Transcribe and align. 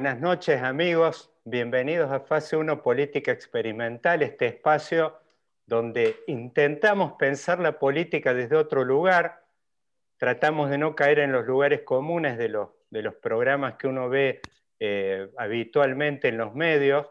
Buenas 0.00 0.18
noches 0.18 0.62
amigos, 0.62 1.30
bienvenidos 1.44 2.10
a 2.10 2.20
Fase 2.20 2.56
1 2.56 2.82
Política 2.82 3.32
Experimental, 3.32 4.22
este 4.22 4.46
espacio 4.46 5.14
donde 5.66 6.20
intentamos 6.26 7.12
pensar 7.18 7.60
la 7.60 7.78
política 7.78 8.32
desde 8.32 8.56
otro 8.56 8.82
lugar, 8.82 9.44
tratamos 10.16 10.70
de 10.70 10.78
no 10.78 10.94
caer 10.94 11.18
en 11.18 11.32
los 11.32 11.46
lugares 11.46 11.82
comunes 11.82 12.38
de 12.38 12.48
los, 12.48 12.70
programas 13.20 13.74
que 13.74 13.88
uno 13.88 14.08
ve 14.08 14.40
eh, 14.78 15.28
habitualmente 15.36 16.28
en 16.28 16.38
los 16.38 16.54
medios. 16.54 17.06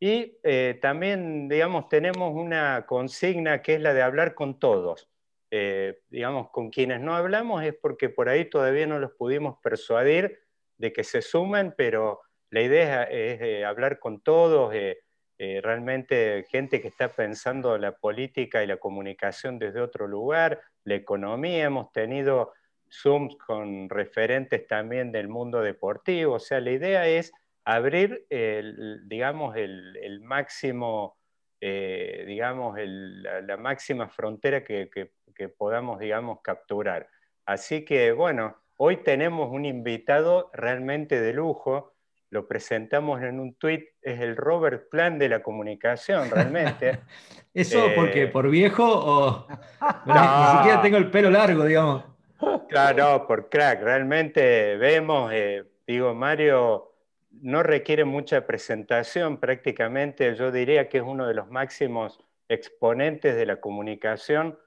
Y 0.00 0.38
eh, 0.42 0.78
también, 0.80 1.46
digamos, 1.46 1.90
tenemos 1.90 2.34
una 2.34 2.86
consigna 2.86 3.60
que 3.60 3.74
es 3.74 3.82
la 3.82 3.92
de 3.92 4.00
hablar 4.00 4.34
con 4.34 4.58
todos. 4.58 5.10
Eh, 5.50 6.00
digamos, 6.08 6.48
con 6.48 6.70
quienes 6.70 7.02
no 7.02 7.14
hablamos 7.14 7.62
es 7.64 7.74
porque 7.74 8.08
por 8.08 8.30
ahí 8.30 8.46
todavía 8.46 8.86
no 8.86 8.98
los 8.98 9.10
pudimos 9.10 9.58
persuadir 9.62 10.40
de 10.78 10.94
que 10.94 11.04
se 11.04 11.20
sumen, 11.20 11.74
pero 11.76 12.22
la 12.50 12.62
idea 12.62 13.04
es 13.04 13.64
hablar 13.64 13.98
con 13.98 14.20
todos, 14.20 14.74
eh, 14.74 15.00
eh, 15.42 15.60
realmente 15.62 16.44
gente 16.50 16.82
que 16.82 16.88
está 16.88 17.08
pensando 17.08 17.78
la 17.78 17.96
política 17.96 18.62
y 18.62 18.66
la 18.66 18.76
comunicación 18.76 19.58
desde 19.58 19.80
otro 19.80 20.06
lugar, 20.06 20.60
la 20.84 20.96
economía, 20.96 21.64
hemos 21.64 21.90
tenido 21.92 22.52
Zooms 22.90 23.36
con 23.36 23.88
referentes 23.88 24.66
también 24.66 25.12
del 25.12 25.28
mundo 25.28 25.62
deportivo, 25.62 26.34
o 26.34 26.38
sea, 26.38 26.60
la 26.60 26.72
idea 26.72 27.08
es 27.08 27.32
abrir, 27.64 28.26
el, 28.28 29.08
digamos, 29.08 29.56
el, 29.56 30.20
máximo, 30.20 31.16
eh, 31.58 32.24
digamos, 32.26 32.76
la, 32.78 33.56
máxima 33.56 34.10
frontera 34.10 34.62
que, 34.62 34.90
que 34.90 35.48
podamos, 35.48 36.00
digamos, 36.00 36.40
capturar. 36.42 37.08
Así 37.46 37.86
que, 37.86 38.12
bueno, 38.12 38.58
hoy 38.76 38.98
tenemos 38.98 39.50
un 39.50 39.64
invitado 39.64 40.50
realmente 40.52 41.18
de 41.18 41.32
lujo, 41.32 41.89
lo 42.30 42.46
presentamos 42.46 43.20
en 43.22 43.40
un 43.40 43.54
tuit, 43.54 43.84
es 44.00 44.20
el 44.20 44.36
Robert 44.36 44.88
Plan 44.88 45.18
de 45.18 45.28
la 45.28 45.42
comunicación, 45.42 46.30
realmente. 46.30 47.00
¿Eso 47.54 47.88
porque 47.96 48.22
eh, 48.22 48.26
por 48.28 48.48
viejo 48.48 48.84
o 48.86 49.46
ni 50.06 50.56
siquiera 50.56 50.80
tengo 50.80 50.96
el 50.96 51.10
pelo 51.10 51.30
largo, 51.30 51.64
digamos? 51.64 52.04
Claro, 52.68 53.26
por 53.26 53.50
crack, 53.50 53.82
realmente 53.82 54.76
vemos, 54.76 55.30
eh, 55.34 55.64
digo, 55.86 56.14
Mario 56.14 56.94
no 57.42 57.62
requiere 57.62 58.04
mucha 58.04 58.46
presentación, 58.46 59.38
prácticamente 59.38 60.34
yo 60.36 60.50
diría 60.50 60.88
que 60.88 60.98
es 60.98 61.04
uno 61.04 61.26
de 61.26 61.34
los 61.34 61.50
máximos 61.50 62.20
exponentes 62.48 63.36
de 63.36 63.46
la 63.46 63.60
comunicación 63.60 64.58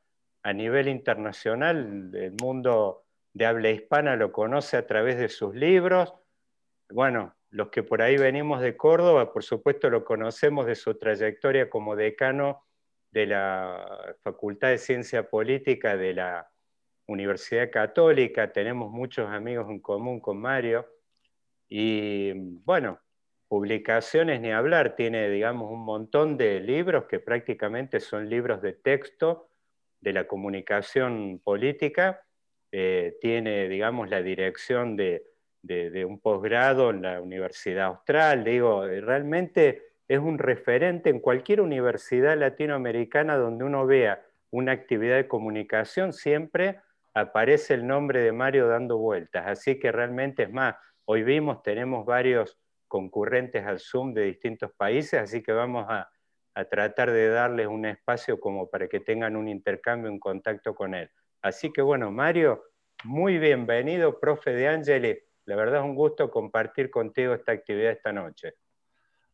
a 0.43 0.53
nivel 0.53 0.88
internacional, 0.88 2.11
el 2.13 2.35
mundo 2.41 3.05
de 3.33 3.45
habla 3.45 3.69
hispana 3.69 4.16
lo 4.16 4.31
conoce 4.31 4.77
a 4.77 4.85
través 4.85 5.17
de 5.17 5.29
sus 5.29 5.55
libros, 5.55 6.13
bueno, 6.89 7.33
los 7.53 7.69
que 7.69 7.83
por 7.83 8.01
ahí 8.01 8.17
venimos 8.17 8.61
de 8.61 8.75
Córdoba, 8.75 9.31
por 9.31 9.43
supuesto 9.43 9.87
lo 9.91 10.03
conocemos 10.03 10.65
de 10.65 10.73
su 10.73 10.95
trayectoria 10.95 11.69
como 11.69 11.95
decano 11.95 12.65
de 13.11 13.27
la 13.27 14.15
Facultad 14.23 14.69
de 14.69 14.79
Ciencia 14.79 15.29
Política 15.29 15.95
de 15.95 16.15
la 16.15 16.49
Universidad 17.05 17.69
Católica, 17.69 18.51
tenemos 18.51 18.91
muchos 18.91 19.29
amigos 19.29 19.69
en 19.69 19.79
común 19.81 20.19
con 20.19 20.39
Mario, 20.39 20.87
y 21.69 22.31
bueno, 22.65 22.99
publicaciones 23.47 24.41
ni 24.41 24.51
hablar, 24.51 24.95
tiene 24.95 25.29
digamos 25.29 25.71
un 25.71 25.85
montón 25.85 26.38
de 26.38 26.59
libros 26.59 27.05
que 27.05 27.19
prácticamente 27.19 27.99
son 27.99 28.29
libros 28.29 28.63
de 28.63 28.73
texto 28.73 29.49
de 30.01 30.13
la 30.13 30.25
comunicación 30.25 31.39
política, 31.43 32.25
eh, 32.71 33.15
tiene 33.21 33.69
digamos 33.69 34.09
la 34.09 34.23
dirección 34.23 34.95
de 34.95 35.32
de, 35.64 36.06
un 36.06 36.19
posgrado 36.19 36.89
en 36.89 37.02
la 37.02 37.22
Universidad 37.22 37.86
Austral. 37.86 38.44
Digo, 38.44 38.86
eh, 38.86 39.02
realmente 39.02 39.94
es 40.08 40.19
un 40.19 40.38
referente 40.38 41.09
en 41.09 41.19
cualquier 41.19 41.61
universidad 41.61 42.38
latinoamericana 42.38 43.38
donde 43.38 43.64
uno 43.64 43.86
vea 43.88 44.23
una 44.52 44.73
actividad 44.73 45.16
de 45.16 45.28
comunicación, 45.28 46.13
siempre 46.13 46.79
aparece 47.16 47.73
el 47.73 47.88
nombre 47.88 48.22
de 48.22 48.31
Mario 48.31 48.68
dando 48.68 48.97
vueltas. 48.97 49.46
Así 49.47 49.79
que 49.79 49.91
realmente 49.91 50.44
es 50.44 50.52
más, 50.52 50.75
hoy 51.06 51.23
vimos, 51.23 51.63
tenemos 51.63 52.06
varios 52.06 52.59
concurrentes 52.88 53.66
al 53.66 53.79
Zoom 53.79 54.13
de 54.13 54.25
distintos 54.25 54.72
países, 54.73 55.19
así 55.19 55.41
que 55.41 55.53
vamos 55.53 55.85
a, 55.90 56.09
a 56.53 56.66
tratar 56.66 57.12
de 57.12 57.29
darles 57.29 57.68
un 57.68 57.85
espacio 57.85 58.40
como 58.40 58.69
para 58.69 58.88
que 58.88 59.00
tengan 59.00 59.35
un 59.35 59.47
intercambio, 59.47 60.12
un 60.12 60.19
contacto 60.19 60.75
con 60.75 60.94
él. 60.94 61.09
Así 61.41 61.72
que 61.72 61.81
bueno, 61.81 62.12
Mario, 62.12 62.63
muy 63.03 63.40
bienvenido, 63.40 64.19
profe 64.19 64.52
de 64.52 64.68
Ángeles 64.68 65.23
la 65.45 65.55
verdad 65.55 65.81
es 65.81 65.85
un 65.85 65.95
gusto 65.95 66.29
compartir 66.29 66.89
contigo 66.89 67.33
esta 67.33 67.51
actividad 67.51 67.91
esta 67.91 68.11
noche. 68.11 68.55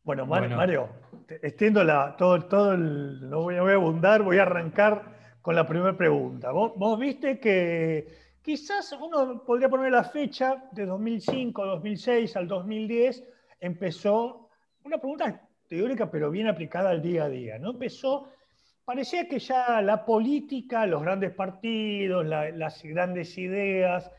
Bueno, 0.02 0.26
Mario, 0.26 0.88
extiendo 1.28 1.84
la, 1.84 2.16
todo, 2.16 2.40
todo 2.46 2.76
no, 2.76 3.42
voy, 3.42 3.56
a 3.56 3.74
abundar, 3.74 4.22
voy 4.22 4.38
a 4.38 4.42
arrancar 4.42 5.36
con 5.42 5.54
la 5.54 5.66
primera 5.66 5.96
pregunta. 5.96 6.50
¿Vos, 6.52 6.98
viste 6.98 7.38
que 7.38 8.08
quizás 8.42 8.92
uno 8.92 9.44
podría 9.44 9.68
poner 9.68 9.92
la 9.92 10.04
fecha 10.04 10.64
de 10.72 10.86
2005, 10.86 11.66
2006 11.66 12.36
al 12.36 12.48
2010, 12.48 13.24
empezó 13.60 14.48
una 14.84 14.96
pregunta 14.96 15.48
teórica 15.68 16.10
pero 16.10 16.30
bien 16.30 16.48
aplicada 16.48 16.90
al 16.90 17.02
día 17.02 17.24
a 17.24 17.28
día, 17.28 17.58
¿no? 17.58 17.70
Empezó, 17.70 18.32
parecía 18.84 19.28
que 19.28 19.38
ya 19.38 19.82
la 19.82 20.04
política, 20.06 20.86
los 20.86 21.02
grandes 21.02 21.32
partidos, 21.32 22.24
las 22.26 22.82
grandes 22.82 23.36
ideas, 23.36 24.10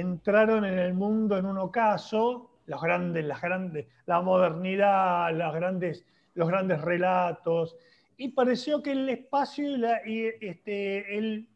entraron 0.00 0.64
en 0.64 0.78
el 0.78 0.94
mundo 0.94 1.36
en 1.36 1.46
un 1.46 1.58
ocaso, 1.58 2.50
los 2.66 2.80
grandes, 2.80 3.24
las 3.24 3.40
grandes, 3.40 3.86
la 4.06 4.20
modernidad, 4.20 5.34
las 5.34 5.54
grandes, 5.54 6.04
los 6.34 6.48
grandes 6.48 6.80
relatos, 6.80 7.76
y 8.16 8.28
pareció 8.28 8.82
que 8.82 8.92
el 8.92 9.08
espacio 9.08 9.68
y 9.68 9.76
la, 9.76 10.00
este, 10.04 11.46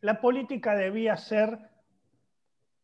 la 0.00 0.20
política 0.20 0.74
debía 0.74 1.16
ser 1.16 1.58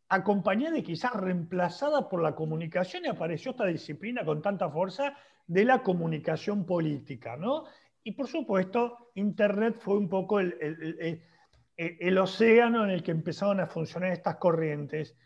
acompañada 0.08 0.78
y 0.78 0.82
quizás 0.82 1.12
reemplazada 1.14 2.08
por 2.08 2.22
la 2.22 2.34
comunicación, 2.34 3.04
y 3.04 3.08
apareció 3.08 3.52
esta 3.52 3.66
disciplina 3.66 4.24
con 4.24 4.42
tanta 4.42 4.70
fuerza 4.70 5.14
de 5.46 5.64
la 5.64 5.82
comunicación 5.82 6.64
política, 6.64 7.36
¿no? 7.36 7.64
Y 8.02 8.12
por 8.12 8.26
supuesto, 8.26 9.10
Internet 9.14 9.76
fue 9.78 9.98
un 9.98 10.08
poco 10.08 10.40
el 10.40 10.56
el 10.60 11.22
océano 12.18 12.84
en 12.84 12.90
el 12.90 13.02
que 13.02 13.12
empezaron 13.12 13.60
a 13.60 13.66
funcionar 13.66 14.12
estas 14.12 14.36
corrientes. 14.36 15.16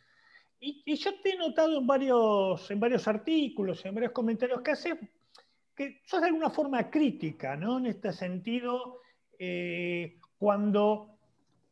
Y, 0.60 0.96
yo 0.96 1.20
te 1.20 1.30
he 1.30 1.36
notado 1.36 1.78
en 1.78 1.86
varios, 1.86 2.70
en 2.70 2.78
varios 2.78 3.08
artículos, 3.08 3.84
en 3.84 3.94
varios 3.94 4.12
comentarios 4.12 4.60
que 4.60 4.70
haces, 4.70 4.94
que 5.74 6.00
sos 6.04 6.20
de 6.20 6.28
alguna 6.28 6.50
forma 6.50 6.88
crítica, 6.88 7.56
¿no? 7.56 7.78
En 7.78 7.86
este 7.86 8.12
sentido, 8.12 9.00
eh, 9.38 10.18
cuando 10.38 11.18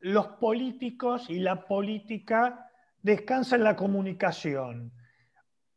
los 0.00 0.26
políticos 0.26 1.28
y 1.28 1.38
la 1.38 1.66
política 1.66 2.70
descansan 3.02 3.60
en 3.60 3.64
la 3.64 3.76
comunicación. 3.76 4.92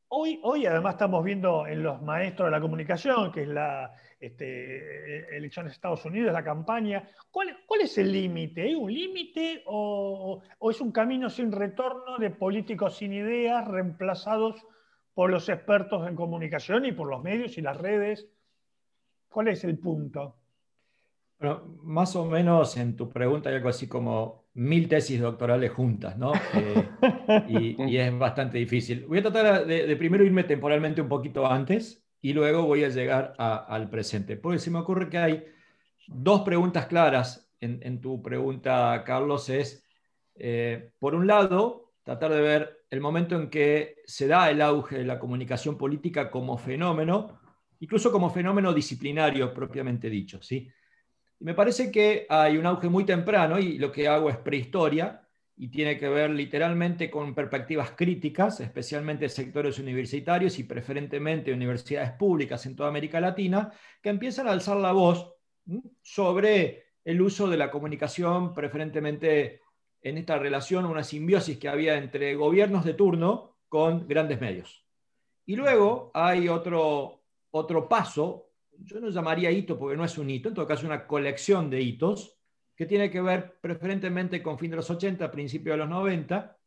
Hoy, 0.07 0.39
hoy 0.43 0.65
además 0.65 0.93
estamos 0.93 1.23
viendo 1.23 1.67
en 1.67 1.83
los 1.83 2.01
maestros 2.01 2.47
de 2.47 2.51
la 2.51 2.61
comunicación, 2.61 3.31
que 3.31 3.43
es 3.43 3.47
la 3.47 3.93
este, 4.25 5.35
elecciones 5.35 5.71
de 5.71 5.75
Estados 5.75 6.05
Unidos, 6.05 6.31
la 6.31 6.43
campaña, 6.43 7.09
¿cuál, 7.29 7.57
cuál 7.65 7.81
es 7.81 7.97
el 7.97 8.11
límite? 8.11 8.61
¿Hay 8.61 8.75
un 8.75 8.93
límite 8.93 9.63
o, 9.65 10.41
o, 10.59 10.71
es 10.71 10.79
un 10.79 10.91
camino 10.91 11.29
sin 11.29 11.51
retorno 11.51 12.17
de 12.17 12.29
políticos 12.29 12.97
sin 12.97 13.13
ideas 13.13 13.67
reemplazados 13.67 14.65
por 15.13 15.29
los 15.29 15.49
expertos 15.49 16.07
en 16.07 16.15
comunicación 16.15 16.85
y 16.85 16.93
por 16.93 17.09
los 17.09 17.21
medios 17.21 17.57
y 17.57 17.61
las 17.61 17.77
redes? 17.77 18.27
¿Cuál 19.27 19.49
es 19.49 19.63
el 19.63 19.77
punto? 19.77 20.37
Bueno, 21.39 21.77
más 21.83 22.15
o 22.15 22.25
menos 22.25 22.77
en 22.77 22.95
tu 22.95 23.09
pregunta 23.09 23.49
hay 23.49 23.55
algo 23.55 23.69
así 23.69 23.87
como 23.87 24.45
mil 24.53 24.87
tesis 24.87 25.19
doctorales 25.19 25.71
juntas, 25.71 26.17
¿no? 26.17 26.31
Eh, 26.53 27.75
y, 27.87 27.97
es 27.97 28.17
bastante 28.17 28.57
difícil. 28.57 29.05
Voy 29.07 29.19
a 29.19 29.23
tratar 29.23 29.65
de, 29.65 29.95
primero 29.97 30.23
irme 30.23 30.43
temporalmente 30.43 31.01
un 31.01 31.09
poquito 31.09 31.45
antes 31.45 32.02
y 32.23 32.31
luego 32.31 32.63
voy 32.63 32.85
a 32.85 32.89
llegar 32.89 33.35
al 33.37 33.89
presente. 33.89 34.37
Porque 34.37 34.57
se 34.57 34.71
me 34.71 34.79
ocurre 34.79 35.09
que 35.09 35.17
hay 35.17 35.45
dos 36.07 36.41
preguntas 36.41 36.85
claras 36.87 37.51
en, 37.59 37.99
tu 38.01 38.21
pregunta, 38.21 39.03
Carlos, 39.05 39.49
es, 39.49 39.85
eh, 40.35 40.91
por 40.99 41.15
un 41.15 41.27
lado, 41.27 41.91
tratar 42.01 42.31
de 42.31 42.41
ver 42.41 42.85
el 42.89 43.01
momento 43.01 43.35
en 43.35 43.49
que 43.49 43.97
se 44.05 44.27
da 44.27 44.49
el 44.49 44.61
auge 44.61 44.99
de 44.99 45.05
la 45.05 45.19
comunicación 45.19 45.77
política 45.77 46.31
como 46.31 46.57
fenómeno, 46.57 47.39
incluso 47.81 48.09
como 48.09 48.29
fenómeno 48.29 48.73
disciplinario 48.73 49.53
propiamente 49.53 50.09
dicho, 50.09 50.41
¿sí? 50.41 50.69
me 51.39 51.53
parece 51.53 51.91
que 51.91 52.25
hay 52.29 52.57
un 52.57 52.65
auge 52.65 52.87
muy 52.87 53.03
temprano 53.03 53.59
y 53.59 53.77
lo 53.77 53.91
que 53.91 54.07
hago 54.07 54.29
es 54.29 54.37
prehistoria 54.37 55.22
y 55.55 55.69
tiene 55.69 55.97
que 55.97 56.09
ver 56.09 56.31
literalmente 56.31 57.11
con 57.11 57.35
perspectivas 57.35 57.91
críticas, 57.91 58.59
especialmente 58.59 59.29
sectores 59.29 59.77
universitarios 59.77 60.57
y 60.57 60.63
preferentemente 60.63 61.53
universidades 61.53 62.11
públicas 62.11 62.65
en 62.65 62.75
toda 62.75 62.89
América 62.89 63.21
Latina, 63.21 63.71
que 64.01 64.09
empiezan 64.09 64.47
a 64.47 64.51
alzar 64.51 64.77
la 64.77 64.91
voz 64.91 65.33
sobre 66.01 66.85
el 67.05 67.21
uso 67.21 67.47
de 67.47 67.57
la 67.57 67.69
comunicación, 67.69 68.53
preferentemente 68.53 69.61
en 70.01 70.17
esta 70.17 70.37
relación, 70.37 70.85
una 70.85 71.03
simbiosis 71.03 71.57
que 71.57 71.69
había 71.69 71.97
entre 71.97 72.35
gobiernos 72.35 72.83
de 72.83 72.93
turno 72.93 73.57
con 73.69 74.07
grandes 74.07 74.41
medios. 74.41 74.85
Y 75.45 75.55
luego 75.55 76.11
hay 76.13 76.47
otro, 76.47 77.23
otro 77.51 77.87
paso, 77.87 78.49
yo 78.79 78.99
no 78.99 79.09
llamaría 79.09 79.51
hito 79.51 79.77
porque 79.77 79.97
no 79.97 80.05
es 80.05 80.17
un 80.17 80.29
hito, 80.29 80.49
en 80.49 80.55
todo 80.55 80.67
caso 80.67 80.85
una 80.85 81.05
colección 81.05 81.69
de 81.69 81.81
hitos, 81.81 82.37
que 82.83 82.89
tiene 82.89 83.09
que 83.09 83.21
ver 83.21 83.59
preferentemente 83.61 84.43
con 84.43 84.59
fin 84.59 84.69
de 84.69 84.75
los 84.75 84.89
80, 84.89 85.31
principio 85.31 85.71
de 85.71 85.77
los 85.77 85.87
90, 85.87 86.57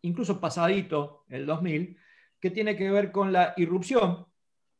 incluso 0.00 0.40
pasadito, 0.40 1.26
el 1.28 1.44
2000, 1.44 1.98
que 2.40 2.50
tiene 2.50 2.74
que 2.74 2.90
ver 2.90 3.12
con 3.12 3.30
la 3.30 3.52
irrupción 3.58 4.26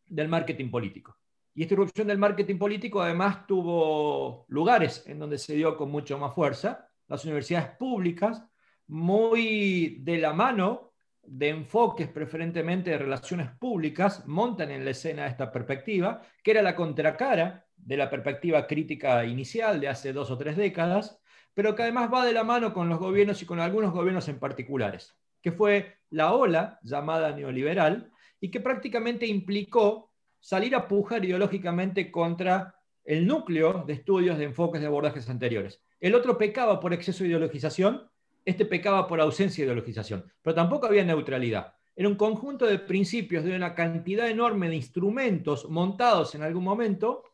del 0.06 0.28
marketing 0.28 0.70
político. 0.70 1.18
Y 1.52 1.64
esta 1.64 1.74
irrupción 1.74 2.06
del 2.06 2.16
marketing 2.16 2.56
político 2.56 3.02
además 3.02 3.46
tuvo 3.46 4.46
lugares 4.48 5.04
en 5.06 5.18
donde 5.18 5.36
se 5.36 5.54
dio 5.54 5.76
con 5.76 5.90
mucho 5.90 6.16
más 6.16 6.32
fuerza. 6.32 6.88
Las 7.08 7.22
universidades 7.26 7.76
públicas, 7.76 8.42
muy 8.86 9.98
de 10.00 10.16
la 10.16 10.32
mano 10.32 10.94
de 11.20 11.50
enfoques 11.50 12.08
preferentemente 12.08 12.88
de 12.88 12.96
relaciones 12.96 13.50
públicas, 13.50 14.26
montan 14.26 14.70
en 14.70 14.82
la 14.82 14.92
escena 14.92 15.26
esta 15.26 15.52
perspectiva, 15.52 16.22
que 16.42 16.52
era 16.52 16.62
la 16.62 16.74
contracara 16.74 17.65
de 17.76 17.96
la 17.96 18.10
perspectiva 18.10 18.66
crítica 18.66 19.24
inicial 19.24 19.80
de 19.80 19.88
hace 19.88 20.12
dos 20.12 20.30
o 20.30 20.38
tres 20.38 20.56
décadas, 20.56 21.20
pero 21.54 21.74
que 21.74 21.82
además 21.82 22.10
va 22.12 22.24
de 22.24 22.32
la 22.32 22.44
mano 22.44 22.74
con 22.74 22.88
los 22.88 22.98
gobiernos 22.98 23.40
y 23.42 23.46
con 23.46 23.60
algunos 23.60 23.92
gobiernos 23.92 24.28
en 24.28 24.38
particulares, 24.38 25.16
que 25.40 25.52
fue 25.52 25.96
la 26.10 26.32
ola 26.32 26.78
llamada 26.82 27.32
neoliberal 27.32 28.10
y 28.40 28.50
que 28.50 28.60
prácticamente 28.60 29.26
implicó 29.26 30.12
salir 30.40 30.74
a 30.74 30.86
pujar 30.86 31.24
ideológicamente 31.24 32.10
contra 32.10 32.74
el 33.04 33.26
núcleo 33.26 33.84
de 33.86 33.94
estudios 33.94 34.36
de 34.38 34.44
enfoques 34.44 34.80
de 34.80 34.86
abordajes 34.88 35.28
anteriores. 35.30 35.80
El 36.00 36.14
otro 36.14 36.36
pecaba 36.36 36.78
por 36.80 36.92
exceso 36.92 37.24
de 37.24 37.30
ideologización, 37.30 38.08
este 38.44 38.64
pecaba 38.64 39.06
por 39.06 39.20
ausencia 39.20 39.62
de 39.62 39.66
ideologización, 39.66 40.30
pero 40.42 40.54
tampoco 40.54 40.86
había 40.86 41.04
neutralidad. 41.04 41.74
Era 41.94 42.08
un 42.08 42.16
conjunto 42.16 42.66
de 42.66 42.78
principios 42.78 43.42
de 43.44 43.56
una 43.56 43.74
cantidad 43.74 44.28
enorme 44.28 44.68
de 44.68 44.76
instrumentos 44.76 45.68
montados 45.70 46.34
en 46.34 46.42
algún 46.42 46.62
momento. 46.62 47.24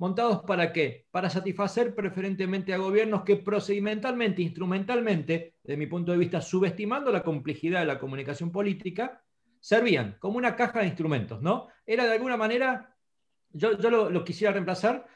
¿Montados 0.00 0.44
para 0.46 0.72
qué? 0.72 1.04
Para 1.10 1.28
satisfacer 1.28 1.94
preferentemente 1.94 2.72
a 2.72 2.78
gobiernos 2.78 3.22
que 3.22 3.36
procedimentalmente, 3.36 4.40
instrumentalmente, 4.40 5.56
desde 5.62 5.76
mi 5.76 5.86
punto 5.86 6.10
de 6.10 6.16
vista, 6.16 6.40
subestimando 6.40 7.12
la 7.12 7.22
complejidad 7.22 7.80
de 7.80 7.86
la 7.86 7.98
comunicación 7.98 8.50
política, 8.50 9.22
servían 9.60 10.16
como 10.18 10.38
una 10.38 10.56
caja 10.56 10.80
de 10.80 10.86
instrumentos, 10.86 11.42
¿no? 11.42 11.68
Era 11.84 12.06
de 12.06 12.14
alguna 12.14 12.38
manera, 12.38 12.96
yo, 13.50 13.76
yo 13.78 13.90
lo, 13.90 14.24
quisiera 14.24 14.54
reemplazar 14.54 15.06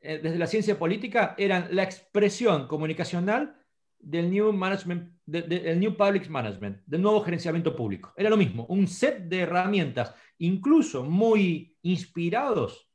eh, 0.00 0.20
desde 0.22 0.38
la 0.38 0.46
ciencia 0.46 0.78
política, 0.78 1.34
eran 1.36 1.68
la 1.72 1.82
expresión 1.82 2.66
comunicacional 2.66 3.62
del 3.98 4.30
New, 4.30 4.54
management, 4.54 5.18
del 5.26 5.78
new 5.78 5.94
Public 5.98 6.30
Management, 6.30 6.78
del 6.86 7.02
nuevo 7.02 7.20
gerenciamiento 7.20 7.76
público. 7.76 8.14
Era 8.16 8.30
lo 8.30 8.38
mismo, 8.38 8.64
un 8.70 8.88
set 8.88 9.18
de 9.24 9.40
herramientas, 9.40 10.14
incluso 10.38 11.04
muy 11.04 11.76
inspirados 11.82 12.89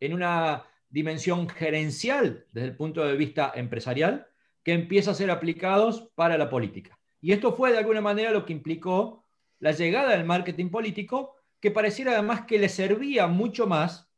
en 0.00 0.12
una 0.12 0.64
dimensión 0.88 1.48
gerencial 1.48 2.46
desde 2.52 2.68
el 2.68 2.76
punto 2.76 3.04
de 3.04 3.16
vista 3.16 3.52
empresarial, 3.54 4.26
que 4.62 4.72
empieza 4.72 5.12
a 5.12 5.14
ser 5.14 5.30
aplicados 5.30 6.10
para 6.14 6.38
la 6.38 6.48
política. 6.48 6.98
Y 7.20 7.32
esto 7.32 7.52
fue 7.52 7.72
de 7.72 7.78
alguna 7.78 8.00
manera 8.00 8.30
lo 8.30 8.44
que 8.44 8.52
implicó 8.52 9.24
la 9.58 9.72
llegada 9.72 10.10
del 10.10 10.24
marketing 10.24 10.70
político, 10.70 11.36
que 11.60 11.70
pareciera 11.70 12.12
además 12.12 12.46
que 12.46 12.58
le 12.58 12.68
servía 12.68 13.26
mucho 13.26 13.66
más 13.66 14.10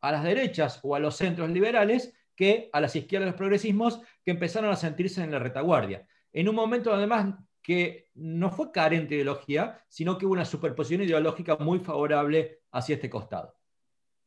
a 0.00 0.12
las 0.12 0.24
derechas 0.24 0.80
o 0.82 0.94
a 0.94 1.00
los 1.00 1.16
centros 1.16 1.50
liberales 1.50 2.14
que 2.34 2.70
a 2.72 2.80
las 2.80 2.94
izquierdas 2.94 3.26
de 3.26 3.30
los 3.32 3.38
progresismos 3.38 4.00
que 4.24 4.30
empezaron 4.30 4.70
a 4.70 4.76
sentirse 4.76 5.22
en 5.22 5.30
la 5.30 5.38
retaguardia. 5.38 6.06
En 6.32 6.48
un 6.48 6.54
momento 6.54 6.92
además 6.92 7.34
que 7.62 8.10
no 8.14 8.50
fue 8.50 8.70
carente 8.70 9.14
de 9.14 9.22
ideología, 9.22 9.82
sino 9.88 10.16
que 10.16 10.26
hubo 10.26 10.34
una 10.34 10.44
superposición 10.44 11.02
ideológica 11.02 11.56
muy 11.56 11.80
favorable 11.80 12.60
hacia 12.70 12.94
este 12.94 13.10
costado. 13.10 13.56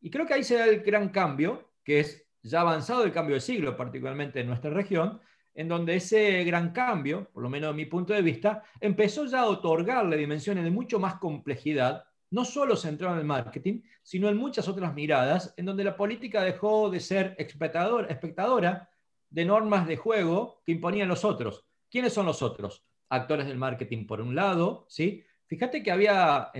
Y 0.01 0.09
creo 0.09 0.25
que 0.25 0.33
ahí 0.33 0.43
se 0.43 0.57
da 0.57 0.65
el 0.65 0.81
gran 0.81 1.09
cambio, 1.09 1.71
que 1.83 1.99
es 1.99 2.25
ya 2.41 2.61
avanzado 2.61 3.03
el 3.03 3.11
cambio 3.11 3.35
de 3.35 3.41
siglo, 3.41 3.75
particularmente 3.75 4.39
en 4.39 4.47
nuestra 4.47 4.71
región, 4.71 5.19
en 5.53 5.67
donde 5.67 5.95
ese 5.95 6.43
gran 6.45 6.71
cambio, 6.71 7.29
por 7.33 7.43
lo 7.43 7.49
menos 7.49 7.71
de 7.71 7.75
mi 7.75 7.85
punto 7.85 8.13
de 8.13 8.21
vista, 8.21 8.63
empezó 8.79 9.25
ya 9.25 9.41
a 9.41 9.47
otorgarle 9.47 10.15
dimensiones 10.15 10.63
de 10.63 10.71
mucho 10.71 10.99
más 10.99 11.15
complejidad, 11.15 12.05
no 12.31 12.45
solo 12.45 12.75
centrado 12.75 13.15
en 13.15 13.21
el 13.21 13.25
marketing, 13.25 13.81
sino 14.03 14.29
en 14.29 14.37
muchas 14.37 14.67
otras 14.67 14.93
miradas, 14.93 15.53
en 15.57 15.65
donde 15.65 15.83
la 15.83 15.97
política 15.97 16.43
dejó 16.43 16.89
de 16.89 16.99
ser 16.99 17.35
espectadora 17.37 18.89
de 19.29 19.45
normas 19.45 19.87
de 19.87 19.97
juego 19.97 20.61
que 20.65 20.71
imponían 20.71 21.07
los 21.07 21.25
otros. 21.25 21.65
¿Quiénes 21.89 22.13
son 22.13 22.25
los 22.25 22.41
otros? 22.41 22.85
Actores 23.09 23.47
del 23.47 23.57
marketing, 23.57 24.05
por 24.05 24.21
un 24.21 24.35
lado, 24.35 24.85
¿sí? 24.87 25.23
Fíjate 25.47 25.81
que 25.81 25.91
había, 25.91 26.51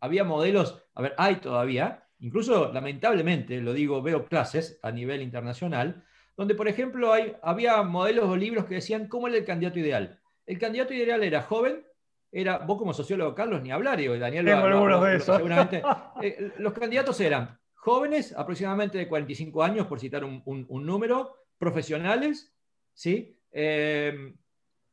había 0.00 0.24
modelos, 0.24 0.82
a 0.94 1.02
ver, 1.02 1.14
hay 1.18 1.36
todavía, 1.36 2.08
incluso 2.22 2.72
lamentablemente, 2.72 3.60
lo 3.60 3.72
digo, 3.72 4.00
veo 4.00 4.24
clases 4.24 4.78
a 4.82 4.90
nivel 4.90 5.22
internacional, 5.22 6.04
donde, 6.36 6.54
por 6.54 6.68
ejemplo, 6.68 7.12
hay, 7.12 7.36
había 7.42 7.82
modelos 7.82 8.24
o 8.28 8.36
libros 8.36 8.64
que 8.64 8.76
decían 8.76 9.08
cómo 9.08 9.28
era 9.28 9.36
el 9.36 9.44
candidato 9.44 9.78
ideal. 9.80 10.20
El 10.46 10.58
candidato 10.58 10.94
ideal 10.94 11.22
era 11.24 11.42
joven, 11.42 11.84
era, 12.30 12.58
vos 12.58 12.78
como 12.78 12.94
sociólogo, 12.94 13.34
Carlos, 13.34 13.60
ni 13.60 13.72
hablar, 13.72 14.00
y 14.00 14.06
Daniel, 14.06 14.46
de 14.46 15.20
seguramente. 15.20 15.82
Eh, 16.22 16.52
los 16.58 16.72
candidatos 16.72 17.20
eran 17.20 17.58
jóvenes, 17.74 18.32
aproximadamente 18.36 18.96
de 18.96 19.08
45 19.08 19.60
años, 19.60 19.88
por 19.88 19.98
citar 19.98 20.22
un, 20.24 20.66
número, 20.68 21.36
profesionales, 21.58 22.54
¿sí? 22.94 23.36
Eh, 23.50 24.32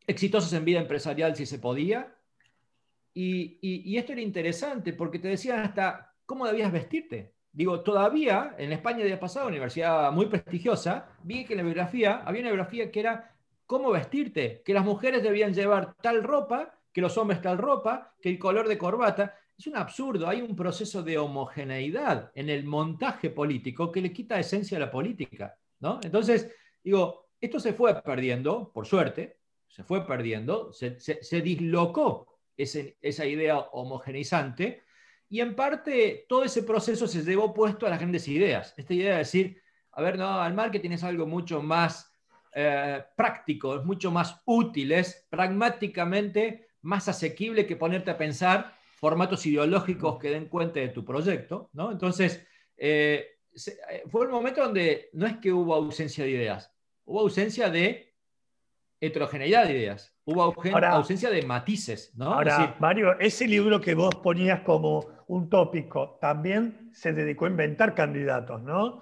exitosos 0.08 0.52
en 0.54 0.66
vida 0.66 0.80
empresarial 0.80 1.36
si 1.36 1.46
se 1.46 1.60
podía. 1.60 2.16
Y, 3.14 3.60
y, 3.62 3.98
esto 3.98 4.14
era 4.14 4.22
interesante 4.22 4.94
porque 4.94 5.20
te 5.20 5.28
decían 5.28 5.60
hasta 5.60 6.09
cómo 6.30 6.46
debías 6.46 6.72
vestirte. 6.72 7.34
Digo, 7.52 7.82
todavía 7.82 8.54
en 8.60 8.72
España 8.72 9.04
de 9.04 9.18
pasado, 9.18 9.48
universidad 9.48 10.12
muy 10.12 10.28
prestigiosa, 10.28 11.10
vi 11.24 11.44
que 11.44 11.54
en 11.54 11.58
la 11.58 11.64
biografía 11.64 12.22
había 12.24 12.42
una 12.42 12.52
biografía 12.52 12.92
que 12.92 13.00
era 13.00 13.36
cómo 13.66 13.90
vestirte, 13.90 14.62
que 14.64 14.76
las 14.76 14.86
mujeres 14.86 15.24
debían 15.24 15.56
llevar 15.56 15.96
tal 16.04 16.22
ropa, 16.22 16.78
que 16.94 17.02
los 17.02 17.18
hombres 17.18 17.42
tal 17.42 17.58
ropa, 17.58 18.14
que 18.22 18.30
el 18.30 18.38
color 18.38 18.68
de 18.68 18.78
corbata. 18.78 19.40
Es 19.58 19.66
un 19.66 19.76
absurdo, 19.76 20.28
hay 20.28 20.44
un 20.44 20.56
proceso 20.56 21.02
de 21.02 21.18
homogeneidad 21.18 22.32
en 22.36 22.52
el 22.52 22.64
montaje 22.64 23.32
político 23.32 23.92
que 23.92 24.02
le 24.02 24.14
quita 24.14 24.40
esencia 24.40 24.78
a 24.78 24.82
la 24.82 24.92
política. 24.92 25.58
¿no? 25.80 26.00
Entonces, 26.04 26.54
digo, 26.84 27.32
esto 27.42 27.60
se 27.60 27.74
fue 27.74 28.00
perdiendo, 28.04 28.72
por 28.72 28.86
suerte, 28.86 29.40
se 29.68 29.84
fue 29.84 30.06
perdiendo, 30.06 30.72
se, 30.74 31.42
dislocó 31.42 32.38
esa 32.56 33.26
idea 33.26 33.58
homogeneizante 33.58 34.84
y 35.30 35.42
en 35.42 35.56
parte 35.56 36.26
todo 36.28 36.44
ese 36.44 36.64
proceso 36.64 37.08
se 37.08 37.24
llevó 37.24 37.54
puesto 37.54 37.86
a 37.86 37.90
las 37.90 38.00
grandes 38.00 38.28
ideas. 38.28 38.74
Esta 38.78 38.94
idea 38.94 39.12
de 39.14 39.20
decir, 39.20 39.62
a 39.92 40.02
ver, 40.02 40.18
no, 40.18 40.46
el 40.46 40.54
marketing 40.54 40.92
es 40.92 41.04
algo 41.04 41.28
mucho 41.28 41.62
más 41.62 42.12
eh, 42.54 43.04
práctico, 43.16 43.78
es 43.78 43.86
mucho 43.86 44.10
más 44.10 44.42
útil, 44.46 44.92
es 44.92 45.28
pragmáticamente 45.30 46.70
más 46.82 47.08
asequible 47.08 47.68
que 47.68 47.76
ponerte 47.76 48.10
a 48.10 48.18
pensar 48.18 48.74
formatos 48.96 49.46
ideológicos 49.46 50.18
que 50.18 50.32
den 50.32 50.46
cuenta 50.46 50.80
de 50.80 50.90
tu 50.90 51.06
proyecto. 51.06 51.70
¿no? 51.74 51.92
Entonces, 51.92 52.46
eh, 52.76 53.38
eh, 53.54 54.04
fue 54.08 54.26
el 54.26 54.32
momento 54.32 54.64
donde 54.64 55.10
no 55.14 55.28
es 55.28 55.38
que 55.38 55.54
hubo 55.54 55.76
ausencia 55.76 56.24
de 56.24 56.32
ideas, 56.32 56.74
hubo 57.06 57.20
ausencia 57.22 57.70
de 57.70 58.09
heterogeneidad 59.02 59.66
de 59.66 59.74
ideas. 59.74 60.16
Hubo 60.26 60.44
ausencia 60.44 61.30
de 61.30 61.42
matices, 61.44 62.14
¿no? 62.16 62.34
Ahora, 62.34 62.76
Mario, 62.80 63.18
ese 63.20 63.48
libro 63.48 63.80
que 63.80 63.96
vos 63.96 64.14
ponías 64.16 64.62
como 64.62 65.06
un 65.28 65.50
tópico, 65.50 66.18
también 66.20 66.90
se 66.92 67.14
dedicó 67.14 67.46
a 67.46 67.50
inventar 67.50 67.94
candidatos, 67.94 68.62
¿no? 68.62 69.02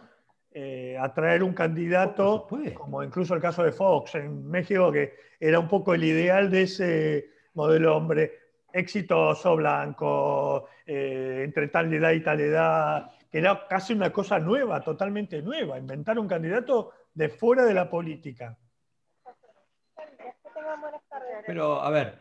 Eh, 0.51 0.97
a 0.99 1.13
traer 1.13 1.43
un 1.43 1.53
candidato, 1.53 2.47
como 2.73 3.03
incluso 3.03 3.33
el 3.35 3.41
caso 3.41 3.63
de 3.63 3.71
Fox 3.71 4.15
en 4.15 4.47
México, 4.47 4.91
que 4.91 5.13
era 5.39 5.59
un 5.59 5.67
poco 5.67 5.93
el 5.93 6.03
ideal 6.03 6.49
de 6.49 6.63
ese 6.63 7.29
modelo 7.53 7.95
hombre 7.95 8.33
exitoso, 8.73 9.55
blanco, 9.55 10.67
eh, 10.85 11.41
entre 11.43 11.67
tal 11.67 11.93
edad 11.93 12.11
y 12.11 12.21
tal 12.21 12.39
edad, 12.41 13.11
que 13.31 13.37
era 13.39 13.67
casi 13.67 13.93
una 13.93 14.11
cosa 14.11 14.39
nueva, 14.39 14.81
totalmente 14.81 15.41
nueva, 15.41 15.77
inventar 15.77 16.19
un 16.19 16.27
candidato 16.27 16.91
de 17.13 17.29
fuera 17.29 17.65
de 17.65 17.73
la 17.73 17.89
política. 17.89 18.57
Pero, 21.45 21.81
a 21.81 21.89
ver, 21.89 22.19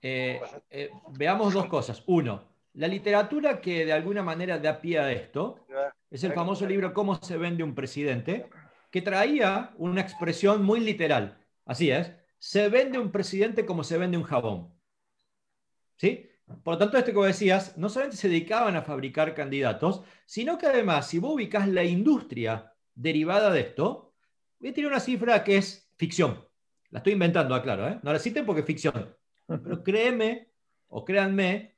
eh, 0.00 0.40
eh, 0.70 0.90
veamos 1.10 1.54
dos 1.54 1.66
cosas. 1.66 2.02
Uno, 2.06 2.44
la 2.74 2.88
literatura 2.88 3.60
que 3.60 3.84
de 3.84 3.92
alguna 3.92 4.22
manera 4.22 4.58
da 4.58 4.80
pie 4.80 4.98
a 4.98 5.12
esto 5.12 5.66
es 6.10 6.24
el 6.24 6.32
famoso 6.32 6.66
libro 6.66 6.92
Cómo 6.92 7.16
se 7.16 7.36
vende 7.36 7.62
un 7.62 7.74
presidente, 7.74 8.48
que 8.90 9.02
traía 9.02 9.72
una 9.78 10.00
expresión 10.00 10.62
muy 10.62 10.80
literal. 10.80 11.38
Así 11.64 11.90
es, 11.90 12.12
se 12.38 12.68
vende 12.68 12.98
un 12.98 13.10
presidente 13.10 13.64
como 13.64 13.84
se 13.84 13.98
vende 13.98 14.16
un 14.16 14.24
jabón. 14.24 14.74
¿Sí? 15.96 16.28
Por 16.62 16.74
lo 16.74 16.78
tanto, 16.78 16.98
esto 16.98 17.12
que 17.12 17.26
decías, 17.26 17.78
no 17.78 17.88
solamente 17.88 18.16
se 18.16 18.28
dedicaban 18.28 18.76
a 18.76 18.82
fabricar 18.82 19.34
candidatos, 19.34 20.02
sino 20.26 20.58
que 20.58 20.66
además, 20.66 21.08
si 21.08 21.18
vos 21.18 21.34
ubicás 21.34 21.68
la 21.68 21.84
industria 21.84 22.74
derivada 22.94 23.50
de 23.50 23.60
esto, 23.60 24.14
voy 24.58 24.74
a 24.76 24.86
una 24.86 25.00
cifra 25.00 25.44
que 25.44 25.56
es 25.56 25.90
ficción. 25.96 26.44
La 26.92 26.98
estoy 26.98 27.14
inventando, 27.14 27.54
aclaro, 27.54 27.88
¿eh? 27.88 27.98
No 28.02 28.12
la 28.12 28.18
citen 28.18 28.44
porque 28.44 28.60
es 28.60 28.66
ficción. 28.66 29.16
Pero 29.46 29.82
créeme 29.82 30.52
o 30.88 31.04
créanme 31.04 31.74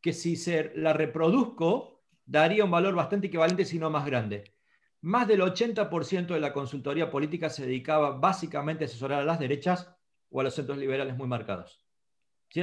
que 0.00 0.12
si 0.12 0.36
se 0.36 0.72
la 0.74 0.92
reproduzco, 0.92 2.02
daría 2.26 2.64
un 2.64 2.70
valor 2.70 2.94
bastante 2.94 3.28
equivalente, 3.28 3.64
si 3.64 3.78
no 3.78 3.88
más 3.88 4.04
grande. 4.04 4.52
Más 5.00 5.28
del 5.28 5.42
80% 5.42 6.26
de 6.26 6.40
la 6.40 6.52
consultoría 6.52 7.08
política 7.08 7.48
se 7.50 7.66
dedicaba 7.66 8.10
básicamente 8.18 8.84
a 8.84 8.86
asesorar 8.88 9.22
a 9.22 9.24
las 9.24 9.38
derechas 9.38 9.94
o 10.28 10.40
a 10.40 10.44
los 10.44 10.54
centros 10.54 10.76
liberales 10.76 11.16
muy 11.16 11.28
marcados. 11.28 11.80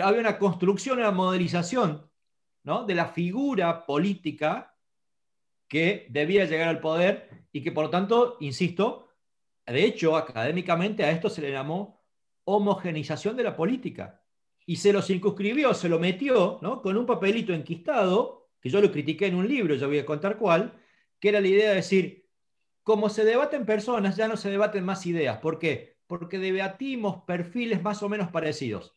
había 0.04 0.20
una 0.20 0.38
construcción, 0.38 1.00
una 1.00 1.12
modelización 1.12 2.10
¿no? 2.64 2.86
de 2.86 2.96
la 2.96 3.08
figura 3.08 3.86
política 3.86 4.76
que 5.70 6.08
debía 6.10 6.44
llegar 6.44 6.68
al 6.68 6.82
poder 6.82 7.48
y 7.54 7.64
que 7.64 7.72
por 7.72 7.86
lo 7.86 7.90
tanto, 7.90 8.36
insisto, 8.42 9.05
de 9.72 9.84
hecho, 9.84 10.16
académicamente 10.16 11.04
a 11.04 11.12
esto 11.12 11.30
se 11.30 11.42
le 11.42 11.52
llamó 11.52 12.04
homogenización 12.44 13.36
de 13.36 13.44
la 13.44 13.56
política. 13.56 14.22
Y 14.66 14.78
se 14.78 14.94
lo 14.94 15.02
circunscribió, 15.02 15.74
se 15.74 15.90
lo 15.90 16.00
metió 16.00 16.60
¿no? 16.62 16.82
con 16.82 16.98
un 16.98 17.06
papelito 17.06 17.54
enquistado, 17.54 18.50
que 18.60 18.70
yo 18.70 18.82
lo 18.82 18.92
critiqué 18.92 19.28
en 19.28 19.36
un 19.36 19.48
libro, 19.48 19.76
yo 19.76 19.88
voy 19.88 20.00
a 20.00 20.06
contar 20.06 20.38
cuál, 20.38 20.74
que 21.20 21.30
era 21.30 21.42
la 21.42 21.48
idea 21.48 21.70
de 21.70 21.76
decir, 21.76 22.28
como 22.84 23.10
se 23.10 23.26
debaten 23.26 23.66
personas, 23.66 24.16
ya 24.16 24.28
no 24.28 24.38
se 24.38 24.50
debaten 24.50 24.84
más 24.84 25.06
ideas. 25.06 25.40
¿Por 25.40 25.60
qué? 25.60 25.98
Porque 26.08 26.38
debatimos 26.38 27.24
perfiles 27.24 27.82
más 27.82 28.04
o 28.04 28.10
menos 28.10 28.30
parecidos. 28.30 28.96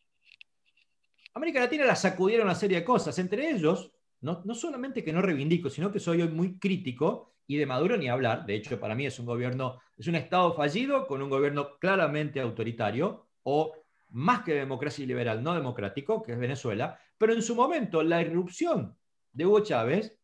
América 1.35 1.61
Latina 1.61 1.85
la 1.85 1.97
sacudieron 1.97 2.47
una 2.47 2.55
serie 2.55 2.79
de 2.79 2.85
cosas, 2.85 3.19
entre 3.19 3.51
ellos, 3.51 3.93
no, 4.21 4.43
no 4.45 4.55
solamente 4.55 5.05
que 5.05 5.13
no 5.13 5.23
reivindico, 5.23 5.71
sino 5.71 5.93
que 5.93 6.01
soy 6.01 6.23
hoy 6.23 6.29
muy 6.29 6.59
crítico 6.59 7.38
y 7.49 7.57
de 7.57 7.67
Maduro 7.67 7.97
ni 7.97 8.09
hablar. 8.09 8.47
De 8.47 8.55
hecho, 8.55 8.78
para 8.78 8.95
mí 8.95 9.07
es 9.07 9.19
un 9.19 9.26
gobierno, 9.26 9.81
es 9.97 10.07
un 10.07 10.14
Estado 10.14 10.52
fallido 10.52 11.09
con 11.09 11.23
un 11.23 11.31
gobierno 11.31 11.78
claramente 11.81 12.40
autoritario 12.40 13.26
o 13.43 13.75
más 14.11 14.43
que 14.43 14.55
democracia 14.55 15.05
liberal, 15.07 15.43
no 15.43 15.55
democrático, 15.55 16.23
que 16.23 16.33
es 16.33 16.38
Venezuela. 16.38 17.00
Pero 17.17 17.33
en 17.33 17.43
su 17.43 17.57
momento, 17.57 18.02
la 18.02 18.21
irrupción 18.21 18.97
de 19.33 19.47
Hugo 19.47 19.61
Chávez 19.61 20.17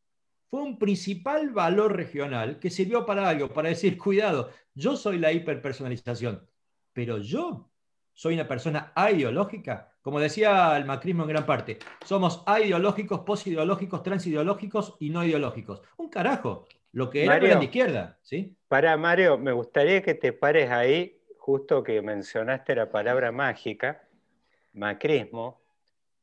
fue 0.48 0.62
un 0.62 0.78
principal 0.78 1.50
valor 1.50 1.96
regional 1.96 2.58
que 2.60 2.70
sirvió 2.70 3.06
para 3.06 3.28
algo, 3.28 3.48
para 3.52 3.70
decir, 3.70 3.96
cuidado, 3.98 4.50
yo 4.74 4.94
soy 4.94 5.18
la 5.18 5.32
hiperpersonalización, 5.32 6.46
pero 6.92 7.18
yo 7.18 7.70
soy 8.12 8.34
una 8.34 8.46
persona 8.46 8.92
ideológica. 9.10 9.92
Como 10.02 10.20
decía 10.20 10.76
el 10.76 10.84
macrismo 10.84 11.22
en 11.22 11.30
gran 11.30 11.46
parte, 11.46 11.78
somos 12.04 12.44
ideológicos, 12.46 13.20
posideológicos, 13.20 14.02
transideológicos 14.02 14.96
y 15.00 15.08
no 15.08 15.24
ideológicos. 15.24 15.80
Un 15.96 16.10
carajo 16.10 16.66
lo 16.94 17.10
que 17.10 17.24
era 17.24 17.38
la 17.40 17.62
izquierda. 17.62 18.18
¿sí? 18.22 18.56
Para 18.68 18.96
Mario, 18.96 19.36
me 19.36 19.52
gustaría 19.52 20.00
que 20.00 20.14
te 20.14 20.32
pares 20.32 20.70
ahí, 20.70 21.20
justo 21.38 21.82
que 21.82 22.00
mencionaste 22.00 22.74
la 22.76 22.88
palabra 22.88 23.32
mágica, 23.32 24.02
macrismo, 24.72 25.60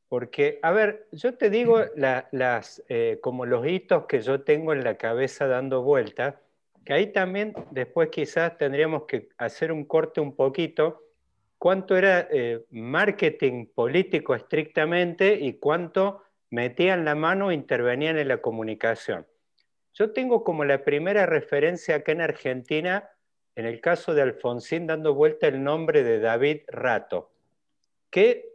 porque, 0.07 0.59
a 0.61 0.71
ver, 0.71 1.07
yo 1.11 1.35
te 1.35 1.49
digo 1.49 1.81
las, 1.95 2.83
eh, 2.87 3.19
como 3.21 3.45
los 3.45 3.67
hitos 3.67 4.05
que 4.05 4.21
yo 4.21 4.41
tengo 4.41 4.73
en 4.73 4.83
la 4.83 4.95
cabeza 4.95 5.45
dando 5.45 5.83
vueltas, 5.83 6.35
que 6.85 6.93
ahí 6.93 7.11
también 7.11 7.53
después 7.71 8.09
quizás 8.09 8.57
tendríamos 8.57 9.03
que 9.03 9.29
hacer 9.37 9.71
un 9.71 9.83
corte 9.83 10.21
un 10.21 10.35
poquito, 10.35 11.03
cuánto 11.57 11.97
era 11.97 12.27
eh, 12.31 12.65
marketing 12.71 13.67
político 13.67 14.35
estrictamente 14.35 15.33
y 15.33 15.53
cuánto 15.53 16.23
metían 16.49 17.03
la 17.03 17.15
mano 17.15 17.51
e 17.51 17.55
intervenían 17.55 18.17
en 18.17 18.29
la 18.29 18.37
comunicación. 18.37 19.27
Yo 19.93 20.11
tengo 20.11 20.43
como 20.43 20.63
la 20.65 20.83
primera 20.83 21.25
referencia 21.25 21.95
acá 21.95 22.11
en 22.11 22.21
Argentina, 22.21 23.09
en 23.55 23.65
el 23.65 23.81
caso 23.81 24.13
de 24.13 24.21
Alfonsín, 24.21 24.87
dando 24.87 25.13
vuelta 25.13 25.47
el 25.47 25.63
nombre 25.63 26.03
de 26.03 26.19
David 26.19 26.61
Rato, 26.67 27.31
que 28.09 28.53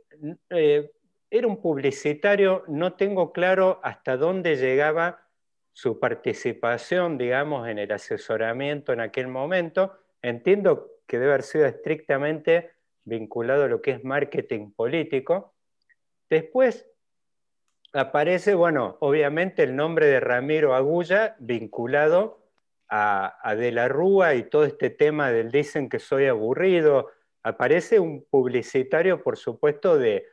eh, 0.50 0.90
era 1.31 1.47
un 1.47 1.61
publicitario, 1.61 2.64
no 2.69 2.95
tengo 2.95 3.33
claro 3.33 3.81
hasta 3.83 4.16
dónde 4.16 4.57
llegaba 4.57 5.26
su 5.73 6.00
participación, 6.00 7.19
digamos, 7.19 7.69
en 7.69 7.78
el 7.78 7.93
asesoramiento 7.93 8.95
en 8.95 9.00
aquel 9.00 9.28
momento. 9.28 9.93
Entiendo 10.23 10.90
que 11.07 11.19
debe 11.19 11.33
haber 11.33 11.43
sido 11.43 11.66
estrictamente 11.66 12.71
vinculado 13.05 13.64
a 13.64 13.69
lo 13.69 13.83
que 13.83 13.93
es 13.93 14.05
marketing 14.05 14.73
político. 14.73 15.55
Después, 16.31 16.88
aparece, 17.97 18.55
bueno, 18.55 18.97
obviamente 19.00 19.62
el 19.62 19.75
nombre 19.75 20.07
de 20.07 20.21
Ramiro 20.21 20.75
Agulla 20.75 21.37
vinculado 21.38 22.43
a, 22.88 23.55
De 23.57 23.73
la 23.73 23.88
Rúa 23.88 24.35
y 24.35 24.45
todo 24.45 24.65
este 24.65 24.91
tema 24.91 25.33
del 25.33 25.50
dicen 25.50 25.88
que 25.88 25.99
soy 25.99 26.26
aburrido. 26.26 27.11
Aparece 27.43 27.99
un 27.99 28.25
publicitario, 28.29 29.23
por 29.23 29.37
supuesto, 29.37 29.99
de, 29.99 30.25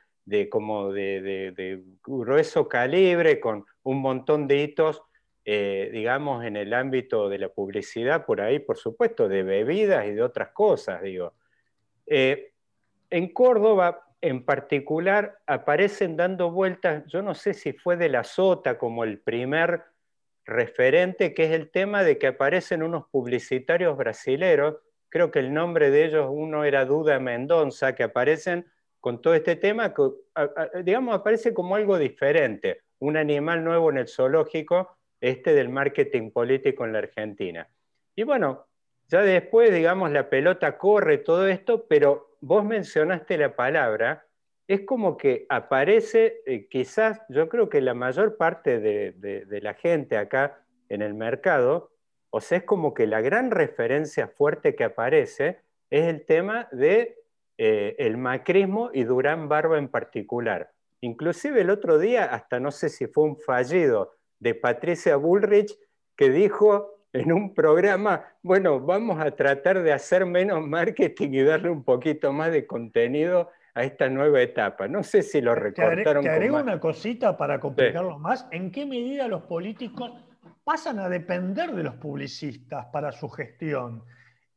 como 0.50 0.92
de, 0.92 1.84
grueso 2.04 2.68
calibre, 2.68 3.40
con 3.40 3.66
un 3.84 4.02
montón 4.02 4.48
de 4.48 4.58
hitos, 4.58 5.02
eh, 5.46 5.90
digamos, 5.92 6.46
en 6.46 6.58
el 6.58 6.74
ámbito 6.74 7.30
de 7.30 7.40
la 7.40 7.50
publicidad, 7.50 8.26
por 8.26 8.42
ahí, 8.42 8.60
por 8.60 8.78
supuesto, 8.78 9.28
de 9.28 9.44
bebidas 9.44 10.06
y 10.06 10.12
de 10.12 10.22
otras 10.22 10.50
cosas, 10.50 11.02
digo. 11.02 11.34
Eh, 12.06 12.52
en 13.10 13.32
Córdoba 13.34 14.13
en 14.24 14.46
particular 14.46 15.38
aparecen 15.48 16.16
dando 16.16 16.50
vueltas, 16.50 17.04
yo 17.08 17.22
no 17.22 17.36
sé 17.36 17.54
si 17.54 17.74
fue 17.74 17.98
de 17.98 18.08
la 18.08 18.24
Sota 18.24 18.78
como 18.78 19.04
el 19.04 19.20
primer 19.20 19.84
referente, 20.46 21.34
que 21.34 21.44
es 21.44 21.52
el 21.52 21.70
tema 21.70 22.04
de 22.04 22.18
que 22.18 22.28
aparecen 22.28 22.84
unos 22.84 23.10
publicitarios 23.10 23.98
brasileros, 23.98 24.78
creo 25.10 25.30
que 25.30 25.40
el 25.40 25.54
nombre 25.54 25.92
de 25.92 26.06
ellos 26.06 26.28
uno 26.30 26.64
era 26.64 26.86
Duda 26.86 27.20
Mendonza, 27.20 27.96
que 27.96 28.04
aparecen 28.04 28.66
con 29.02 29.22
todo 29.22 29.34
este 29.34 29.58
tema, 29.58 29.94
que 29.94 30.04
digamos 30.86 31.16
aparece 31.16 31.54
como 31.54 31.76
algo 31.76 31.98
diferente, 31.98 32.84
un 33.00 33.18
animal 33.18 33.62
nuevo 33.62 33.92
en 33.92 33.98
el 33.98 34.08
zoológico, 34.08 34.98
este 35.20 35.54
del 35.54 35.68
marketing 35.68 36.32
político 36.32 36.86
en 36.86 36.94
la 36.94 37.00
Argentina. 37.00 37.68
Y 38.16 38.24
bueno, 38.24 38.68
ya 39.10 39.22
después, 39.22 39.74
digamos, 39.74 40.12
la 40.12 40.30
pelota 40.30 40.78
corre 40.78 41.18
todo 41.18 41.46
esto, 41.46 41.86
pero 41.90 42.33
vos 42.44 42.66
mencionaste 42.66 43.38
la 43.38 43.56
palabra, 43.56 44.28
es 44.68 44.82
como 44.82 45.16
que 45.16 45.46
aparece, 45.48 46.42
eh, 46.46 46.68
quizás 46.68 47.22
yo 47.30 47.48
creo 47.48 47.70
que 47.70 47.80
la 47.80 47.94
mayor 47.94 48.36
parte 48.36 48.80
de, 48.82 49.60
la 49.62 49.74
gente 49.76 50.18
acá 50.18 50.62
en 50.90 51.02
el 51.02 51.14
mercado, 51.14 51.92
o 52.32 52.42
sea, 52.42 52.58
es 52.58 52.66
como 52.66 52.94
que 52.94 53.08
la 53.08 53.22
gran 53.22 53.50
referencia 53.50 54.28
fuerte 54.28 54.76
que 54.76 54.84
aparece 54.84 55.62
es 55.90 56.08
el 56.08 56.26
tema 56.26 56.68
de 56.74 57.18
eh, 57.58 57.96
el 57.98 58.18
macrismo 58.18 58.90
y 58.94 59.06
Durán 59.06 59.48
Barba 59.48 59.78
en 59.78 59.88
particular. 59.88 60.72
Inclusive 61.00 61.62
el 61.62 61.70
otro 61.70 61.98
día, 61.98 62.26
hasta 62.26 62.60
no 62.60 62.72
sé 62.72 62.90
si 62.90 63.08
fue 63.08 63.24
un 63.24 63.38
fallido 63.38 64.16
de 64.40 64.54
Patricia 64.54 65.16
Bullrich, 65.16 65.78
que 66.18 66.30
dijo 66.30 67.03
en 67.14 67.32
un 67.32 67.54
programa, 67.54 68.26
bueno, 68.42 68.80
vamos 68.80 69.20
a 69.20 69.32
tratar 69.32 69.84
de 69.84 69.94
hacer 69.94 70.26
menos 70.26 70.66
marketing 70.66 71.30
y 71.32 71.44
darle 71.44 71.70
un 71.70 71.84
poquito 71.84 72.34
más 72.34 72.52
de 72.52 72.66
contenido 72.66 73.52
a 73.76 73.84
esta 73.84 74.10
nueva 74.10 74.42
etapa. 74.42 74.88
No 74.88 75.04
sé 75.04 75.22
si 75.22 75.40
lo 75.40 75.54
recortaron. 75.54 76.24
Te 76.24 76.30
agrego 76.30 76.58
una 76.58 76.80
cosita 76.80 77.38
para 77.38 77.60
complicarlo 77.60 78.18
más. 78.18 78.48
¿En 78.52 78.72
qué 78.72 78.86
medida 78.86 79.28
los 79.28 79.44
políticos 79.44 80.12
pasan 80.64 81.00
a 81.00 81.08
depender 81.08 81.72
de 81.74 81.84
los 81.84 81.96
publicistas 81.96 82.88
para 82.88 83.12
su 83.12 83.30
gestión? 83.30 84.04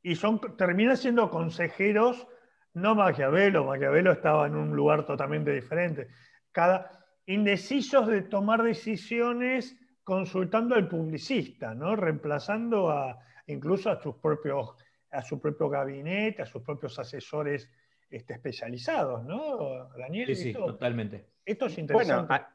Y 0.02 0.14
son, 0.16 0.40
terminan 0.56 0.96
siendo 0.96 1.28
consejeros, 1.30 2.26
no 2.72 2.94
Maquiavelo, 2.94 3.64
Maquiavelo 3.64 4.12
estaba 4.12 4.46
en 4.46 4.56
un 4.56 4.74
lugar 4.74 5.04
totalmente 5.04 5.52
diferente. 5.52 6.08
Cada, 6.52 6.90
indecisos 7.26 8.06
de 8.06 8.22
tomar 8.22 8.62
decisiones 8.62 9.76
consultando 10.06 10.76
al 10.76 10.86
publicista, 10.86 11.74
¿no? 11.74 11.96
reemplazando 11.96 12.90
a, 12.90 13.18
incluso 13.48 13.90
a, 13.90 14.00
sus 14.00 14.14
propios, 14.14 14.76
a 15.10 15.20
su 15.20 15.40
propio 15.40 15.68
gabinete, 15.68 16.42
a 16.42 16.46
sus 16.46 16.62
propios 16.62 16.96
asesores 17.00 17.68
este, 18.08 18.34
especializados, 18.34 19.24
¿no, 19.24 19.88
Daniel? 19.98 20.28
Sí, 20.28 20.36
sí, 20.36 20.52
totalmente. 20.52 21.26
Esto 21.44 21.66
es 21.66 21.76
interesante. 21.78 22.24
Bueno, 22.24 22.46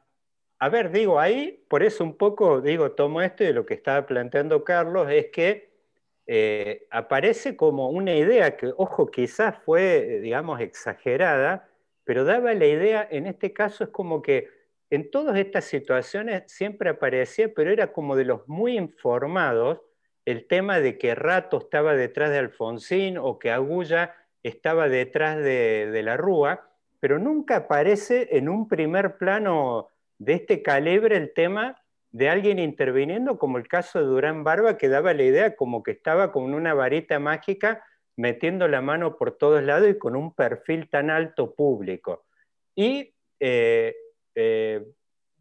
a, 0.60 0.68
ver, 0.70 0.90
digo, 0.92 1.20
ahí, 1.20 1.62
por 1.68 1.82
eso 1.82 2.02
un 2.04 2.16
poco, 2.16 2.62
digo, 2.62 2.92
tomo 2.92 3.20
esto 3.20 3.44
de 3.44 3.52
lo 3.52 3.66
que 3.66 3.74
estaba 3.74 4.06
planteando 4.06 4.64
Carlos, 4.64 5.10
es 5.10 5.26
que 5.26 5.74
eh, 6.26 6.86
aparece 6.90 7.54
como 7.54 7.90
una 7.90 8.14
idea 8.14 8.56
que, 8.56 8.72
ojo, 8.78 9.10
quizás 9.10 9.58
fue, 9.58 10.20
digamos, 10.22 10.58
exagerada, 10.58 11.68
pero 12.04 12.24
daba 12.24 12.54
la 12.54 12.64
idea, 12.64 13.06
en 13.10 13.26
este 13.26 13.52
caso 13.52 13.84
es 13.84 13.90
como 13.90 14.22
que 14.22 14.61
en 14.92 15.10
todas 15.10 15.38
estas 15.38 15.64
situaciones 15.64 16.42
siempre 16.48 16.90
aparecía, 16.90 17.50
pero 17.54 17.70
era 17.70 17.94
como 17.94 18.14
de 18.14 18.26
los 18.26 18.46
muy 18.46 18.76
informados, 18.76 19.80
el 20.26 20.46
tema 20.46 20.80
de 20.80 20.98
que 20.98 21.14
Rato 21.14 21.56
estaba 21.56 21.94
detrás 21.96 22.28
de 22.28 22.36
Alfonsín 22.36 23.16
o 23.16 23.38
que 23.38 23.50
Agulla 23.50 24.14
estaba 24.42 24.90
detrás 24.90 25.38
de, 25.38 25.98
la 26.04 26.18
Rúa, 26.18 26.68
pero 27.00 27.18
nunca 27.18 27.56
aparece 27.56 28.36
en 28.36 28.50
un 28.50 28.68
primer 28.68 29.16
plano 29.16 29.88
de 30.18 30.34
este 30.34 30.62
calibre 30.62 31.16
el 31.16 31.32
tema 31.32 31.80
de 32.10 32.28
alguien 32.28 32.58
interviniendo, 32.58 33.38
como 33.38 33.56
el 33.56 33.68
caso 33.68 33.98
de 33.98 34.04
Durán 34.04 34.44
Barba, 34.44 34.76
que 34.76 34.90
daba 34.90 35.14
la 35.14 35.22
idea 35.22 35.56
como 35.56 35.82
que 35.82 35.92
estaba 35.92 36.32
con 36.32 36.52
una 36.52 36.74
varita 36.74 37.18
mágica 37.18 37.82
metiendo 38.14 38.68
la 38.68 38.82
mano 38.82 39.16
por 39.16 39.38
todos 39.38 39.62
lados 39.62 39.88
y 39.88 39.96
con 39.96 40.16
un 40.16 40.34
perfil 40.34 40.90
tan 40.90 41.08
alto 41.08 41.54
público. 41.54 42.26
Y 42.74 43.14
eh, 43.40 43.94
eh, 44.34 44.84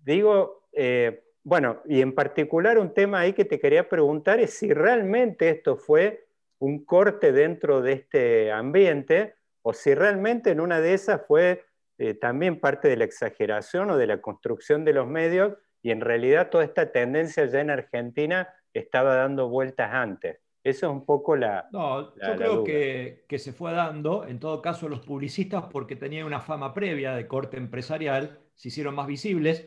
digo, 0.03 0.67
eh, 0.73 1.23
bueno, 1.43 1.81
y 1.85 2.01
en 2.01 2.13
particular 2.13 2.77
un 2.77 2.93
tema 2.93 3.21
ahí 3.21 3.33
que 3.33 3.45
te 3.45 3.59
quería 3.59 3.89
preguntar 3.89 4.39
es 4.39 4.53
si 4.53 4.73
realmente 4.73 5.49
esto 5.49 5.75
fue 5.75 6.27
un 6.59 6.85
corte 6.85 7.31
dentro 7.31 7.81
de 7.81 7.93
este 7.93 8.51
ambiente 8.51 9.35
o 9.63 9.73
si 9.73 9.95
realmente 9.95 10.51
en 10.51 10.59
una 10.59 10.79
de 10.79 10.93
esas 10.93 11.21
fue 11.27 11.65
eh, 11.97 12.13
también 12.13 12.59
parte 12.59 12.87
de 12.87 12.97
la 12.97 13.05
exageración 13.05 13.89
o 13.91 13.97
de 13.97 14.07
la 14.07 14.21
construcción 14.21 14.85
de 14.85 14.93
los 14.93 15.07
medios 15.07 15.53
y 15.81 15.91
en 15.91 16.01
realidad 16.01 16.49
toda 16.49 16.63
esta 16.63 16.91
tendencia 16.91 17.45
ya 17.45 17.59
en 17.59 17.71
Argentina 17.71 18.47
estaba 18.73 19.15
dando 19.15 19.49
vueltas 19.49 19.91
antes. 19.91 20.39
Eso 20.63 20.85
es 20.85 20.91
un 20.91 21.05
poco 21.05 21.35
la... 21.35 21.67
No, 21.71 22.13
yo 22.15 22.35
creo 22.35 22.63
que, 22.63 23.25
que, 23.27 23.39
se 23.39 23.51
fue 23.51 23.73
dando, 23.73 24.27
en 24.27 24.39
todo 24.39 24.61
caso, 24.61 24.87
los 24.87 24.99
publicistas, 24.99 25.63
porque 25.71 25.95
tenían 25.95 26.27
una 26.27 26.39
fama 26.39 26.71
previa 26.75 27.15
de 27.15 27.27
corte 27.27 27.57
empresarial, 27.57 28.39
se 28.61 28.67
hicieron 28.67 28.93
más 28.93 29.07
visibles, 29.07 29.65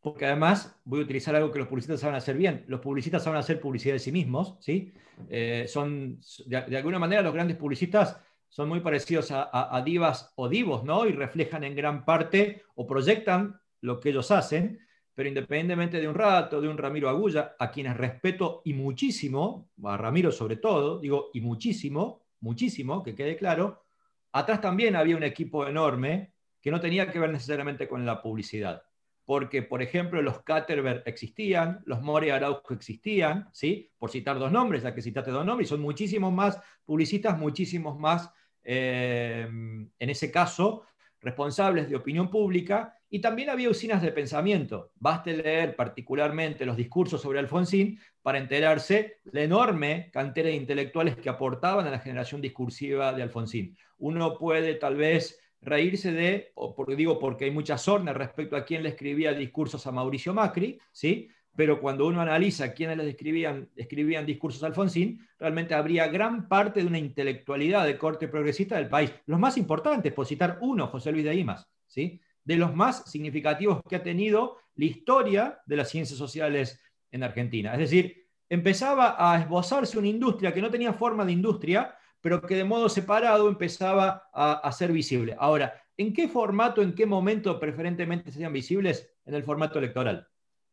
porque 0.00 0.26
además 0.26 0.76
voy 0.84 0.98
a 0.98 1.04
utilizar 1.04 1.36
algo 1.36 1.52
que 1.52 1.60
los 1.60 1.68
publicistas 1.68 2.00
saben 2.00 2.16
hacer 2.16 2.36
bien. 2.36 2.64
Los 2.66 2.80
publicistas 2.80 3.22
saben 3.22 3.38
hacer 3.38 3.60
publicidad 3.60 3.94
de 3.94 4.00
sí 4.00 4.10
mismos, 4.10 4.56
¿sí? 4.58 4.92
Eh, 5.28 5.66
son, 5.68 6.18
de, 6.46 6.76
alguna 6.76 6.98
manera, 6.98 7.22
los 7.22 7.32
grandes 7.32 7.56
publicistas 7.56 8.20
son 8.48 8.68
muy 8.68 8.80
parecidos 8.80 9.28
a, 9.30 9.80
divas 9.86 10.32
o 10.34 10.48
divos, 10.48 10.82
¿no? 10.82 11.06
Y 11.06 11.12
reflejan 11.12 11.62
en 11.62 11.76
gran 11.76 12.04
parte 12.04 12.64
o 12.74 12.84
proyectan 12.84 13.60
lo 13.80 14.00
que 14.00 14.08
ellos 14.08 14.32
hacen, 14.32 14.80
pero 15.14 15.28
independientemente 15.28 16.00
de 16.00 16.08
un 16.08 16.16
rato, 16.16 16.60
de 16.60 16.66
un 16.66 16.78
Ramiro 16.78 17.08
Agulla, 17.08 17.54
a 17.56 17.70
quienes 17.70 17.96
respeto 17.96 18.62
y 18.64 18.74
muchísimo, 18.74 19.70
a 19.84 19.96
Ramiro 19.96 20.32
sobre 20.32 20.56
todo, 20.56 20.98
digo, 20.98 21.30
y 21.32 21.40
muchísimo, 21.40 22.24
muchísimo, 22.40 23.04
que 23.04 23.14
quede 23.14 23.36
claro, 23.36 23.84
atrás 24.32 24.60
también 24.60 24.96
había 24.96 25.16
un 25.16 25.22
equipo 25.22 25.64
enorme 25.64 26.31
que 26.62 26.70
no 26.70 26.80
tenía 26.80 27.10
que 27.10 27.18
ver 27.18 27.30
necesariamente 27.30 27.86
con 27.86 28.06
la 28.06 28.22
publicidad 28.22 28.82
porque, 29.24 29.62
por 29.62 29.82
ejemplo, 29.82 30.20
los 30.20 30.42
Caterberg 30.42 31.02
existían, 31.06 31.80
los 31.86 32.02
More 32.02 32.32
Araujo 32.32 32.74
existían, 32.74 33.48
¿sí? 33.52 33.90
por 33.98 34.10
citar 34.10 34.38
dos 34.38 34.50
nombres, 34.50 34.82
ya 34.82 34.94
que 34.94 35.02
citaste 35.02 35.30
dos 35.30 35.46
nombres, 35.46 35.68
son 35.68 35.80
muchísimos 35.80 36.32
más 36.32 36.60
publicistas, 36.84 37.38
muchísimos 37.38 37.98
más, 37.98 38.30
eh, 38.64 39.46
en 39.48 40.10
ese 40.10 40.30
caso, 40.30 40.82
responsables 41.20 41.88
de 41.88 41.96
opinión 41.96 42.30
pública, 42.30 42.98
y 43.08 43.20
también 43.20 43.50
había 43.50 43.68
usinas 43.68 44.02
de 44.02 44.10
pensamiento. 44.10 44.90
Baste 44.96 45.36
leer 45.36 45.76
particularmente 45.76 46.66
los 46.66 46.76
discursos 46.76 47.20
sobre 47.20 47.38
Alfonsín 47.38 48.00
para 48.22 48.38
enterarse 48.38 49.20
la 49.24 49.42
enorme 49.42 50.10
cantera 50.12 50.48
de 50.48 50.56
intelectuales 50.56 51.16
que 51.16 51.28
aportaban 51.28 51.86
a 51.86 51.90
la 51.90 51.98
generación 52.00 52.40
discursiva 52.40 53.12
de 53.12 53.22
Alfonsín. 53.22 53.76
Uno 53.98 54.38
puede 54.38 54.74
tal 54.74 54.96
vez 54.96 55.41
reírse 55.62 56.12
de, 56.12 56.52
o 56.54 56.74
porque 56.74 56.96
digo 56.96 57.18
porque 57.18 57.46
hay 57.46 57.50
mucha 57.50 57.78
sorna 57.78 58.12
respecto 58.12 58.56
a 58.56 58.64
quién 58.64 58.82
le 58.82 58.90
escribía 58.90 59.32
discursos 59.32 59.86
a 59.86 59.92
Mauricio 59.92 60.34
Macri, 60.34 60.78
¿sí? 60.90 61.28
pero 61.54 61.80
cuando 61.80 62.06
uno 62.06 62.20
analiza 62.20 62.72
quiénes 62.72 62.96
le 62.96 63.10
escribían, 63.10 63.68
escribían 63.76 64.26
discursos 64.26 64.62
a 64.62 64.66
Alfonsín, 64.66 65.26
realmente 65.38 65.74
habría 65.74 66.08
gran 66.08 66.48
parte 66.48 66.80
de 66.80 66.86
una 66.86 66.98
intelectualidad 66.98 67.86
de 67.86 67.98
corte 67.98 68.26
progresista 68.28 68.76
del 68.76 68.88
país. 68.88 69.12
Los 69.26 69.38
más 69.38 69.56
importantes, 69.56 70.12
por 70.12 70.26
citar 70.26 70.58
uno, 70.62 70.88
José 70.88 71.12
Luis 71.12 71.24
de 71.24 71.34
Imas, 71.34 71.68
¿sí? 71.86 72.20
de 72.44 72.56
los 72.56 72.74
más 72.74 73.04
significativos 73.10 73.80
que 73.88 73.96
ha 73.96 74.02
tenido 74.02 74.56
la 74.74 74.84
historia 74.84 75.60
de 75.66 75.76
las 75.76 75.90
ciencias 75.90 76.18
sociales 76.18 76.80
en 77.10 77.22
Argentina. 77.22 77.72
Es 77.74 77.80
decir, 77.80 78.26
empezaba 78.48 79.16
a 79.18 79.40
esbozarse 79.40 79.98
una 79.98 80.08
industria 80.08 80.52
que 80.52 80.62
no 80.62 80.70
tenía 80.70 80.92
forma 80.92 81.24
de 81.24 81.32
industria, 81.32 81.94
pero 82.22 82.40
que 82.40 82.54
de 82.54 82.64
modo 82.64 82.88
separado 82.88 83.48
empezaba 83.48 84.30
a, 84.32 84.72
ser 84.72 84.92
visible. 84.92 85.36
Ahora, 85.38 85.82
¿en 85.96 86.14
qué 86.14 86.28
formato, 86.28 86.80
en 86.80 86.94
qué 86.94 87.04
momento 87.04 87.58
preferentemente 87.58 88.30
serían 88.30 88.52
visibles? 88.52 89.10
En 89.26 89.34
el 89.34 89.42
formato 89.42 89.78
electoral, 89.78 90.28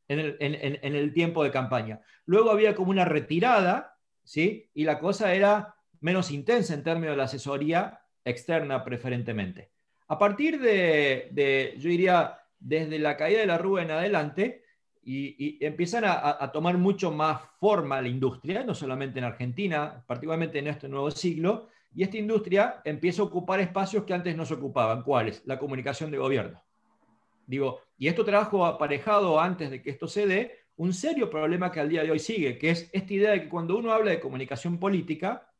en 0.07 0.19
el, 0.19 1.13
tiempo 1.13 1.43
de 1.43 1.51
campaña. 1.51 2.01
Luego 2.25 2.51
había 2.51 2.75
como 2.75 2.91
una 2.91 3.03
retirada, 3.03 3.97
¿sí? 4.23 4.69
Y 4.75 4.83
la 4.83 4.99
cosa 4.99 5.33
era 5.33 5.75
menos 6.01 6.31
intensa 6.31 6.75
en 6.75 6.83
términos 6.83 7.13
de 7.13 7.17
la 7.17 7.23
asesoría 7.23 7.99
externa 8.23 8.83
preferentemente. 8.83 9.71
A 10.07 10.17
partir 10.17 10.59
de, 10.59 11.29
de 11.31 11.75
yo 11.77 11.89
diría, 11.89 12.39
desde 12.59 12.99
la 12.99 13.17
caída 13.17 13.39
de 13.39 13.47
la 13.47 13.57
Rúa 13.57 13.81
en 13.81 13.91
adelante, 13.91 14.63
y, 15.11 15.57
empiezan 15.65 16.03
a, 16.05 16.51
tomar 16.51 16.77
mucho 16.77 17.09
más 17.11 17.41
forma 17.59 17.99
la 17.99 18.07
industria, 18.07 18.63
no 18.63 18.75
solamente 18.75 19.17
en 19.17 19.25
Argentina, 19.25 20.03
particularmente 20.05 20.59
en 20.59 20.67
este 20.67 20.87
nuevo 20.87 21.09
siglo, 21.09 21.67
y 21.95 22.03
esta 22.03 22.17
industria 22.17 22.81
empieza 22.85 23.23
a 23.23 23.25
ocupar 23.25 23.59
espacios 23.59 24.03
que 24.03 24.13
antes 24.13 24.35
no 24.35 24.45
se 24.45 24.53
ocupaban. 24.53 25.01
¿Cuáles? 25.01 25.41
La 25.45 25.57
comunicación 25.57 26.11
de 26.11 26.19
gobierno. 26.19 26.61
Digo, 27.47 27.81
y 27.97 28.07
esto 28.07 28.23
trajo 28.23 28.63
aparejado 28.67 29.39
antes 29.39 29.71
de 29.71 29.81
que 29.81 29.89
esto 29.89 30.07
se 30.07 30.27
dé 30.27 30.59
un 30.75 30.93
serio 30.93 31.27
problema 31.27 31.71
que 31.71 31.79
al 31.79 31.89
día 31.89 32.03
de 32.03 32.11
hoy 32.11 32.19
sigue, 32.19 32.59
que 32.59 32.69
es 32.69 32.87
esta 32.93 33.11
idea 33.11 33.31
de 33.31 33.41
que 33.41 33.49
cuando 33.49 33.77
uno 33.77 33.91
habla 33.91 34.11
de 34.11 34.19
comunicación 34.19 34.77
política, 34.77 35.51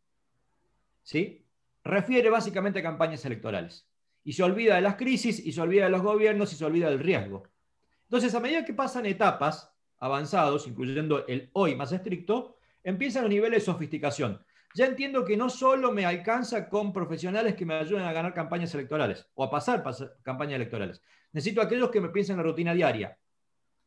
¿sí? 1.02 1.44
refiere 1.84 2.30
básicamente 2.30 2.80
a 2.80 2.84
campañas 2.84 3.26
electorales. 3.26 3.88
Y 4.24 4.34
se 4.34 4.44
olvida 4.44 4.76
de 4.76 4.82
las 4.82 4.96
crisis, 4.96 5.44
y 5.44 5.52
se 5.52 5.62
olvida 5.62 5.86
de 5.86 5.90
los 5.90 6.04
gobiernos, 6.04 6.54
y 6.54 6.56
se 6.56 6.66
olvida 6.66 6.92
del 6.92 7.00
riesgo. 7.00 7.48
Entonces, 8.10 8.34
a 8.34 8.40
medida 8.40 8.66
que 8.66 8.74
pasan 8.74 9.06
etapas 9.06 9.72
avanzados, 10.00 10.66
incluyendo 10.68 11.28
el 11.28 11.52
hoy 11.54 11.76
más 11.76 11.92
estricto, 11.92 12.58
empiezan 12.84 13.24
los 13.24 13.30
niveles 13.30 13.60
de 13.60 13.72
sofisticación. 13.72 14.44
Ya 14.74 14.88
entiendo 14.88 15.24
que 15.24 15.38
no 15.38 15.48
solo 15.48 15.92
me 15.92 16.08
alcanza 16.08 16.70
con 16.70 16.92
profesionales 16.92 17.54
que 17.54 17.68
me 17.68 17.76
ayuden 17.76 18.06
a 18.06 18.12
ganar 18.12 18.34
campañas 18.34 18.74
electorales 18.74 19.28
o 19.36 19.44
a 19.44 19.52
pasar, 19.52 19.84
campañas 20.24 20.56
electorales. 20.56 21.04
Necesito 21.34 21.62
aquellos 21.62 21.92
que 21.92 22.02
me 22.02 22.10
piensen 22.10 22.34
en 22.34 22.38
la 22.38 22.50
rutina 22.50 22.74
diaria. 22.74 23.16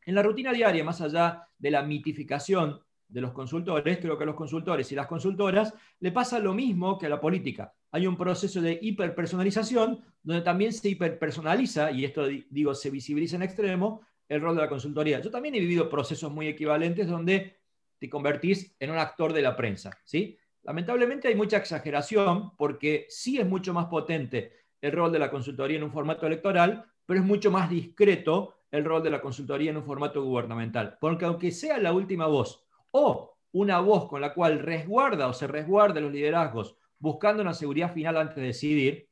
En 0.05 0.15
la 0.15 0.23
rutina 0.23 0.53
diaria, 0.53 0.85
más 0.85 1.01
allá 1.01 1.49
de 1.57 1.71
la 1.71 1.83
mitificación 1.83 2.79
de 3.09 3.19
los 3.19 3.33
consultores, 3.33 3.97
creo 3.97 4.17
que 4.17 4.23
a 4.23 4.27
los 4.27 4.35
consultores 4.35 4.89
y 4.89 4.95
las 4.95 5.07
consultoras 5.07 5.73
le 5.99 6.13
pasa 6.13 6.39
lo 6.39 6.53
mismo 6.53 6.97
que 6.97 7.07
a 7.07 7.09
la 7.09 7.19
política. 7.19 7.73
Hay 7.91 8.07
un 8.07 8.15
proceso 8.15 8.61
de 8.61 8.79
hiperpersonalización 8.81 10.01
donde 10.23 10.41
también 10.43 10.71
se 10.71 10.89
hiperpersonaliza, 10.89 11.91
y 11.91 12.05
esto 12.05 12.25
digo, 12.25 12.73
se 12.73 12.89
visibiliza 12.89 13.35
en 13.35 13.43
extremo, 13.43 14.01
el 14.29 14.41
rol 14.41 14.55
de 14.55 14.61
la 14.61 14.69
consultoría. 14.69 15.19
Yo 15.19 15.31
también 15.31 15.55
he 15.55 15.59
vivido 15.59 15.89
procesos 15.89 16.31
muy 16.31 16.47
equivalentes 16.47 17.07
donde 17.07 17.57
te 17.99 18.09
convertís 18.09 18.75
en 18.79 18.91
un 18.91 18.97
actor 18.97 19.33
de 19.33 19.41
la 19.41 19.55
prensa, 19.55 19.97
¿sí? 20.03 20.37
Lamentablemente 20.63 21.27
hay 21.27 21.35
mucha 21.35 21.57
exageración 21.57 22.55
porque 22.55 23.05
sí 23.09 23.37
es 23.37 23.45
mucho 23.45 23.73
más 23.73 23.87
potente 23.87 24.53
el 24.81 24.91
rol 24.91 25.11
de 25.11 25.19
la 25.19 25.29
consultoría 25.29 25.77
en 25.77 25.83
un 25.83 25.91
formato 25.91 26.25
electoral, 26.25 26.85
pero 27.05 27.19
es 27.19 27.25
mucho 27.25 27.51
más 27.51 27.69
discreto 27.69 28.55
el 28.71 28.85
rol 28.85 29.03
de 29.03 29.11
la 29.11 29.21
consultoría 29.21 29.71
en 29.71 29.77
un 29.77 29.83
formato 29.83 30.23
gubernamental. 30.23 30.97
Porque 30.99 31.25
aunque 31.25 31.51
sea 31.51 31.77
la 31.77 31.93
última 31.93 32.27
voz 32.27 32.65
o 32.91 33.37
una 33.51 33.79
voz 33.79 34.07
con 34.07 34.21
la 34.21 34.33
cual 34.33 34.59
resguarda 34.59 35.27
o 35.27 35.33
se 35.33 35.47
resguarda 35.47 36.01
los 36.01 36.11
liderazgos 36.11 36.75
buscando 36.97 37.43
una 37.43 37.53
seguridad 37.53 37.93
final 37.93 38.17
antes 38.17 38.37
de 38.37 38.43
decidir, 38.43 39.09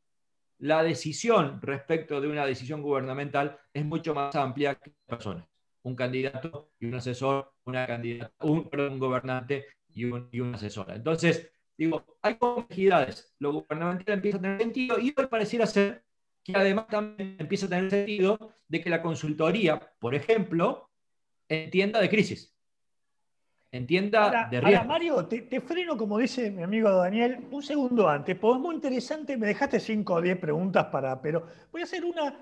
la 0.62 0.84
decisión 0.84 1.60
respecto 1.62 2.21
de 2.21 2.28
una 2.28 2.45
decisión 2.45 2.82
gubernamental 2.84 3.60
es 3.74 3.84
mucho 3.84 4.13
más 4.13 4.36
amplia 4.36 4.76
que 4.76 4.91
personas. 5.08 5.47
Un 5.84 5.95
candidato 5.95 6.69
y 6.80 6.86
un 6.86 6.95
asesor, 6.95 7.52
una 7.65 7.88
candidata, 7.88 8.32
un, 8.45 8.69
gobernante 9.00 9.65
y, 9.89 10.06
un, 10.06 10.30
y 10.32 10.39
una 10.39 10.58
asesora. 10.58 10.95
Entonces, 10.95 11.52
digo, 11.76 12.06
hay 12.21 12.36
complejidades. 12.36 13.34
Lo 13.39 13.54
gubernamental 13.54 14.13
empieza 14.13 14.38
a 14.38 14.41
tener 14.41 14.60
sentido 14.60 15.00
y 15.00 15.13
hoy 15.17 15.28
pareciera 15.28 15.65
ser 15.65 16.04
que 16.43 16.54
además 16.56 16.88
también 16.88 17.38
empieza 17.39 17.65
a 17.65 17.69
tener 17.69 17.89
sentido 17.89 18.54
de 18.67 18.82
que 18.82 18.89
la 18.91 19.02
consultoría, 19.02 19.80
por 20.00 20.13
ejemplo, 20.13 20.91
entienda 21.50 22.00
de 22.00 22.10
crisis 22.10 22.56
entienda 23.71 24.47
de 24.49 24.62
riesgo. 24.62 24.86
Mario, 24.86 25.25
te, 25.25 25.62
freno, 25.62 25.97
como 25.97 26.17
dice 26.17 26.51
mi 26.51 26.63
amigo 26.63 26.89
Daniel, 26.89 27.47
un 27.51 27.63
segundo 27.63 28.07
antes, 28.10 28.38
porque 28.38 28.57
es 28.57 28.62
muy 28.62 28.75
interesante, 28.75 29.38
me 29.38 29.47
dejaste 29.47 29.79
5 29.79 30.13
o 30.13 30.21
10 30.21 30.38
preguntas 30.38 30.86
para, 30.88 31.21
pero 31.21 31.47
voy 31.71 31.81
a 31.81 31.86
hacer 31.86 32.03
una 32.03 32.36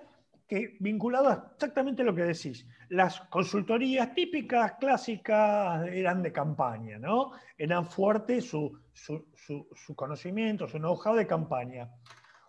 que 0.47 0.77
vinculada 0.79 1.51
exactamente 1.53 2.01
a 2.01 2.05
lo 2.05 2.15
que 2.15 2.23
decís. 2.23 2.65
Las 2.89 3.21
consultorías 3.21 4.15
típicas, 4.15 4.73
clásicas, 4.79 5.87
eran 5.87 6.23
de 6.23 6.31
campaña, 6.31 6.97
¿no? 6.97 7.33
Eran 7.55 7.85
fuertes 7.85 8.49
su, 8.49 8.79
su 8.91 9.95
conocimiento, 9.95 10.67
su 10.67 10.79
know-how 10.79 11.15
de 11.15 11.27
campaña. 11.27 11.91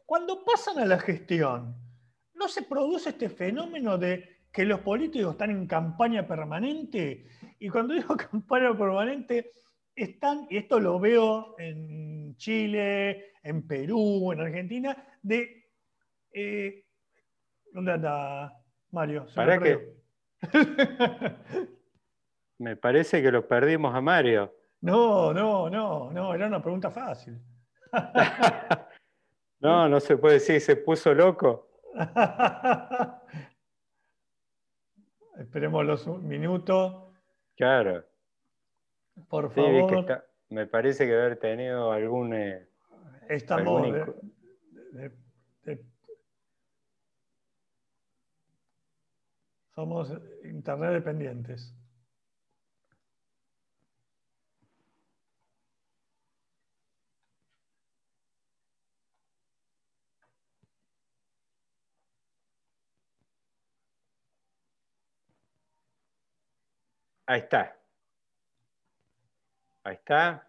Cuando 0.07 0.43
pasan 0.43 0.79
a 0.79 0.87
la 0.87 0.99
gestión, 0.99 1.77
¿no 2.35 2.49
se 2.49 2.63
produce 2.63 3.11
este 3.11 3.29
fenómeno 3.29 3.99
de 3.99 4.40
que 4.53 4.65
los 4.65 4.81
políticos 4.81 5.33
están 5.33 5.51
en 5.51 5.67
campaña 5.67 6.27
permanente? 6.27 7.27
Y 7.59 7.69
cuando 7.69 7.95
digo 7.95 8.17
campaña 8.31 8.77
permanente, 8.77 9.53
están, 9.95 10.47
y 10.51 10.57
esto 10.57 10.81
lo 10.81 10.99
veo 10.99 11.55
en 11.59 12.37
Chile, 12.37 13.33
en 13.43 13.67
Perú, 13.67 14.33
en 14.33 14.41
Argentina, 14.41 14.97
de... 15.23 15.65
Eh, 16.33 16.85
¿Dónde 17.73 17.93
anda 17.93 18.53
Mario? 18.91 19.27
¿Para 19.35 19.59
qué? 19.59 19.95
me 22.59 22.77
parece 22.77 23.23
que 23.23 23.31
lo 23.31 23.47
perdimos 23.47 23.95
a 23.95 24.01
Mario. 24.01 24.53
No, 24.81 25.33
no, 25.33 25.69
no, 25.69 26.11
no, 26.11 26.35
era 26.35 26.47
una 26.47 26.63
pregunta 26.63 26.91
fácil. 26.91 27.39
no, 29.61 29.89
no 29.89 30.01
se 30.01 30.17
puede 30.17 30.35
decir, 30.35 30.61
se 30.61 30.77
puso 30.77 31.15
loco. 31.15 31.69
Esperemos 35.41 35.87
los 35.87 36.07
minutos. 36.23 37.03
Claro. 37.57 38.05
Por 39.29 39.51
favor. 39.51 40.23
me 40.51 40.67
parece 40.67 41.07
que 41.07 41.15
haber 41.15 41.39
tenido 41.39 41.93
algún. 41.93 42.35
Eh, 42.35 42.69
Estamos. 43.29 43.89
somos 49.75 50.13
internet 50.45 50.93
dependientes. 50.93 51.75
Ahí 67.31 67.39
está. 67.39 67.77
Ahí 69.85 69.95
está. 69.95 70.49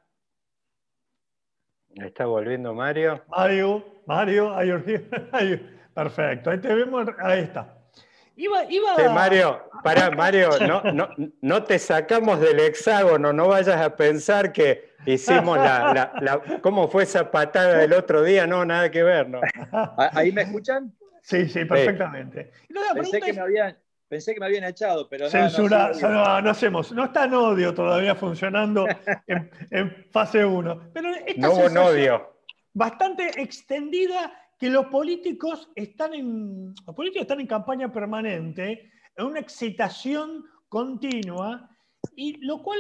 Ahí 2.00 2.08
está 2.08 2.26
volviendo 2.26 2.74
Mario. 2.74 3.24
Mario, 3.28 3.86
Mario, 4.08 4.56
ahí, 4.56 4.72
perfecto. 5.94 6.50
Ahí 6.50 6.58
te 6.58 6.74
vemos, 6.74 7.08
ahí 7.20 7.42
está. 7.42 7.78
Iba, 8.36 8.64
iba... 8.68 9.10
Mario, 9.10 9.70
para 9.84 10.10
Mario, 10.10 10.50
no, 10.68 10.82
no, 10.92 11.10
no, 11.42 11.64
te 11.66 11.78
sacamos 11.78 12.40
del 12.40 12.60
hexágono, 12.60 13.32
no 13.32 13.50
vayas 13.50 13.80
a 13.80 13.96
pensar 13.96 14.52
que 14.52 14.96
hicimos 15.06 15.60
la, 15.60 16.12
la, 16.20 16.62
¿Cómo 16.62 16.88
fue 16.88 17.04
esa 17.04 17.30
patada 17.30 17.78
del 17.78 17.94
otro 17.94 18.24
día? 18.24 18.48
No, 18.48 18.66
nada 18.66 18.90
que 18.90 19.04
ver, 19.04 19.30
¿no? 19.30 19.40
¿Ahí 19.98 20.32
me 20.32 20.42
escuchan? 20.42 20.92
Sí, 21.22 21.48
sí, 21.48 21.64
perfectamente. 21.64 22.52
Pensé 22.96 23.22
que 23.22 23.34
me 23.34 23.42
habían 23.42 23.78
Pensé 24.12 24.34
que 24.34 24.42
me 24.42 24.48
habían 24.48 24.66
echado, 24.66 25.08
pero 25.08 25.24
no. 25.24 25.32
Censura, 25.32 25.94
no, 26.02 26.42
no, 26.42 26.50
hacemos. 26.50 26.92
No 26.92 27.06
está 27.06 27.28
Nodio 27.28 27.74
todavía 27.74 28.14
funcionando 28.14 28.86
en, 29.26 30.06
fase 30.12 30.44
1. 30.44 30.92
Pero 30.94 31.16
esta 31.26 31.48
no 31.48 31.70
Nodio. 31.70 32.34
Bastante 32.74 33.42
extendida 33.42 34.34
que 34.60 34.70
los 34.70 34.88
políticos 34.88 35.70
están 35.76 36.14
en. 36.14 36.76
Los 36.86 36.94
políticos 36.94 37.22
están 37.22 37.40
en 37.40 37.48
campaña 37.48 37.90
permanente, 37.90 38.92
en 39.16 39.26
una 39.26 39.40
excitación 39.40 40.44
continua, 40.68 41.70
y 42.14 42.36
lo 42.46 42.62
cual. 42.62 42.80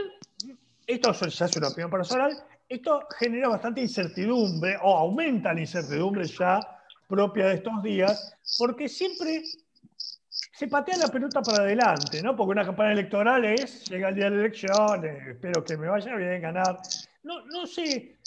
Esto 0.85 1.13
ya 1.13 1.45
es 1.45 1.55
una 1.55 1.69
opinión 1.69 1.91
personal. 1.91 2.33
Esto 2.67 3.07
genera 3.17 3.47
bastante 3.47 3.79
incertidumbre, 3.79 4.75
o 4.83 4.97
aumenta 4.97 5.53
la 5.53 5.61
incertidumbre 5.61 6.25
ya 6.25 6.59
propia 7.07 7.47
de 7.47 7.55
estos 7.55 7.81
días, 7.83 8.35
porque 8.57 8.89
siempre 8.89 9.43
se 10.61 10.67
patea 10.67 10.95
la 10.95 11.07
pelota 11.07 11.41
para 11.41 11.63
adelante, 11.63 12.21
¿no? 12.21 12.35
Porque 12.35 12.51
una 12.51 12.63
campaña 12.63 12.91
electoral 12.91 13.43
es, 13.45 13.89
llega 13.89 14.09
el 14.09 14.15
día 14.15 14.25
de 14.25 14.29
la 14.29 14.41
elección, 14.41 15.03
espero 15.03 15.63
que 15.63 15.75
me 15.75 15.89
vaya 15.89 16.15
bien, 16.15 16.39
ganar. 16.39 16.77
No, 17.23 17.43
no 17.47 17.65
sé. 17.65 18.19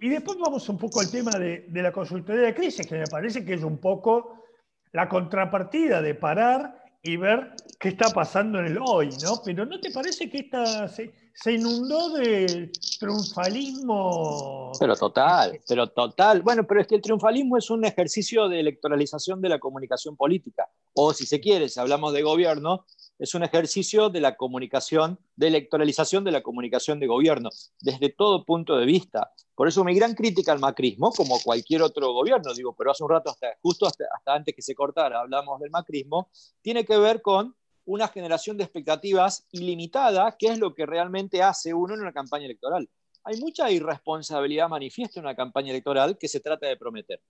Y 0.00 0.08
después 0.08 0.38
vamos 0.38 0.66
un 0.70 0.78
poco 0.78 1.00
al 1.00 1.10
tema 1.10 1.32
de, 1.32 1.66
la 1.70 1.92
consultoría 1.92 2.40
de 2.40 2.54
crisis, 2.54 2.86
que 2.86 2.96
me 2.96 3.06
parece 3.06 3.44
que 3.44 3.52
es 3.52 3.62
un 3.64 3.76
poco 3.76 4.44
la 4.92 5.10
contrapartida 5.10 6.00
de 6.00 6.14
parar 6.14 6.74
y 7.02 7.18
ver 7.18 7.52
qué 7.78 7.90
está 7.90 8.08
pasando 8.14 8.58
en 8.58 8.68
el 8.68 8.78
hoy, 8.82 9.10
¿no? 9.22 9.42
Pero 9.44 9.66
¿no 9.66 9.78
te 9.78 9.90
parece 9.90 10.30
que 10.30 10.38
esta 10.38 10.88
se 11.34 11.52
inundó 11.52 12.10
de 12.10 12.70
triunfalismo? 12.98 14.72
Pero 14.78 14.96
total, 14.96 15.60
pero 15.66 15.86
total. 15.88 16.42
Bueno, 16.42 16.66
pero 16.66 16.80
es 16.80 16.86
que 16.86 16.96
el 16.96 17.02
triunfalismo 17.02 17.56
es 17.56 17.70
un 17.70 17.84
ejercicio 17.84 18.48
de 18.48 18.60
electoralización 18.60 19.40
de 19.40 19.48
la 19.48 19.58
comunicación 19.58 20.16
política. 20.16 20.68
O 20.94 21.12
si 21.12 21.26
se 21.26 21.40
quiere, 21.40 21.68
si 21.68 21.80
hablamos 21.80 22.12
de 22.12 22.22
gobierno, 22.22 22.84
es 23.18 23.34
un 23.34 23.44
ejercicio 23.44 24.10
de 24.10 24.20
la 24.20 24.36
comunicación, 24.36 25.18
de 25.36 25.46
electoralización 25.48 26.24
de 26.24 26.32
la 26.32 26.42
comunicación 26.42 26.98
de 26.98 27.06
gobierno, 27.06 27.50
desde 27.80 28.08
todo 28.08 28.44
punto 28.44 28.76
de 28.76 28.84
vista. 28.84 29.30
Por 29.54 29.68
eso 29.68 29.84
mi 29.84 29.94
gran 29.94 30.14
crítica 30.14 30.50
al 30.50 30.58
macrismo, 30.58 31.12
como 31.12 31.40
cualquier 31.40 31.82
otro 31.82 32.12
gobierno, 32.12 32.52
digo, 32.52 32.74
pero 32.76 32.90
hace 32.90 33.04
un 33.04 33.10
rato, 33.10 33.32
justo 33.62 33.86
hasta, 33.86 34.06
antes 34.26 34.54
que 34.56 34.62
se 34.62 34.74
cortara, 34.74 35.20
hablamos 35.20 35.60
del 35.60 35.70
macrismo, 35.70 36.30
tiene 36.62 36.84
que 36.84 36.98
ver 36.98 37.22
con 37.22 37.54
una 37.84 38.08
generación 38.08 38.56
de 38.56 38.64
expectativas 38.64 39.46
ilimitada, 39.52 40.36
que 40.38 40.48
es 40.48 40.58
lo 40.58 40.74
que 40.74 40.86
realmente 40.86 41.42
hace 41.42 41.74
uno 41.74 41.94
en 41.94 42.00
una 42.00 42.12
campaña 42.12 42.44
electoral. 42.44 42.88
Hay 43.24 43.38
mucha 43.40 43.70
irresponsabilidad 43.70 44.68
manifiesta 44.68 45.20
en 45.20 45.26
una 45.26 45.36
campaña 45.36 45.70
electoral 45.70 46.18
que 46.18 46.28
se 46.28 46.40
trata 46.40 46.66
de 46.66 46.76
prometer. 46.76 47.20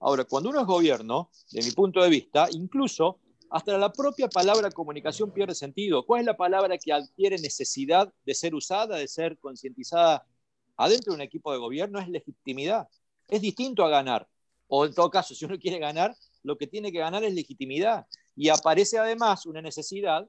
Ahora, 0.00 0.24
cuando 0.24 0.50
uno 0.50 0.60
es 0.60 0.66
gobierno, 0.66 1.30
de 1.50 1.62
mi 1.62 1.70
punto 1.70 2.02
de 2.02 2.10
vista, 2.10 2.48
incluso 2.50 3.20
hasta 3.52 3.76
la 3.76 3.92
propia 3.92 4.28
palabra 4.28 4.70
comunicación 4.70 5.30
pierde 5.30 5.54
sentido. 5.54 6.06
¿Cuál 6.06 6.20
es 6.20 6.26
la 6.26 6.36
palabra 6.36 6.78
que 6.78 6.92
adquiere 6.92 7.36
necesidad 7.36 8.12
de 8.24 8.34
ser 8.34 8.54
usada, 8.54 8.96
de 8.96 9.06
ser 9.06 9.38
concientizada 9.38 10.26
adentro 10.76 11.12
de 11.12 11.16
un 11.16 11.20
equipo 11.20 11.52
de 11.52 11.58
gobierno? 11.58 12.00
Es 12.00 12.08
legitimidad. 12.08 12.88
Es 13.28 13.42
distinto 13.42 13.84
a 13.84 13.90
ganar. 13.90 14.26
O 14.68 14.86
en 14.86 14.94
todo 14.94 15.10
caso, 15.10 15.34
si 15.34 15.44
uno 15.44 15.58
quiere 15.58 15.78
ganar, 15.78 16.16
lo 16.42 16.56
que 16.56 16.66
tiene 16.66 16.90
que 16.90 16.98
ganar 16.98 17.22
es 17.24 17.34
legitimidad. 17.34 18.06
Y 18.34 18.48
aparece 18.48 18.98
además 18.98 19.46
una 19.46 19.62
necesidad, 19.62 20.28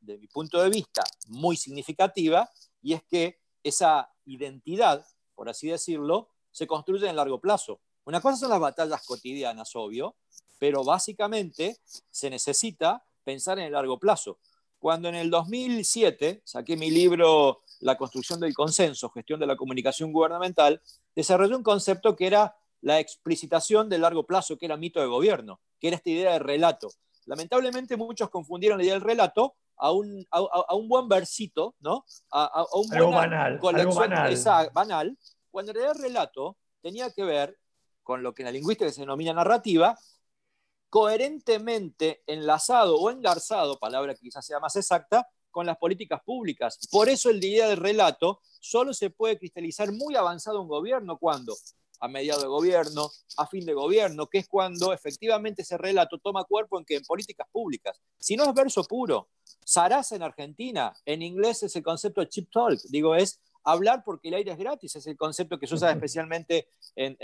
de 0.00 0.18
mi 0.18 0.28
punto 0.28 0.62
de 0.62 0.70
vista, 0.70 1.02
muy 1.28 1.56
significativa, 1.56 2.50
y 2.82 2.94
es 2.94 3.02
que 3.04 3.40
esa 3.62 4.10
identidad, 4.24 5.04
por 5.34 5.48
así 5.48 5.68
decirlo, 5.68 6.28
se 6.50 6.66
construye 6.66 7.08
en 7.08 7.16
largo 7.16 7.40
plazo. 7.40 7.80
Una 8.04 8.20
cosa 8.20 8.36
son 8.36 8.50
las 8.50 8.60
batallas 8.60 9.04
cotidianas, 9.04 9.74
obvio, 9.76 10.16
pero 10.58 10.84
básicamente 10.84 11.78
se 12.10 12.30
necesita 12.30 13.04
pensar 13.24 13.58
en 13.58 13.66
el 13.66 13.72
largo 13.72 13.98
plazo. 13.98 14.38
Cuando 14.78 15.08
en 15.08 15.14
el 15.14 15.30
2007 15.30 16.42
saqué 16.44 16.76
mi 16.76 16.90
libro 16.90 17.62
La 17.80 17.96
construcción 17.96 18.40
del 18.40 18.54
consenso, 18.54 19.10
gestión 19.10 19.40
de 19.40 19.46
la 19.46 19.56
comunicación 19.56 20.12
gubernamental, 20.12 20.82
desarrollé 21.14 21.54
un 21.54 21.62
concepto 21.62 22.16
que 22.16 22.26
era 22.26 22.56
la 22.80 22.98
explicitación 22.98 23.88
del 23.88 24.00
largo 24.02 24.26
plazo, 24.26 24.56
que 24.56 24.66
era 24.66 24.76
mito 24.76 25.00
de 25.00 25.06
gobierno, 25.06 25.60
que 25.78 25.88
era 25.88 25.96
esta 25.96 26.10
idea 26.10 26.32
de 26.32 26.38
relato. 26.38 26.90
Lamentablemente 27.30 27.96
muchos 27.96 28.28
confundieron 28.28 28.76
la 28.76 28.82
idea 28.82 28.94
del 28.94 29.02
relato 29.02 29.54
a 29.76 29.92
un, 29.92 30.26
a, 30.32 30.74
un 30.74 30.88
buen 30.88 31.08
versito, 31.08 31.76
¿no? 31.78 32.04
A, 32.32 32.66
un 32.74 32.92
algo 32.92 33.12
banal, 33.12 33.52
algo 33.52 33.94
banal. 33.94 34.70
banal, 34.74 35.18
cuando 35.48 35.70
en 35.70 35.76
realidad 35.76 35.96
el 35.96 36.02
relato 36.02 36.56
tenía 36.82 37.12
que 37.12 37.22
ver 37.22 37.56
con 38.02 38.24
lo 38.24 38.34
que 38.34 38.42
en 38.42 38.46
la 38.46 38.52
lingüística 38.52 38.90
se 38.90 39.02
denomina 39.02 39.32
narrativa, 39.32 39.96
coherentemente 40.88 42.24
enlazado 42.26 42.96
o 42.96 43.10
engarzado, 43.10 43.78
palabra 43.78 44.14
que 44.14 44.22
quizás 44.22 44.44
sea 44.44 44.58
más 44.58 44.74
exacta, 44.74 45.28
con 45.52 45.66
las 45.66 45.78
políticas 45.78 46.20
públicas. 46.24 46.80
Por 46.90 47.08
eso 47.08 47.30
el 47.30 47.38
día 47.38 47.68
del 47.68 47.76
relato 47.76 48.40
solo 48.58 48.92
se 48.92 49.10
puede 49.10 49.38
cristalizar 49.38 49.92
muy 49.92 50.16
avanzado 50.16 50.60
un 50.60 50.68
gobierno 50.68 51.16
cuando 51.16 51.54
a 52.00 52.08
mediado 52.08 52.40
de 52.40 52.48
gobierno, 52.48 53.10
a 53.36 53.46
fin 53.46 53.64
de 53.64 53.74
gobierno, 53.74 54.26
que 54.26 54.38
es 54.38 54.48
cuando 54.48 54.92
efectivamente 54.92 55.62
ese 55.62 55.76
relato 55.78 56.18
toma 56.18 56.44
cuerpo 56.44 56.78
en 56.78 56.84
que 56.84 56.96
en 56.96 57.04
políticas 57.04 57.46
públicas. 57.52 58.00
Si 58.18 58.36
no 58.36 58.44
es 58.44 58.54
verso 58.54 58.84
puro, 58.84 59.28
Sarasa 59.64 60.16
en 60.16 60.22
Argentina, 60.22 60.92
en 61.04 61.22
inglés 61.22 61.62
es 61.62 61.76
el 61.76 61.82
concepto 61.82 62.20
de 62.20 62.28
chip 62.28 62.50
talk, 62.50 62.80
digo, 62.88 63.14
es 63.14 63.40
hablar 63.64 64.02
porque 64.04 64.28
el 64.28 64.34
aire 64.34 64.52
es 64.52 64.58
gratis, 64.58 64.96
es 64.96 65.06
el 65.06 65.16
concepto 65.16 65.58
que 65.58 65.66
se 65.66 65.74
usa 65.74 65.90
especialmente 65.90 66.68
en, 66.96 67.16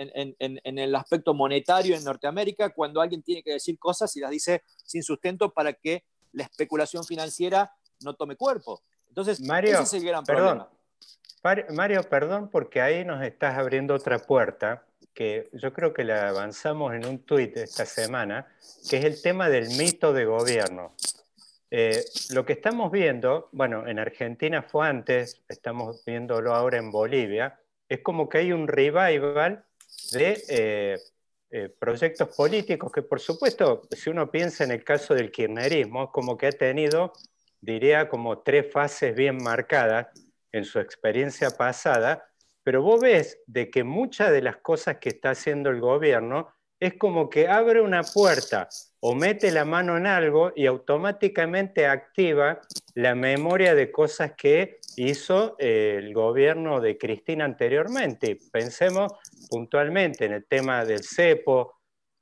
el 0.78 0.94
aspecto 0.94 1.34
monetario 1.34 1.96
en 1.96 2.04
Norteamérica, 2.04 2.70
cuando 2.74 3.00
alguien 3.00 3.22
tiene 3.22 3.42
que 3.42 3.52
decir 3.52 3.78
cosas 3.78 4.14
y 4.16 4.20
las 4.20 4.30
dice 4.30 4.62
sin 4.84 5.02
sustento 5.02 5.52
para 5.52 5.72
que 5.72 6.04
la 6.32 6.44
especulación 6.44 7.04
financiera 7.04 7.72
no 8.00 8.14
tome 8.14 8.36
cuerpo. 8.36 8.82
Entonces, 9.08 9.40
Mario, 9.40 9.72
ese 9.74 9.82
es 9.82 9.92
el 9.94 10.04
gran 10.04 10.24
perdón, 10.24 10.58
problema. 10.58 10.75
Mario, 11.70 12.02
perdón, 12.02 12.48
porque 12.50 12.80
ahí 12.80 13.04
nos 13.04 13.22
estás 13.22 13.56
abriendo 13.56 13.94
otra 13.94 14.18
puerta 14.18 14.84
que 15.14 15.48
yo 15.52 15.72
creo 15.72 15.94
que 15.94 16.02
la 16.02 16.28
avanzamos 16.28 16.92
en 16.92 17.06
un 17.06 17.20
tuit 17.20 17.56
esta 17.56 17.86
semana, 17.86 18.48
que 18.90 18.98
es 18.98 19.04
el 19.04 19.22
tema 19.22 19.48
del 19.48 19.68
mito 19.68 20.12
de 20.12 20.24
gobierno. 20.24 20.94
Eh, 21.70 22.04
lo 22.30 22.44
que 22.44 22.54
estamos 22.54 22.90
viendo, 22.90 23.48
bueno, 23.52 23.86
en 23.86 24.00
Argentina 24.00 24.62
fue 24.62 24.88
antes, 24.88 25.40
estamos 25.48 26.04
viéndolo 26.04 26.52
ahora 26.52 26.78
en 26.78 26.90
Bolivia, 26.90 27.60
es 27.88 28.00
como 28.00 28.28
que 28.28 28.38
hay 28.38 28.52
un 28.52 28.66
revival 28.66 29.64
de 30.12 30.42
eh, 30.48 30.98
eh, 31.50 31.68
proyectos 31.78 32.34
políticos 32.34 32.90
que, 32.92 33.02
por 33.02 33.20
supuesto, 33.20 33.82
si 33.92 34.10
uno 34.10 34.30
piensa 34.32 34.64
en 34.64 34.72
el 34.72 34.82
caso 34.82 35.14
del 35.14 35.30
kirchnerismo, 35.30 36.10
como 36.10 36.36
que 36.36 36.48
ha 36.48 36.52
tenido, 36.52 37.12
diría, 37.60 38.08
como 38.08 38.40
tres 38.40 38.72
fases 38.72 39.14
bien 39.14 39.38
marcadas 39.42 40.08
en 40.52 40.64
su 40.64 40.78
experiencia 40.78 41.50
pasada, 41.50 42.28
pero 42.62 42.82
vos 42.82 43.00
ves 43.00 43.38
de 43.46 43.70
que 43.70 43.84
muchas 43.84 44.32
de 44.32 44.42
las 44.42 44.56
cosas 44.56 44.98
que 44.98 45.10
está 45.10 45.30
haciendo 45.30 45.70
el 45.70 45.80
gobierno 45.80 46.48
es 46.80 46.94
como 46.94 47.30
que 47.30 47.48
abre 47.48 47.80
una 47.80 48.02
puerta 48.02 48.68
o 49.00 49.14
mete 49.14 49.50
la 49.50 49.64
mano 49.64 49.96
en 49.96 50.06
algo 50.06 50.52
y 50.54 50.66
automáticamente 50.66 51.86
activa 51.86 52.60
la 52.94 53.14
memoria 53.14 53.74
de 53.74 53.90
cosas 53.90 54.32
que 54.36 54.78
hizo 54.96 55.56
eh, 55.58 55.96
el 55.98 56.12
gobierno 56.12 56.80
de 56.80 56.98
Cristina 56.98 57.44
anteriormente. 57.44 58.38
Pensemos 58.52 59.12
puntualmente 59.48 60.26
en 60.26 60.32
el 60.34 60.46
tema 60.46 60.84
del 60.84 61.02
cepo, 61.02 61.76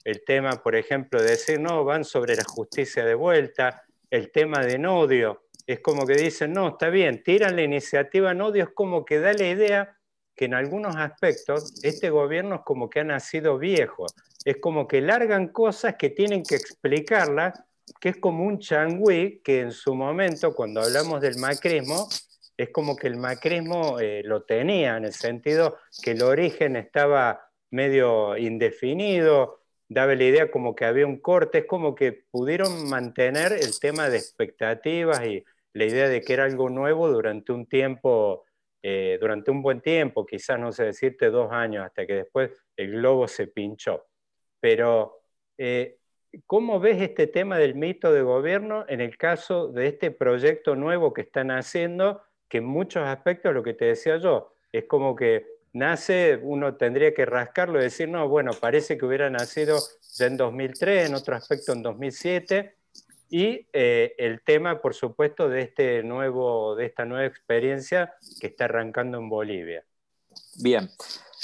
el 0.04 0.22
tema, 0.24 0.62
por 0.62 0.76
ejemplo, 0.76 1.20
de 1.22 1.30
decir, 1.30 1.58
no, 1.58 1.84
van 1.84 2.04
sobre 2.04 2.36
la 2.36 2.44
justicia 2.44 3.04
de 3.04 3.14
vuelta, 3.14 3.82
el 4.10 4.30
tema 4.30 4.64
de 4.64 4.78
Nodio. 4.78 5.43
Es 5.66 5.80
como 5.80 6.06
que 6.06 6.14
dicen, 6.14 6.52
no, 6.52 6.68
está 6.68 6.88
bien, 6.88 7.22
tiran 7.22 7.56
la 7.56 7.62
iniciativa 7.62 8.34
Nodio, 8.34 8.64
es 8.64 8.70
como 8.70 9.04
que 9.04 9.18
da 9.18 9.32
la 9.32 9.48
idea 9.48 9.96
que 10.36 10.46
en 10.46 10.54
algunos 10.54 10.96
aspectos 10.96 11.80
este 11.82 12.10
gobierno 12.10 12.56
es 12.56 12.60
como 12.62 12.90
que 12.90 13.00
ha 13.00 13.04
nacido 13.04 13.58
viejo, 13.58 14.06
es 14.44 14.56
como 14.58 14.86
que 14.86 15.00
largan 15.00 15.48
cosas 15.48 15.94
que 15.96 16.10
tienen 16.10 16.42
que 16.42 16.56
explicarlas, 16.56 17.54
que 18.00 18.10
es 18.10 18.16
como 18.16 18.44
un 18.44 18.58
changüí 18.58 19.40
que 19.42 19.60
en 19.60 19.72
su 19.72 19.94
momento, 19.94 20.54
cuando 20.54 20.82
hablamos 20.82 21.20
del 21.20 21.38
macrismo, 21.38 22.08
es 22.56 22.70
como 22.70 22.96
que 22.96 23.06
el 23.06 23.16
macrismo 23.16 23.98
eh, 24.00 24.22
lo 24.24 24.42
tenía, 24.42 24.96
en 24.96 25.04
el 25.04 25.12
sentido 25.12 25.78
que 26.02 26.12
el 26.12 26.22
origen 26.22 26.76
estaba 26.76 27.50
medio 27.70 28.36
indefinido, 28.36 29.60
daba 29.88 30.14
la 30.14 30.24
idea 30.24 30.50
como 30.50 30.74
que 30.74 30.84
había 30.84 31.06
un 31.06 31.18
corte, 31.18 31.58
es 31.58 31.64
como 31.66 31.94
que 31.94 32.12
pudieron 32.12 32.88
mantener 32.88 33.52
el 33.52 33.78
tema 33.80 34.08
de 34.08 34.18
expectativas 34.18 35.24
y 35.26 35.44
la 35.74 35.84
idea 35.84 36.08
de 36.08 36.22
que 36.22 36.32
era 36.32 36.44
algo 36.44 36.70
nuevo 36.70 37.10
durante 37.10 37.52
un 37.52 37.66
tiempo, 37.66 38.44
eh, 38.82 39.18
durante 39.20 39.50
un 39.50 39.60
buen 39.60 39.80
tiempo, 39.80 40.24
quizás 40.24 40.58
no 40.58 40.72
sé 40.72 40.84
decirte 40.84 41.30
dos 41.30 41.52
años, 41.52 41.84
hasta 41.84 42.06
que 42.06 42.14
después 42.14 42.50
el 42.76 42.92
globo 42.92 43.28
se 43.28 43.48
pinchó. 43.48 44.06
Pero, 44.60 45.20
eh, 45.58 45.98
¿cómo 46.46 46.80
ves 46.80 47.02
este 47.02 47.26
tema 47.26 47.58
del 47.58 47.74
mito 47.74 48.12
de 48.12 48.22
gobierno 48.22 48.84
en 48.88 49.00
el 49.00 49.18
caso 49.18 49.68
de 49.68 49.88
este 49.88 50.10
proyecto 50.12 50.76
nuevo 50.76 51.12
que 51.12 51.22
están 51.22 51.50
haciendo, 51.50 52.22
que 52.48 52.58
en 52.58 52.66
muchos 52.66 53.06
aspectos, 53.06 53.52
lo 53.52 53.62
que 53.64 53.74
te 53.74 53.86
decía 53.86 54.16
yo, 54.18 54.54
es 54.72 54.84
como 54.84 55.16
que 55.16 55.44
nace, 55.72 56.38
uno 56.40 56.76
tendría 56.76 57.12
que 57.12 57.26
rascarlo 57.26 57.80
y 57.80 57.84
decir, 57.84 58.08
no, 58.08 58.28
bueno, 58.28 58.52
parece 58.60 58.96
que 58.96 59.04
hubiera 59.04 59.28
nacido 59.28 59.78
ya 60.16 60.26
en 60.26 60.36
2003, 60.36 61.08
en 61.08 61.14
otro 61.16 61.34
aspecto 61.34 61.72
en 61.72 61.82
2007, 61.82 62.76
y 63.36 63.66
eh, 63.72 64.14
el 64.16 64.44
tema, 64.44 64.80
por 64.80 64.94
supuesto, 64.94 65.48
de, 65.48 65.62
este 65.62 66.04
nuevo, 66.04 66.76
de 66.76 66.86
esta 66.86 67.04
nueva 67.04 67.26
experiencia 67.26 68.14
que 68.40 68.46
está 68.46 68.66
arrancando 68.66 69.18
en 69.18 69.28
Bolivia. 69.28 69.84
Bien. 70.62 70.88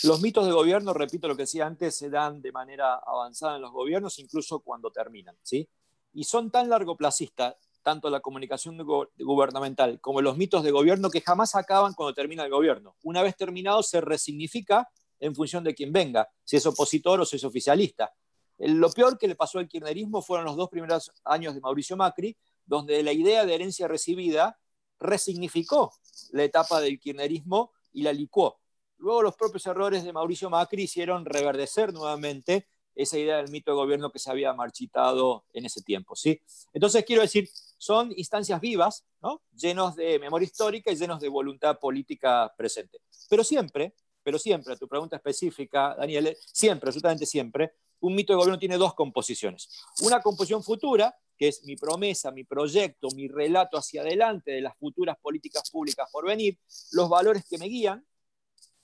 Los 0.04 0.20
mitos 0.20 0.46
de 0.46 0.52
gobierno, 0.52 0.94
repito 0.94 1.26
lo 1.26 1.34
que 1.34 1.42
decía 1.42 1.66
antes, 1.66 1.96
se 1.96 2.08
dan 2.08 2.40
de 2.40 2.52
manera 2.52 2.94
avanzada 2.94 3.56
en 3.56 3.62
los 3.62 3.72
gobiernos, 3.72 4.20
incluso 4.20 4.60
cuando 4.60 4.92
terminan, 4.92 5.36
¿sí? 5.42 5.68
Y 6.12 6.22
son 6.22 6.52
tan 6.52 6.70
largoplacistas, 6.70 7.56
tanto 7.82 8.08
la 8.08 8.20
comunicación 8.20 8.78
gubernamental 9.18 10.00
como 10.00 10.22
los 10.22 10.36
mitos 10.36 10.62
de 10.62 10.70
gobierno, 10.70 11.10
que 11.10 11.22
jamás 11.22 11.56
acaban 11.56 11.94
cuando 11.94 12.14
termina 12.14 12.44
el 12.44 12.52
gobierno. 12.52 12.94
Una 13.02 13.20
vez 13.24 13.36
terminado, 13.36 13.82
se 13.82 14.00
resignifica 14.00 14.88
en 15.18 15.34
función 15.34 15.64
de 15.64 15.74
quien 15.74 15.92
venga, 15.92 16.28
si 16.44 16.56
es 16.56 16.64
opositor 16.66 17.20
o 17.20 17.24
si 17.24 17.34
es 17.34 17.42
oficialista. 17.42 18.14
Lo 18.60 18.90
peor 18.90 19.16
que 19.16 19.26
le 19.26 19.36
pasó 19.36 19.58
al 19.58 19.68
kirchnerismo 19.68 20.20
fueron 20.20 20.44
los 20.44 20.56
dos 20.56 20.68
primeros 20.68 21.10
años 21.24 21.54
de 21.54 21.60
Mauricio 21.60 21.96
Macri, 21.96 22.36
donde 22.66 23.02
la 23.02 23.12
idea 23.12 23.46
de 23.46 23.54
herencia 23.54 23.88
recibida 23.88 24.58
resignificó 24.98 25.94
la 26.32 26.44
etapa 26.44 26.80
del 26.80 27.00
kirchnerismo 27.00 27.72
y 27.92 28.02
la 28.02 28.12
licuó. 28.12 28.60
Luego 28.98 29.22
los 29.22 29.34
propios 29.34 29.66
errores 29.66 30.04
de 30.04 30.12
Mauricio 30.12 30.50
Macri 30.50 30.82
hicieron 30.82 31.24
reverdecer 31.24 31.92
nuevamente 31.94 32.68
esa 32.94 33.18
idea 33.18 33.38
del 33.38 33.50
mito 33.50 33.70
de 33.70 33.76
gobierno 33.76 34.10
que 34.10 34.18
se 34.18 34.30
había 34.30 34.52
marchitado 34.52 35.46
en 35.54 35.64
ese 35.64 35.82
tiempo. 35.82 36.14
¿sí? 36.14 36.40
Entonces, 36.74 37.04
quiero 37.06 37.22
decir, 37.22 37.48
son 37.78 38.12
instancias 38.14 38.60
vivas, 38.60 39.06
¿no? 39.22 39.40
llenos 39.52 39.96
de 39.96 40.18
memoria 40.18 40.44
histórica 40.44 40.92
y 40.92 40.96
llenos 40.96 41.18
de 41.20 41.28
voluntad 41.28 41.78
política 41.78 42.52
presente. 42.56 43.00
Pero 43.30 43.42
siempre, 43.42 43.94
pero 44.22 44.38
siempre, 44.38 44.74
a 44.74 44.76
tu 44.76 44.86
pregunta 44.86 45.16
específica, 45.16 45.94
Daniel, 45.96 46.36
siempre, 46.38 46.88
absolutamente 46.88 47.24
siempre, 47.24 47.72
un 48.00 48.14
mito 48.14 48.32
de 48.32 48.38
gobierno 48.38 48.58
tiene 48.58 48.76
dos 48.76 48.94
composiciones. 48.94 49.68
Una 50.02 50.20
composición 50.20 50.62
futura, 50.62 51.14
que 51.38 51.48
es 51.48 51.64
mi 51.64 51.76
promesa, 51.76 52.30
mi 52.30 52.44
proyecto, 52.44 53.08
mi 53.14 53.28
relato 53.28 53.78
hacia 53.78 54.02
adelante 54.02 54.52
de 54.52 54.60
las 54.60 54.76
futuras 54.76 55.16
políticas 55.20 55.70
públicas 55.70 56.08
por 56.10 56.26
venir, 56.26 56.58
los 56.92 57.08
valores 57.08 57.44
que 57.48 57.58
me 57.58 57.66
guían, 57.66 58.04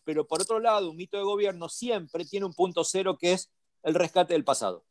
pero 0.05 0.27
por 0.27 0.41
otro 0.41 0.61
lado, 0.61 0.91
un 0.91 0.97
mito 0.97 1.17
de 1.17 1.25
gobierno 1.25 1.69
siempre 1.69 2.25
tiene 2.25 2.47
un 2.47 2.55
punto 2.55 2.85
cero 2.85 3.19
que 3.19 3.33
es 3.33 3.51
el 3.83 3.95
rescate 3.95 4.35
del 4.35 4.45
pasado. 4.45 4.85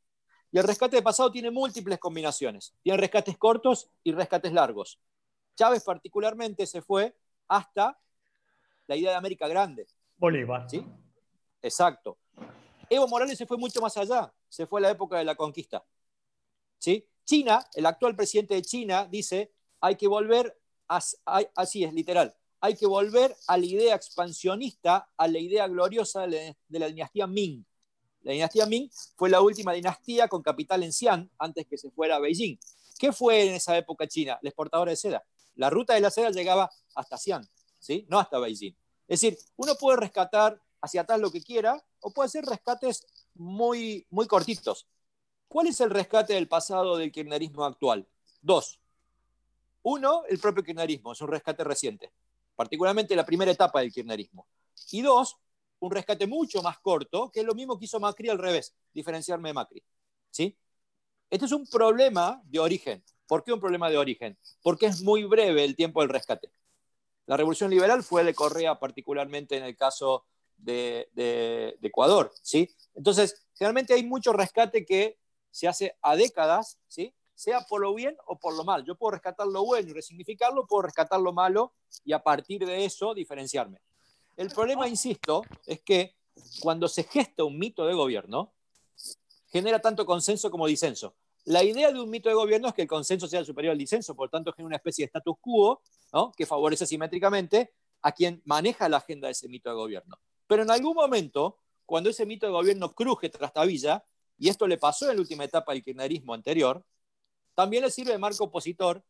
Y 0.51 0.57
el 0.57 0.63
rescate 0.63 0.97
del 0.97 1.03
pasado 1.03 1.31
tiene 1.31 1.51
múltiples 1.51 1.99
combinaciones. 1.99 2.73
Tiene 2.81 2.97
rescates 2.97 3.37
cortos 3.37 3.89
y 4.03 4.11
rescates 4.11 4.53
largos. 4.53 4.99
Chávez 5.55 5.83
particularmente 5.83 6.65
se 6.65 6.81
fue 6.81 7.15
hasta 7.47 7.99
la 8.87 8.95
idea 8.95 9.11
de 9.11 9.17
América 9.17 9.47
Grande. 9.47 9.87
Bolívar. 10.17 10.69
¿Sí? 10.69 10.85
Exacto. 11.61 12.17
Evo 12.89 13.07
Morales 13.07 13.37
se 13.37 13.45
fue 13.45 13.57
mucho 13.57 13.81
más 13.81 13.95
allá, 13.97 14.33
se 14.49 14.67
fue 14.67 14.79
a 14.79 14.83
la 14.83 14.91
época 14.91 15.17
de 15.17 15.25
la 15.25 15.35
conquista. 15.35 15.85
¿Sí? 16.77 17.07
China, 17.23 17.65
el 17.73 17.85
actual 17.85 18.15
presidente 18.15 18.53
de 18.53 18.61
China, 18.61 19.07
dice, 19.09 19.51
hay 19.79 19.95
que 19.95 20.07
volver, 20.07 20.59
así 20.87 21.83
es, 21.83 21.93
literal, 21.93 22.35
hay 22.59 22.75
que 22.75 22.85
volver 22.85 23.35
a 23.47 23.57
la 23.57 23.65
idea 23.65 23.95
expansionista, 23.95 25.09
a 25.17 25.27
la 25.27 25.39
idea 25.39 25.67
gloriosa 25.67 26.27
de 26.27 26.55
la 26.69 26.87
dinastía 26.87 27.27
Ming. 27.27 27.65
La 28.21 28.31
dinastía 28.31 28.65
Ming 28.65 28.89
fue 29.15 29.29
la 29.29 29.41
última 29.41 29.71
dinastía 29.73 30.27
con 30.27 30.41
capital 30.41 30.81
en 30.81 30.91
Xi'an 30.91 31.29
antes 31.37 31.67
que 31.67 31.77
se 31.77 31.91
fuera 31.91 32.15
a 32.15 32.19
Beijing. 32.19 32.57
¿Qué 32.97 33.11
fue 33.11 33.47
en 33.47 33.53
esa 33.53 33.77
época 33.77 34.07
China? 34.07 34.39
La 34.41 34.49
exportadora 34.49 34.89
de 34.89 34.95
seda. 34.95 35.23
La 35.55 35.69
ruta 35.69 35.93
de 35.93 36.01
la 36.01 36.09
seda 36.09 36.31
llegaba 36.31 36.71
hasta 36.95 37.17
Xi'an, 37.17 37.47
¿sí? 37.77 38.05
no 38.09 38.19
hasta 38.19 38.39
Beijing. 38.39 38.75
Es 39.07 39.21
decir, 39.21 39.37
uno 39.57 39.75
puede 39.75 39.97
rescatar 39.97 40.59
hacia 40.85 41.01
atrás 41.01 41.19
lo 41.19 41.31
que 41.31 41.41
quiera, 41.41 41.83
o 41.99 42.11
puede 42.11 42.29
ser 42.29 42.45
rescates 42.45 43.05
muy, 43.33 44.05
muy 44.09 44.27
cortitos. 44.27 44.87
¿Cuál 45.47 45.67
es 45.67 45.79
el 45.81 45.89
rescate 45.89 46.33
del 46.33 46.47
pasado 46.47 46.97
del 46.97 47.11
kirchnerismo 47.11 47.65
actual? 47.65 48.07
Dos. 48.41 48.79
Uno, 49.83 50.23
el 50.27 50.39
propio 50.39 50.63
kirchnerismo, 50.63 51.11
es 51.11 51.21
un 51.21 51.27
rescate 51.27 51.63
reciente, 51.63 52.11
particularmente 52.55 53.15
la 53.15 53.25
primera 53.25 53.51
etapa 53.51 53.81
del 53.81 53.93
kirchnerismo. 53.93 54.47
Y 54.91 55.01
dos, 55.01 55.37
un 55.79 55.91
rescate 55.91 56.27
mucho 56.27 56.61
más 56.61 56.79
corto, 56.79 57.29
que 57.31 57.41
es 57.41 57.45
lo 57.45 57.53
mismo 57.53 57.77
que 57.77 57.85
hizo 57.85 57.99
Macri 57.99 58.29
al 58.29 58.39
revés, 58.39 58.73
diferenciarme 58.93 59.49
de 59.49 59.53
Macri. 59.53 59.83
¿Sí? 60.31 60.57
Este 61.29 61.45
es 61.45 61.51
un 61.51 61.67
problema 61.67 62.41
de 62.45 62.59
origen. 62.59 63.03
¿Por 63.27 63.43
qué 63.43 63.53
un 63.53 63.59
problema 63.59 63.89
de 63.89 63.97
origen? 63.97 64.37
Porque 64.61 64.85
es 64.85 65.01
muy 65.01 65.23
breve 65.23 65.63
el 65.63 65.75
tiempo 65.75 66.01
del 66.01 66.09
rescate. 66.09 66.51
La 67.25 67.37
revolución 67.37 67.71
liberal 67.71 68.03
fue 68.03 68.23
de 68.23 68.35
Correa, 68.35 68.79
particularmente 68.79 69.57
en 69.57 69.63
el 69.63 69.75
caso 69.75 70.25
de, 70.57 71.77
Ecuador, 71.81 72.31
¿sí? 72.41 72.69
Entonces, 72.93 73.45
generalmente 73.53 73.93
hay 73.93 74.03
mucho 74.03 74.33
rescate 74.33 74.85
que 74.85 75.17
se 75.51 75.67
hace 75.67 75.97
a 76.01 76.15
décadas, 76.15 76.77
¿sí? 76.87 77.13
Sea 77.33 77.61
por 77.61 77.81
lo 77.81 77.93
bien 77.93 78.15
o 78.27 78.37
por 78.37 78.55
lo 78.55 78.63
mal. 78.63 78.85
Yo 78.85 78.95
puedo 78.95 79.11
rescatar 79.11 79.47
lo 79.47 79.65
bueno 79.65 79.89
y 79.89 79.93
resignificarlo, 79.93 80.65
puedo 80.67 80.83
rescatar 80.83 81.19
lo 81.19 81.33
malo 81.33 81.73
y 82.03 82.13
a 82.13 82.19
partir 82.19 82.65
de 82.65 82.85
eso 82.85 83.13
diferenciarme. 83.13 83.81
El 84.37 84.49
problema, 84.49 84.87
insisto, 84.87 85.43
es 85.65 85.81
que 85.81 86.15
cuando 86.61 86.87
se 86.87 87.03
gesta 87.03 87.43
un 87.43 87.57
mito 87.57 87.85
de 87.85 87.93
gobierno, 87.93 88.53
genera 89.47 89.79
tanto 89.79 90.05
consenso 90.05 90.51
como 90.51 90.67
disenso. 90.67 91.15
La 91.45 91.63
idea 91.63 91.91
de 91.91 91.99
un 91.99 92.09
mito 92.09 92.27
de 92.27 92.35
gobierno 92.35 92.69
es 92.69 92.73
que 92.73 92.81
el 92.81 92.87
consenso 92.87 93.27
sea 93.27 93.45
superior 93.45 93.71
al 93.71 93.77
disenso, 93.77 94.15
por 94.15 94.29
tanto 94.29 94.51
genera 94.51 94.67
una 94.67 94.75
especie 94.77 95.03
de 95.03 95.07
status 95.07 95.35
quo 95.39 95.81
que 96.35 96.45
favorece 96.45 96.85
simétricamente 96.85 97.73
a 98.01 98.11
quien 98.11 98.41
maneja 98.45 98.89
la 98.89 98.97
agenda 98.97 99.27
de 99.27 99.33
ese 99.33 99.47
mito 99.47 99.69
de 99.69 99.75
gobierno. 99.75 100.17
Pero 100.47 100.63
en 100.63 100.71
algún 100.71 100.95
momento, 100.95 101.59
cuando 101.85 102.09
ese 102.09 102.25
mito 102.25 102.45
de 102.45 102.51
gobierno 102.51 102.93
cruje 102.93 103.29
tras 103.29 103.53
tabilla, 103.53 104.03
y 104.37 104.49
esto 104.49 104.67
le 104.67 104.77
pasó 104.77 105.09
en 105.09 105.15
la 105.15 105.21
última 105.21 105.43
etapa 105.43 105.73
del 105.73 105.83
kirchnerismo 105.83 106.33
anterior, 106.33 106.85
también 107.53 107.83
le 107.83 107.91
sirve 107.91 108.11
de 108.11 108.17
marco 108.17 108.45
opositor 108.45 109.03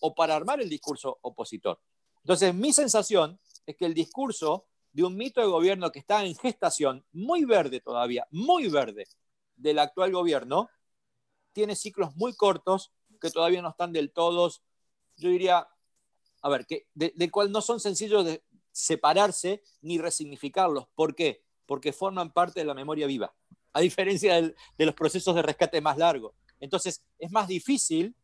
o 0.00 0.14
para 0.14 0.36
armar 0.36 0.60
el 0.60 0.68
discurso 0.68 1.18
opositor. 1.22 1.80
Entonces, 2.22 2.54
mi 2.54 2.72
sensación 2.72 3.40
es 3.66 3.76
que 3.76 3.86
el 3.86 3.94
discurso 3.94 4.66
de 4.92 5.04
un 5.04 5.16
mito 5.16 5.40
de 5.40 5.46
gobierno 5.46 5.90
que 5.90 5.98
está 5.98 6.24
en 6.24 6.34
gestación, 6.36 7.04
muy 7.12 7.44
verde 7.44 7.80
todavía, 7.80 8.26
muy 8.30 8.68
verde, 8.68 9.06
del 9.56 9.78
actual 9.78 10.12
gobierno, 10.12 10.70
tiene 11.52 11.76
ciclos 11.76 12.14
muy 12.16 12.34
cortos 12.34 12.92
que 13.20 13.30
todavía 13.30 13.62
no 13.62 13.70
están 13.70 13.92
del 13.92 14.12
todo, 14.12 14.50
yo 15.16 15.28
diría, 15.28 15.68
a 16.42 16.48
ver, 16.48 16.66
que, 16.66 16.86
del 16.94 17.30
cual 17.30 17.52
no 17.52 17.60
son 17.60 17.78
sencillos 17.78 18.24
de, 18.24 18.42
separarse 18.80 19.62
ni 19.82 19.98
resignificarlos. 19.98 20.86
¿Por 20.94 21.14
qué? 21.14 21.44
Porque 21.66 21.92
forman 21.92 22.32
parte 22.32 22.60
de 22.60 22.66
la 22.66 22.74
memoria 22.74 23.06
viva, 23.06 23.34
a 23.72 23.80
diferencia 23.80 24.40
de 24.40 24.86
los 24.86 24.94
procesos 24.94 25.34
de 25.34 25.42
rescate 25.42 25.80
más 25.80 25.96
largos. 25.96 26.34
Entonces, 26.58 27.02
es 27.18 27.30
más 27.30 27.48
difícil 27.48 28.14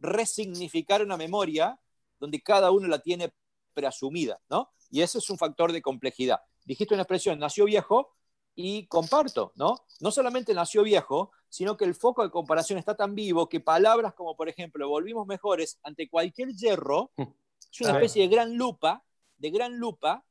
resignificar 0.00 1.02
una 1.02 1.16
memoria 1.16 1.78
donde 2.18 2.40
cada 2.42 2.70
uno 2.70 2.88
la 2.88 2.98
tiene 2.98 3.32
preasumida, 3.74 4.40
¿no? 4.48 4.70
Y 4.90 5.02
ese 5.02 5.18
es 5.18 5.30
un 5.30 5.38
factor 5.38 5.72
de 5.72 5.80
complejidad. 5.80 6.40
Dijiste 6.64 6.94
una 6.94 7.02
expresión, 7.02 7.38
nació 7.38 7.64
viejo, 7.64 8.14
y 8.54 8.86
comparto, 8.86 9.52
¿no? 9.56 9.86
No 10.00 10.10
solamente 10.10 10.54
nació 10.54 10.82
viejo, 10.82 11.32
sino 11.48 11.76
que 11.76 11.84
el 11.84 11.94
foco 11.94 12.22
de 12.22 12.30
comparación 12.30 12.78
está 12.78 12.96
tan 12.96 13.14
vivo 13.14 13.48
que 13.48 13.60
palabras 13.60 14.14
como, 14.14 14.36
por 14.36 14.48
ejemplo, 14.48 14.88
volvimos 14.88 15.26
mejores 15.26 15.78
ante 15.82 16.08
cualquier 16.08 16.50
hierro, 16.50 17.10
es 17.16 17.80
una 17.80 17.92
especie 17.92 18.22
de 18.22 18.28
gran 18.28 18.56
lupa 18.56 19.04
de 19.40 19.50
gran 19.50 19.76
lupa 19.78 20.24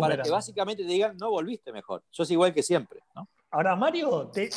para 0.00 0.22
que 0.22 0.30
básicamente 0.30 0.84
te 0.84 0.88
digan, 0.88 1.16
no 1.18 1.30
volviste 1.30 1.72
mejor. 1.72 2.02
Sos 2.10 2.30
igual 2.30 2.54
que 2.54 2.62
siempre. 2.62 3.00
¿no? 3.14 3.28
Ahora, 3.50 3.76
Mario, 3.76 4.30
te, 4.32 4.50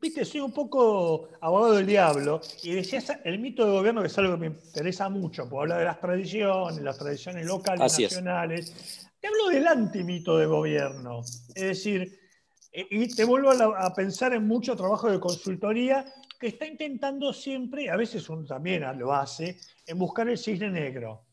viste, 0.00 0.24
soy 0.24 0.40
un 0.40 0.52
poco 0.52 1.28
abogado 1.40 1.74
del 1.74 1.86
diablo 1.86 2.40
y 2.62 2.72
decías 2.72 3.12
el 3.24 3.38
mito 3.38 3.64
de 3.66 3.72
gobierno, 3.72 4.00
que 4.00 4.06
es 4.06 4.18
algo 4.18 4.34
que 4.34 4.40
me 4.40 4.46
interesa 4.46 5.08
mucho, 5.08 5.48
porque 5.48 5.62
habla 5.62 5.78
de 5.78 5.84
las 5.84 6.00
tradiciones, 6.00 6.82
las 6.82 6.98
tradiciones 6.98 7.46
locales, 7.46 7.80
nacionales. 7.80 9.10
Te 9.20 9.28
hablo 9.28 9.48
del 9.48 9.66
antimito 9.66 10.36
de 10.38 10.46
gobierno. 10.46 11.20
Es 11.54 11.62
decir, 11.62 12.18
y 12.72 13.14
te 13.14 13.24
vuelvo 13.24 13.50
a, 13.50 13.94
pensar 13.94 14.32
en 14.32 14.46
mucho 14.46 14.74
trabajo 14.74 15.10
de 15.10 15.20
consultoría 15.20 16.04
que 16.40 16.48
está 16.48 16.66
intentando 16.66 17.32
siempre, 17.32 17.90
a 17.90 17.96
veces 17.96 18.28
uno 18.28 18.44
también 18.44 18.82
lo 18.98 19.12
hace, 19.12 19.60
en 19.86 19.98
buscar 19.98 20.28
el 20.28 20.38
cisne 20.38 20.70
negro, 20.70 21.26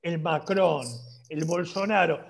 el 0.00 0.18
Macron, 0.18 0.84
el 1.32 1.46
Bolsonaro, 1.46 2.20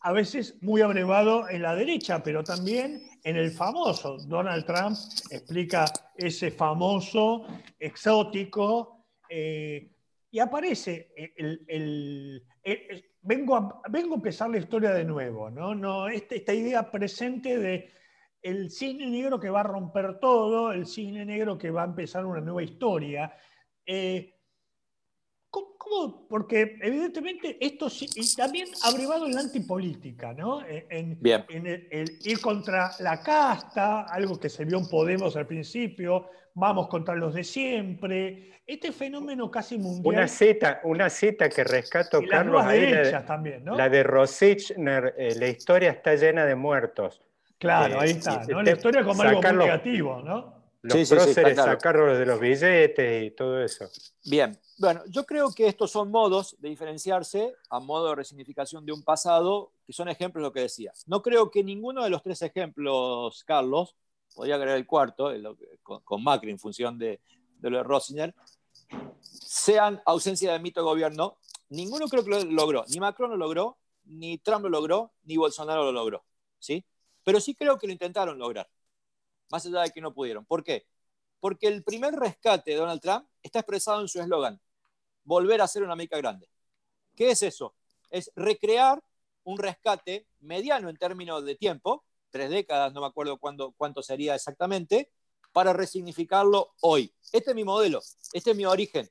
a 0.00 0.12
veces 0.12 0.60
muy 0.62 0.80
abrevado 0.80 1.48
en 1.48 1.62
la 1.62 1.76
derecha, 1.76 2.22
pero 2.22 2.42
también 2.42 3.02
en 3.22 3.36
el 3.36 3.52
famoso. 3.52 4.18
Donald 4.26 4.64
Trump 4.64 4.96
explica 5.30 5.84
ese 6.16 6.50
famoso, 6.50 7.46
exótico, 7.78 9.06
eh, 9.28 9.92
y 10.30 10.40
aparece 10.40 11.12
el, 11.36 12.44
vengo, 13.22 13.56
a, 13.56 13.82
vengo 13.88 14.14
a 14.14 14.16
empezar 14.16 14.50
la 14.50 14.58
historia 14.58 14.90
de 14.90 15.04
nuevo, 15.04 15.50
¿no? 15.50 15.74
no 15.74 16.08
este, 16.08 16.36
esta 16.36 16.52
idea 16.52 16.90
presente 16.90 17.58
de 17.58 17.90
el 18.42 18.70
cine 18.70 19.06
negro 19.06 19.38
que 19.38 19.50
va 19.50 19.60
a 19.60 19.64
romper 19.64 20.18
todo, 20.18 20.72
el 20.72 20.86
cine 20.86 21.24
negro 21.24 21.56
que 21.56 21.70
va 21.70 21.82
a 21.82 21.86
empezar 21.86 22.26
una 22.26 22.40
nueva 22.40 22.62
historia. 22.62 23.32
Eh, 23.86 24.37
¿Cómo? 25.50 26.26
Porque 26.28 26.76
evidentemente 26.82 27.56
esto 27.60 27.88
sí, 27.88 28.06
y 28.14 28.36
también 28.36 28.68
ha 28.84 28.92
brevado 28.92 29.26
en 29.26 29.34
la 29.34 29.40
antipolítica, 29.40 30.34
¿no? 30.34 30.62
En, 30.66 31.18
el, 31.22 32.18
ir 32.22 32.40
contra 32.40 32.90
la 33.00 33.22
casta, 33.22 34.02
algo 34.02 34.38
que 34.38 34.50
se 34.50 34.64
vio 34.64 34.78
en 34.78 34.88
Podemos 34.88 35.36
al 35.36 35.46
principio, 35.46 36.28
vamos 36.54 36.88
contra 36.88 37.14
los 37.14 37.34
de 37.34 37.44
siempre, 37.44 38.60
este 38.66 38.92
fenómeno 38.92 39.50
casi 39.50 39.78
mundial. 39.78 40.14
Una 40.14 40.28
cita, 40.28 40.80
una 40.84 41.08
cita 41.08 41.48
que 41.48 41.64
rescato, 41.64 42.20
Carlos, 42.28 42.62
la, 42.62 43.24
también, 43.24 43.64
¿no? 43.64 43.74
la 43.74 43.88
de 43.88 44.02
Rosichner, 44.02 45.14
eh, 45.16 45.34
la 45.36 45.48
historia 45.48 45.90
está 45.90 46.14
llena 46.14 46.44
de 46.44 46.54
muertos. 46.54 47.22
Claro, 47.56 47.94
eh, 47.94 47.98
ahí 48.00 48.10
está, 48.10 48.44
¿no? 48.46 48.62
La 48.62 48.72
historia 48.72 49.02
como 49.02 49.22
algo 49.22 49.40
muy 49.40 49.52
negativo, 49.52 50.20
¿no? 50.22 50.57
Los 50.82 51.08
sí, 51.08 51.14
próceres, 51.14 51.56
sacarlos 51.56 52.18
de 52.18 52.26
los 52.26 52.38
billetes 52.38 53.24
y 53.24 53.30
todo 53.32 53.60
eso. 53.60 53.90
Bien, 54.24 54.56
bueno, 54.78 55.02
yo 55.08 55.26
creo 55.26 55.52
que 55.52 55.66
estos 55.66 55.90
son 55.90 56.10
modos 56.10 56.56
de 56.60 56.68
diferenciarse 56.68 57.52
a 57.68 57.80
modo 57.80 58.10
de 58.10 58.14
resignificación 58.14 58.86
de 58.86 58.92
un 58.92 59.02
pasado, 59.02 59.72
que 59.84 59.92
son 59.92 60.08
ejemplos 60.08 60.42
de 60.42 60.48
lo 60.48 60.52
que 60.52 60.60
decía. 60.60 60.92
No 61.06 61.20
creo 61.20 61.50
que 61.50 61.64
ninguno 61.64 62.04
de 62.04 62.10
los 62.10 62.22
tres 62.22 62.42
ejemplos, 62.42 63.42
Carlos, 63.44 63.96
podría 64.32 64.54
agregar 64.54 64.76
el 64.76 64.86
cuarto, 64.86 65.32
con, 65.82 66.22
Macri 66.22 66.52
en 66.52 66.60
función 66.60 66.96
de, 66.96 67.20
lo 67.60 67.78
de 67.78 67.82
Rosinger, 67.82 68.32
sean 69.20 70.00
ausencia 70.06 70.52
de 70.52 70.60
mito 70.60 70.80
de 70.80 70.84
gobierno. 70.84 71.38
Ninguno 71.70 72.06
creo 72.06 72.22
que 72.22 72.30
lo 72.30 72.44
logró. 72.44 72.84
Ni 72.88 73.00
Macron 73.00 73.30
lo 73.30 73.36
logró, 73.36 73.78
ni 74.04 74.38
Trump 74.38 74.62
lo 74.62 74.70
logró, 74.70 75.12
ni 75.24 75.36
Bolsonaro 75.36 75.82
lo 75.82 75.92
logró. 75.92 76.24
¿sí? 76.60 76.84
Pero 77.24 77.40
sí 77.40 77.56
creo 77.56 77.78
que 77.78 77.88
lo 77.88 77.92
intentaron 77.92 78.38
lograr 78.38 78.68
más 79.50 79.66
allá 79.66 79.82
de 79.82 79.90
que 79.90 80.00
no 80.00 80.14
pudieron. 80.14 80.44
¿Por 80.44 80.64
qué? 80.64 80.86
Porque 81.40 81.68
el 81.68 81.84
primer 81.84 82.14
rescate 82.14 82.72
de 82.72 82.76
Donald 82.76 83.00
Trump 83.00 83.28
está 83.42 83.60
expresado 83.60 84.00
en 84.00 84.08
su 84.08 84.20
eslogan, 84.20 84.60
volver 85.24 85.60
a 85.60 85.68
ser 85.68 85.82
una 85.82 85.92
América 85.92 86.16
grande. 86.18 86.48
¿Qué 87.14 87.30
es 87.30 87.42
eso? 87.42 87.74
Es 88.10 88.30
recrear 88.34 89.02
un 89.44 89.58
rescate 89.58 90.26
mediano 90.40 90.88
en 90.88 90.96
términos 90.96 91.44
de 91.44 91.54
tiempo, 91.54 92.04
tres 92.30 92.50
décadas, 92.50 92.92
no 92.92 93.00
me 93.00 93.06
acuerdo 93.06 93.38
cuándo, 93.38 93.72
cuánto 93.76 94.02
sería 94.02 94.34
exactamente, 94.34 95.10
para 95.52 95.72
resignificarlo 95.72 96.74
hoy. 96.80 97.12
Este 97.32 97.50
es 97.50 97.56
mi 97.56 97.64
modelo, 97.64 98.00
este 98.32 98.50
es 98.50 98.56
mi 98.56 98.66
origen. 98.66 99.08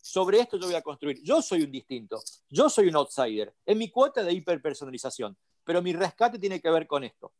Sobre 0.00 0.40
esto 0.40 0.56
yo 0.56 0.66
voy 0.66 0.74
a 0.74 0.82
construir. 0.82 1.20
Yo 1.22 1.42
soy 1.42 1.62
un 1.62 1.70
distinto, 1.70 2.22
yo 2.48 2.68
soy 2.68 2.88
un 2.88 2.96
outsider, 2.96 3.54
es 3.64 3.76
mi 3.76 3.90
cuota 3.90 4.22
de 4.22 4.32
hiperpersonalización, 4.32 5.36
pero 5.64 5.82
mi 5.82 5.92
rescate 5.92 6.38
tiene 6.38 6.60
que 6.60 6.70
ver 6.70 6.86
con 6.86 7.04
esto. 7.04 7.32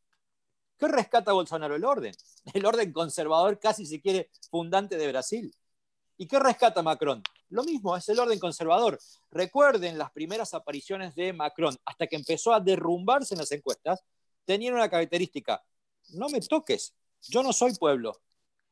¿Qué 0.77 0.87
rescata 0.87 1.33
Bolsonaro? 1.33 1.75
El 1.75 1.85
orden. 1.85 2.13
El 2.53 2.65
orden 2.65 2.91
conservador, 2.93 3.59
casi 3.59 3.85
si 3.85 4.01
quiere, 4.01 4.29
fundante 4.49 4.97
de 4.97 5.07
Brasil. 5.07 5.53
¿Y 6.17 6.27
qué 6.27 6.39
rescata 6.39 6.81
Macron? 6.81 7.21
Lo 7.49 7.63
mismo, 7.63 7.95
es 7.95 8.07
el 8.09 8.19
orden 8.19 8.39
conservador. 8.39 8.99
Recuerden 9.31 9.97
las 9.97 10.11
primeras 10.11 10.53
apariciones 10.53 11.15
de 11.15 11.33
Macron, 11.33 11.75
hasta 11.85 12.07
que 12.07 12.15
empezó 12.15 12.53
a 12.53 12.59
derrumbarse 12.59 13.35
en 13.35 13.39
las 13.39 13.51
encuestas, 13.51 14.03
tenían 14.45 14.73
una 14.73 14.89
característica. 14.89 15.63
No 16.09 16.29
me 16.29 16.41
toques, 16.41 16.93
yo 17.21 17.43
no 17.43 17.53
soy 17.53 17.73
pueblo, 17.75 18.19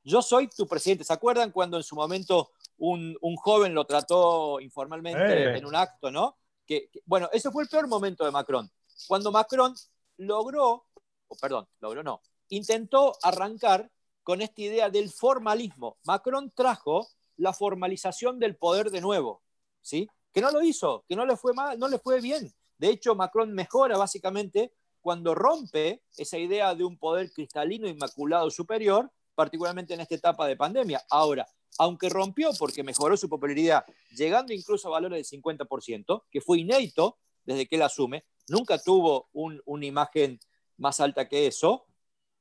yo 0.03 0.21
soy 0.21 0.47
tu 0.47 0.67
presidente. 0.67 1.03
¿Se 1.03 1.13
acuerdan 1.13 1.51
cuando 1.51 1.77
en 1.77 1.83
su 1.83 1.95
momento 1.95 2.51
un, 2.77 3.17
joven 3.37 3.73
lo 3.73 3.85
trató 3.85 4.59
informalmente 4.59 5.51
eh. 5.53 5.57
en 5.57 5.65
un 5.65 5.75
acto, 5.75 6.11
no? 6.11 6.37
Que, 6.65 6.89
bueno, 7.05 7.29
ese 7.31 7.51
fue 7.51 7.63
el 7.63 7.69
peor 7.69 7.87
momento 7.87 8.25
de 8.25 8.31
Macron. 8.31 8.69
Cuando 9.07 9.31
Macron 9.31 9.75
logró 10.17 10.85
perdón, 11.39 11.67
logró 11.79 12.03
no, 12.03 12.21
intentó 12.49 13.17
arrancar 13.21 13.91
con 14.23 14.41
esta 14.41 14.61
idea 14.61 14.89
del 14.89 15.11
formalismo. 15.11 15.97
Macron 16.03 16.51
trajo 16.55 17.07
la 17.37 17.53
formalización 17.53 18.39
del 18.39 18.55
poder 18.55 18.91
de 18.91 19.01
nuevo, 19.01 19.43
¿sí? 19.81 20.09
Que 20.33 20.41
no 20.41 20.51
lo 20.51 20.61
hizo, 20.61 21.05
que 21.07 21.15
no 21.15 21.25
le 21.25 21.37
fue 21.37 21.53
mal, 21.53 21.77
no 21.77 21.87
le 21.87 21.99
fue 21.99 22.21
bien. 22.21 22.53
De 22.77 22.89
hecho, 22.89 23.15
Macron 23.15 23.53
mejora 23.53 23.97
básicamente 23.97 24.73
cuando 25.01 25.35
rompe 25.35 26.01
esa 26.17 26.37
idea 26.37 26.73
de 26.73 26.83
un 26.83 26.97
poder 26.97 27.31
cristalino, 27.31 27.87
inmaculado, 27.87 28.49
superior, 28.49 29.11
particularmente 29.35 29.93
en 29.93 30.01
esta 30.01 30.15
etapa 30.15 30.47
de 30.47 30.55
pandemia. 30.55 31.03
Ahora, 31.09 31.47
aunque 31.77 32.09
rompió 32.09 32.49
porque 32.57 32.83
mejoró 32.83 33.15
su 33.15 33.29
popularidad, 33.29 33.85
llegando 34.15 34.53
incluso 34.53 34.87
a 34.87 34.91
valores 34.91 35.29
del 35.29 35.41
50%, 35.41 36.23
que 36.31 36.41
fue 36.41 36.59
inédito 36.59 37.19
desde 37.43 37.67
que 37.67 37.75
él 37.75 37.83
asume, 37.83 38.25
nunca 38.47 38.79
tuvo 38.79 39.29
una 39.33 39.85
imagen 39.85 40.39
más 40.77 40.99
alta 40.99 41.27
que 41.27 41.47
eso, 41.47 41.85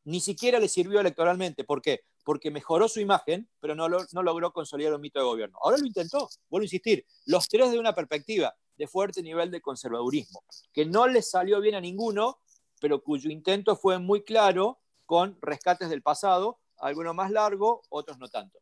ni 0.05 0.21
siquiera 0.21 0.59
le 0.59 0.69
sirvió 0.69 1.01
electoralmente. 1.01 1.65
¿Por 1.65 1.83
qué? 1.83 2.03
Porque 2.25 2.51
mejoró 2.51 2.89
su 2.89 3.01
imagen, 3.01 3.49
pero 3.61 3.75
no, 3.75 3.89
logró 3.89 4.53
consolidar 4.53 4.95
un 4.95 5.01
mito 5.01 5.19
de 5.19 5.25
gobierno. 5.25 5.59
Ahora 5.63 5.79
lo 5.79 5.87
intentó, 5.87 6.29
vuelvo 6.49 6.63
a 6.63 6.67
insistir, 6.67 7.05
los 7.27 7.49
tres 7.49 7.71
de 7.71 7.79
una 7.79 7.95
perspectiva 7.95 8.55
de 8.77 8.87
fuerte 8.87 9.23
nivel 9.23 9.51
de 9.51 9.61
conservadurismo, 9.61 10.45
que 10.73 10.85
no 10.85 11.07
le 11.07 11.23
salió 11.23 11.61
bien 11.61 11.75
a 11.75 11.81
ninguno, 11.81 12.39
pero 12.81 13.03
cuyo 13.03 13.31
intento 13.31 13.77
fue 13.77 13.99
muy 13.99 14.25
claro 14.25 14.81
con 15.07 15.39
rescates 15.41 15.89
del 15.91 16.03
pasado, 16.03 16.59
algunos 16.79 17.15
más 17.15 17.31
largos, 17.31 17.81
otros 17.89 18.19
no 18.19 18.29
tanto. 18.29 18.59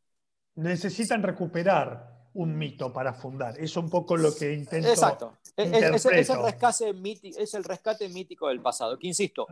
Necesitan 0.54 1.22
recuperar 1.22 2.11
un 2.34 2.56
mito 2.56 2.92
para 2.92 3.12
fundar. 3.12 3.58
Es 3.58 3.76
un 3.76 3.90
poco 3.90 4.16
lo 4.16 4.34
que 4.34 4.52
intento. 4.52 4.88
Exacto. 4.88 5.38
Es, 5.56 6.06
el 6.06 6.42
rescate 6.42 6.92
mítico, 6.94 7.38
es 7.38 7.54
el 7.54 7.64
rescate 7.64 8.08
mítico 8.08 8.48
del 8.48 8.60
pasado. 8.60 8.98
Que 8.98 9.06
insisto, 9.06 9.46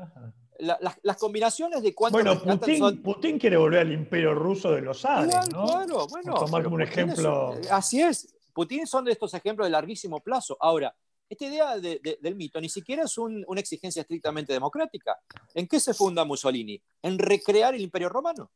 las 0.58 1.16
combinaciones 1.18 1.82
de 1.82 1.94
cuántos. 1.94 2.22
Bueno, 2.22 2.40
Putin, 2.40 3.02
Putin, 3.02 3.38
quiere 3.38 3.56
volver 3.56 3.80
al 3.80 3.92
imperio 3.92 4.34
ruso 4.34 4.72
de 4.72 4.80
los 4.80 5.04
Ares, 5.04 5.34
¿no? 5.52 5.66
Claro, 5.66 6.06
bueno. 6.08 6.34
tomar 6.34 6.62
como 6.62 6.76
un 6.76 6.82
ejemplo. 6.82 7.54
así 7.70 8.00
es. 8.00 8.34
Putin 8.52 8.86
son 8.86 9.04
de 9.04 9.12
estos 9.12 9.32
ejemplos 9.34 9.66
de 9.66 9.70
larguísimo 9.70 10.20
plazo. 10.20 10.56
Ahora, 10.60 10.94
esta 11.28 11.44
idea 11.44 11.78
del 11.78 12.34
mito 12.34 12.60
ni 12.60 12.68
siquiera 12.68 13.04
es 13.04 13.16
una 13.16 13.60
exigencia 13.60 14.02
estrictamente 14.02 14.52
democrática. 14.52 15.18
¿En 15.54 15.68
qué 15.68 15.78
se 15.78 15.94
funda 15.94 16.24
Mussolini? 16.24 16.80
En 17.02 17.18
recrear 17.18 17.74
el 17.74 17.82
imperio 17.82 18.08
romano. 18.08 18.50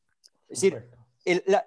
Es 0.48 0.60
decir, 0.60 0.84
la, 1.24 1.66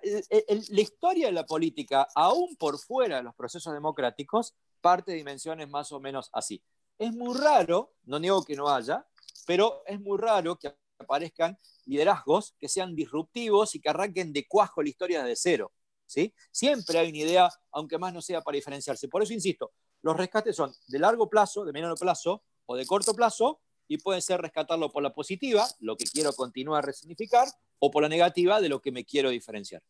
historia 0.69 1.27
de 1.27 1.33
la 1.33 1.45
política, 1.45 2.07
aún 2.15 2.55
por 2.57 2.77
fuera 2.79 3.17
de 3.17 3.23
los 3.23 3.35
procesos 3.35 3.73
democráticos, 3.73 4.55
parte 4.81 5.11
de 5.11 5.17
dimensiones 5.17 5.69
más 5.69 5.91
o 5.91 5.99
menos 5.99 6.29
así. 6.33 6.63
Es 6.97 7.13
muy 7.13 7.37
raro, 7.37 7.93
no 8.03 8.19
niego 8.19 8.43
que 8.43 8.55
no 8.55 8.69
haya, 8.69 9.05
pero 9.45 9.83
es 9.85 9.99
muy 9.99 10.17
raro 10.17 10.57
que 10.57 10.75
aparezcan 10.99 11.57
liderazgos 11.85 12.55
que 12.59 12.67
sean 12.67 12.95
disruptivos 12.95 13.75
y 13.75 13.79
que 13.79 13.89
arranquen 13.89 14.33
de 14.33 14.47
cuajo 14.47 14.81
la 14.81 14.89
historia 14.89 15.23
desde 15.23 15.35
cero. 15.35 15.71
¿sí? 16.05 16.33
Siempre 16.51 16.99
hay 16.99 17.09
una 17.09 17.17
idea, 17.19 17.49
aunque 17.71 17.97
más 17.97 18.13
no 18.13 18.21
sea 18.21 18.41
para 18.41 18.55
diferenciarse. 18.55 19.07
Por 19.07 19.23
eso 19.23 19.33
insisto, 19.33 19.71
los 20.01 20.15
rescates 20.15 20.55
son 20.55 20.73
de 20.87 20.99
largo 20.99 21.29
plazo, 21.29 21.65
de 21.65 21.73
mediano 21.73 21.95
plazo 21.95 22.43
o 22.65 22.75
de 22.75 22.85
corto 22.85 23.13
plazo, 23.13 23.61
y 23.87 23.97
pueden 23.97 24.21
ser 24.21 24.41
rescatarlo 24.41 24.91
por 24.91 25.01
la 25.01 25.13
positiva, 25.13 25.67
lo 25.79 25.95
que 25.95 26.05
quiero 26.05 26.33
continuar 26.33 26.83
a 26.83 26.87
resignificar, 26.87 27.47
o 27.79 27.91
por 27.91 28.03
la 28.03 28.09
negativa 28.09 28.61
de 28.61 28.69
lo 28.69 28.81
que 28.81 28.91
me 28.91 29.05
quiero 29.05 29.29
diferenciar. 29.29 29.81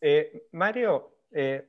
Eh, 0.00 0.48
Mario, 0.52 1.18
eh, 1.30 1.68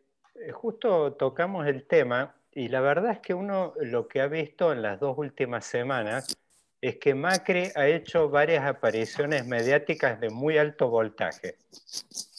justo 0.53 1.13
tocamos 1.13 1.67
el 1.67 1.85
tema 1.85 2.35
y 2.51 2.67
la 2.67 2.81
verdad 2.81 3.11
es 3.13 3.19
que 3.19 3.33
uno 3.33 3.73
lo 3.79 4.07
que 4.07 4.21
ha 4.21 4.27
visto 4.27 4.71
en 4.71 4.81
las 4.81 4.99
dos 4.99 5.17
últimas 5.17 5.65
semanas 5.65 6.35
es 6.81 6.97
que 6.97 7.15
Macri 7.15 7.71
ha 7.75 7.87
hecho 7.87 8.29
varias 8.29 8.65
apariciones 8.65 9.45
mediáticas 9.45 10.19
de 10.19 10.29
muy 10.29 10.57
alto 10.57 10.89
voltaje. 10.89 11.55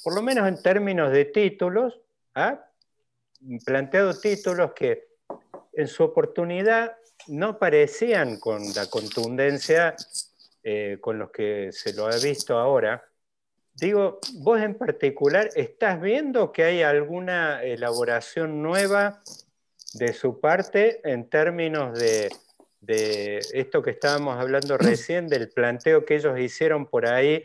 Por 0.03 0.15
lo 0.15 0.23
menos 0.23 0.47
en 0.47 0.63
términos 0.63 1.11
de 1.13 1.25
títulos, 1.25 1.99
ha 2.35 2.67
planteado 3.65 4.13
títulos 4.21 4.73
que 4.75 5.09
en 5.73 5.89
su 5.89 6.05
oportunidad 6.05 6.97
no 7.29 7.59
parecían 7.59 8.39
con 8.39 8.63
la 8.75 8.87
contundencia 8.91 9.97
eh, 10.65 10.99
con 11.01 11.19
los 11.19 11.31
que 11.31 11.71
se 11.73 11.93
lo 11.93 12.07
ha 12.07 12.17
visto 12.17 12.59
ahora. 12.59 13.05
Digo, 13.75 14.19
vos 14.39 14.61
en 14.61 14.75
particular, 14.75 15.51
¿estás 15.55 16.01
viendo 16.01 16.53
que 16.53 16.65
hay 16.65 16.83
alguna 16.83 17.63
elaboración 17.63 18.63
nueva 18.63 19.23
de 19.93 20.13
su 20.13 20.41
parte 20.41 21.01
en 21.05 21.29
términos 21.29 21.99
de, 21.99 22.31
de 22.81 23.39
esto 23.53 23.83
que 23.83 23.91
estábamos 23.91 24.39
hablando 24.39 24.77
recién, 24.79 25.29
del 25.29 25.51
planteo 25.51 26.05
que 26.05 26.17
ellos 26.17 26.39
hicieron 26.39 26.87
por 26.87 27.07
ahí, 27.07 27.45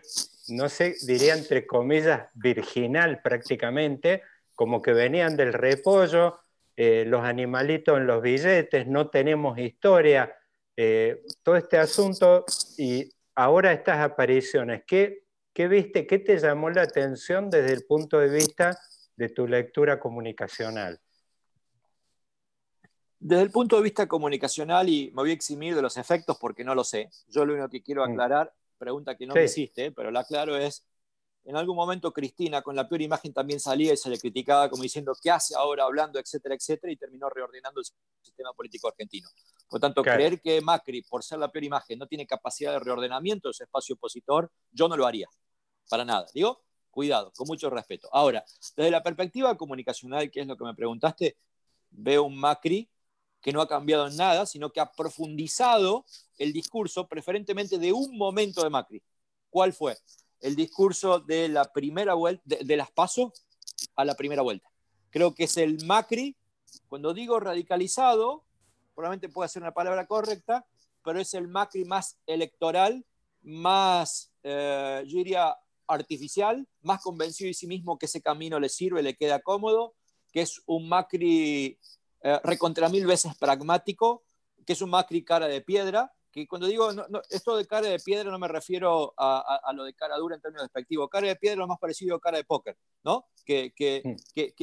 no 0.49 0.69
sé, 0.69 0.95
diría 1.05 1.33
entre 1.33 1.65
comillas, 1.65 2.27
virginal 2.33 3.21
prácticamente, 3.21 4.23
como 4.55 4.81
que 4.81 4.93
venían 4.93 5.37
del 5.37 5.53
repollo, 5.53 6.39
eh, 6.75 7.05
los 7.05 7.23
animalitos 7.23 7.97
en 7.97 8.07
los 8.07 8.21
billetes, 8.21 8.87
no 8.87 9.09
tenemos 9.09 9.57
historia, 9.57 10.35
eh, 10.81 11.23
todo 11.43 11.57
este 11.57 11.77
asunto 11.77 12.45
y 12.77 13.11
ahora 13.35 13.73
estas 13.73 13.99
apariciones, 13.99 14.83
¿qué, 14.87 15.25
¿qué 15.51 15.67
viste, 15.67 16.07
qué 16.07 16.19
te 16.19 16.37
llamó 16.37 16.69
la 16.69 16.83
atención 16.83 17.49
desde 17.49 17.73
el 17.73 17.83
punto 17.85 18.17
de 18.17 18.29
vista 18.29 18.79
de 19.17 19.27
tu 19.27 19.45
lectura 19.45 19.99
comunicacional? 19.99 20.97
Desde 23.19 23.43
el 23.43 23.51
punto 23.51 23.75
de 23.75 23.81
vista 23.81 24.07
comunicacional, 24.07 24.87
y 24.87 25.07
me 25.07 25.23
voy 25.23 25.31
a 25.31 25.33
eximir 25.33 25.75
de 25.75 25.81
los 25.81 25.97
efectos 25.97 26.37
porque 26.39 26.63
no 26.63 26.73
lo 26.73 26.85
sé, 26.85 27.09
yo 27.27 27.43
lo 27.43 27.55
único 27.55 27.67
que 27.67 27.83
quiero 27.83 28.07
mm. 28.07 28.11
aclarar, 28.11 28.53
pregunta 28.77 29.17
que 29.17 29.27
no 29.27 29.33
me 29.33 29.43
hiciste, 29.43 29.91
pero 29.91 30.11
la 30.11 30.21
aclaro 30.21 30.55
es, 30.55 30.87
en 31.45 31.55
algún 31.55 31.75
momento 31.75 32.11
Cristina 32.11 32.61
con 32.61 32.75
la 32.75 32.87
peor 32.87 33.01
imagen 33.01 33.33
también 33.33 33.59
salía 33.59 33.93
y 33.93 33.97
se 33.97 34.09
le 34.09 34.19
criticaba 34.19 34.69
como 34.69 34.83
diciendo 34.83 35.13
qué 35.21 35.31
hace 35.31 35.55
ahora 35.55 35.83
hablando, 35.83 36.19
etcétera, 36.19 36.55
etcétera, 36.55 36.91
y 36.91 36.97
terminó 36.97 37.29
reordenando 37.29 37.79
el 37.79 37.85
sistema 38.21 38.53
político 38.53 38.87
argentino. 38.87 39.29
Por 39.67 39.79
tanto, 39.79 40.03
creer 40.03 40.41
que 40.41 40.61
Macri, 40.61 41.01
por 41.03 41.23
ser 41.23 41.39
la 41.39 41.51
peor 41.51 41.63
imagen, 41.63 41.99
no 41.99 42.07
tiene 42.07 42.25
capacidad 42.27 42.73
de 42.73 42.79
reordenamiento 42.79 43.47
de 43.47 43.53
su 43.53 43.63
espacio 43.63 43.95
opositor, 43.95 44.51
yo 44.71 44.87
no 44.87 44.97
lo 44.97 45.05
haría, 45.05 45.27
para 45.89 46.05
nada. 46.05 46.27
Digo, 46.33 46.61
cuidado, 46.89 47.31
con 47.35 47.47
mucho 47.47 47.69
respeto. 47.69 48.09
Ahora, 48.11 48.43
desde 48.75 48.91
la 48.91 49.03
perspectiva 49.03 49.55
comunicacional, 49.57 50.29
que 50.29 50.41
es 50.41 50.47
lo 50.47 50.57
que 50.57 50.65
me 50.65 50.75
preguntaste, 50.75 51.37
veo 51.91 52.23
un 52.23 52.37
Macri 52.37 52.89
que 53.41 53.53
no 53.53 53.61
ha 53.61 53.67
cambiado 53.67 54.07
en 54.07 54.17
nada, 54.17 54.45
sino 54.45 54.71
que 54.71 54.81
ha 54.81 54.91
profundizado 54.91 56.05
el 56.37 56.51
discurso 56.51 57.07
preferentemente 57.07 57.77
de 57.77 57.93
un 57.93 58.17
momento 58.17 58.63
de 58.63 58.69
Macri. 58.69 59.01
¿Cuál 59.49 59.73
fue? 59.73 59.97
El 60.41 60.55
discurso 60.55 61.19
de 61.19 61.49
la 61.49 61.65
primera 61.71 62.13
vuelta, 62.13 62.43
de, 62.45 62.77
las 62.77 62.91
pasos 62.91 63.31
a 63.95 64.05
la 64.05 64.15
primera 64.15 64.41
vuelta. 64.41 64.69
Creo 65.09 65.33
que 65.33 65.45
es 65.45 65.57
el 65.57 65.85
Macri, 65.85 66.35
cuando 66.87 67.13
digo 67.13 67.39
radicalizado, 67.39 68.45
probablemente 68.95 69.29
puede 69.29 69.49
ser 69.49 69.61
una 69.61 69.73
palabra 69.73 70.07
correcta, 70.07 70.65
pero 71.03 71.19
es 71.19 71.33
el 71.33 71.47
Macri 71.47 71.85
más 71.85 72.17
electoral, 72.25 73.05
más, 73.41 74.31
eh, 74.43 75.03
yo 75.07 75.17
diría, 75.17 75.55
artificial, 75.87 76.67
más 76.81 77.01
convencido 77.01 77.47
de 77.47 77.53
sí 77.53 77.67
mismo 77.67 77.97
que 77.97 78.05
ese 78.05 78.21
camino 78.21 78.59
le 78.59 78.69
sirve, 78.69 79.01
le 79.01 79.15
queda 79.15 79.41
cómodo, 79.41 79.95
que 80.31 80.41
es 80.41 80.61
un 80.67 80.87
Macri 80.87 81.79
eh, 82.21 82.39
recontra 82.43 82.89
mil 82.89 83.07
veces 83.07 83.35
pragmático, 83.35 84.23
que 84.65 84.73
es 84.73 84.81
un 84.81 84.91
Macri 84.91 85.23
cara 85.23 85.47
de 85.47 85.61
piedra, 85.61 86.13
que 86.31 86.47
cuando 86.47 86.67
digo 86.67 86.89
esto 87.29 87.57
de 87.57 87.65
cara 87.65 87.87
de 87.87 87.99
piedra 87.99 88.29
no 88.29 88.39
me 88.39 88.47
refiero 88.47 89.13
a, 89.17 89.71
lo 89.73 89.83
de 89.83 89.93
cara 89.93 90.17
dura 90.17 90.35
en 90.35 90.41
términos 90.41 90.63
despectivos. 90.63 91.09
Cara 91.09 91.27
de 91.27 91.35
piedra 91.35 91.53
es 91.53 91.59
lo 91.59 91.67
más 91.67 91.79
parecido 91.79 92.15
a 92.15 92.19
cara 92.19 92.37
de 92.37 92.43
póker, 92.43 92.77
¿no? 93.03 93.27
Que, 93.45 93.73
que, 93.75 94.15
que, 94.33 94.53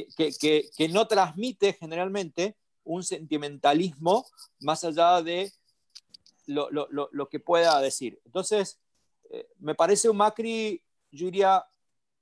que, 0.75 0.87
no 0.89 1.07
transmite 1.07 1.73
generalmente 1.73 2.55
un 2.83 3.03
sentimentalismo 3.03 4.25
más 4.61 4.83
allá 4.85 5.21
de 5.21 5.51
lo, 6.45 6.69
lo, 6.71 6.87
lo 6.89 7.29
que 7.29 7.39
pueda 7.39 7.81
decir. 7.81 8.21
Entonces, 8.23 8.79
eh, 9.29 9.47
me 9.59 9.75
parece 9.75 10.09
un 10.09 10.17
Macri, 10.17 10.81
yo 11.11 11.25
diría, 11.25 11.65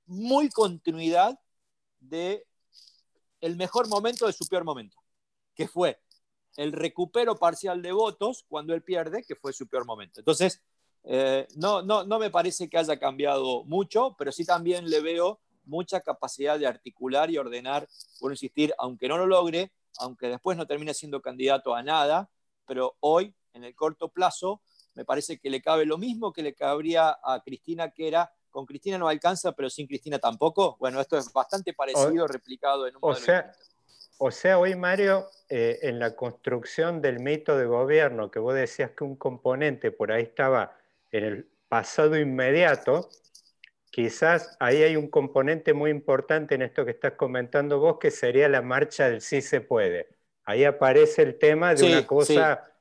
muy 0.06 0.48
continuidad 0.50 1.38
de 2.00 2.46
el 3.40 3.56
mejor 3.56 3.88
momento 3.88 4.26
de 4.26 4.32
su 4.32 4.46
peor 4.46 4.64
momento, 4.64 4.96
que 5.54 5.68
fue 5.68 6.00
el 6.56 6.72
recupero 6.72 7.36
parcial 7.36 7.82
de 7.82 7.92
votos 7.92 8.44
cuando 8.48 8.74
él 8.74 8.82
pierde, 8.82 9.22
que 9.22 9.36
fue 9.36 9.52
su 9.52 9.66
peor 9.66 9.84
momento. 9.84 10.20
Entonces, 10.20 10.62
eh, 11.04 11.46
no, 11.56 11.82
no, 11.82 12.04
no 12.04 12.18
me 12.18 12.30
parece 12.30 12.68
que 12.68 12.78
haya 12.78 12.98
cambiado 12.98 13.64
mucho, 13.64 14.16
pero 14.18 14.32
sí 14.32 14.44
también 14.44 14.88
le 14.88 15.00
veo 15.00 15.40
mucha 15.64 16.00
capacidad 16.00 16.58
de 16.58 16.66
articular 16.66 17.30
y 17.30 17.38
ordenar, 17.38 17.88
por 18.20 18.32
insistir, 18.32 18.74
aunque 18.78 19.08
no 19.08 19.18
lo 19.18 19.26
logre, 19.26 19.72
aunque 19.98 20.28
después 20.28 20.56
no 20.56 20.66
termine 20.66 20.94
siendo 20.94 21.20
candidato 21.20 21.74
a 21.74 21.82
nada, 21.82 22.30
pero 22.66 22.96
hoy, 23.00 23.34
en 23.52 23.64
el 23.64 23.74
corto 23.74 24.08
plazo, 24.08 24.62
me 24.94 25.04
parece 25.04 25.38
que 25.38 25.50
le 25.50 25.60
cabe 25.60 25.84
lo 25.84 25.98
mismo 25.98 26.32
que 26.32 26.42
le 26.42 26.54
cabría 26.54 27.18
a 27.22 27.42
Cristina, 27.44 27.90
que 27.90 28.08
era, 28.08 28.32
con 28.50 28.64
Cristina 28.64 28.96
no 28.96 29.08
alcanza, 29.08 29.52
pero 29.52 29.68
sin 29.68 29.86
Cristina 29.86 30.18
tampoco. 30.18 30.76
Bueno, 30.78 31.00
esto 31.00 31.18
es 31.18 31.30
bastante 31.32 31.74
parecido, 31.74 32.26
replicado 32.26 32.86
en 32.86 32.96
un 32.96 33.00
modelo 33.02 33.26
o 34.18 34.30
sea, 34.30 34.58
hoy 34.58 34.74
Mario, 34.74 35.26
eh, 35.48 35.78
en 35.82 35.98
la 35.98 36.16
construcción 36.16 37.00
del 37.00 37.20
mito 37.20 37.56
de 37.56 37.66
gobierno, 37.66 38.30
que 38.30 38.38
vos 38.38 38.54
decías 38.54 38.90
que 38.92 39.04
un 39.04 39.16
componente 39.16 39.90
por 39.90 40.12
ahí 40.12 40.22
estaba 40.22 40.76
en 41.12 41.24
el 41.24 41.48
pasado 41.68 42.18
inmediato, 42.18 43.08
quizás 43.90 44.56
ahí 44.60 44.82
hay 44.82 44.96
un 44.96 45.08
componente 45.08 45.72
muy 45.74 45.90
importante 45.90 46.54
en 46.54 46.62
esto 46.62 46.84
que 46.84 46.92
estás 46.92 47.12
comentando 47.12 47.78
vos, 47.78 47.98
que 47.98 48.10
sería 48.10 48.48
la 48.48 48.62
marcha 48.62 49.08
del 49.08 49.20
sí 49.20 49.42
se 49.42 49.60
puede. 49.60 50.08
Ahí 50.44 50.64
aparece 50.64 51.22
el 51.22 51.38
tema 51.38 51.74
de 51.74 51.86
una 51.86 52.06
cosa... 52.06 52.62
Sí. 52.64 52.72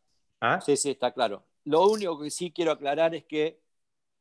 ¿Ah? 0.41 0.61
sí, 0.61 0.77
sí, 0.77 0.91
está 0.91 1.11
claro. 1.11 1.43
Lo 1.63 1.87
único 1.87 2.19
que 2.19 2.29
sí 2.29 2.51
quiero 2.51 2.71
aclarar 2.71 3.15
es 3.15 3.23
que 3.23 3.59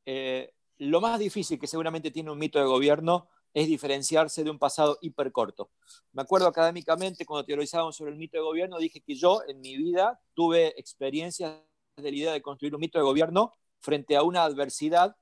eh, 0.06 0.54
lo 0.78 1.00
más 1.00 1.18
difícil 1.18 1.58
que 1.58 1.66
seguramente 1.66 2.10
tiene 2.10 2.30
un 2.30 2.38
mito 2.38 2.58
de 2.58 2.64
gobierno 2.64 3.28
es 3.55 3.68
diferenciarse 3.68 4.42
de 4.42 4.50
un 4.50 4.59
pasado 4.59 4.98
hipercorto. 5.00 5.70
Me 6.12 6.22
acuerdo 6.22 6.48
académicamente 6.48 7.24
cuando 7.24 7.46
teorizábamos 7.46 7.96
sobre 7.96 8.11
el 8.11 8.18
mito 8.18 8.36
de 8.36 8.42
gobierno, 8.42 8.78
dije 8.78 9.00
que 9.00 9.14
yo 9.14 9.42
en 9.46 9.61
mi 9.61 9.76
vida 9.76 10.20
tuve 10.34 10.78
experiencias 10.78 11.62
de 11.96 12.11
la 12.11 12.16
idea 12.16 12.32
de 12.32 12.42
construir 12.42 12.74
un 12.74 12.80
mito 12.80 12.98
de 12.98 13.05
gobierno 13.05 13.55
frente 13.78 14.16
a 14.16 14.24
una 14.24 14.42
adversidad, 14.42 15.16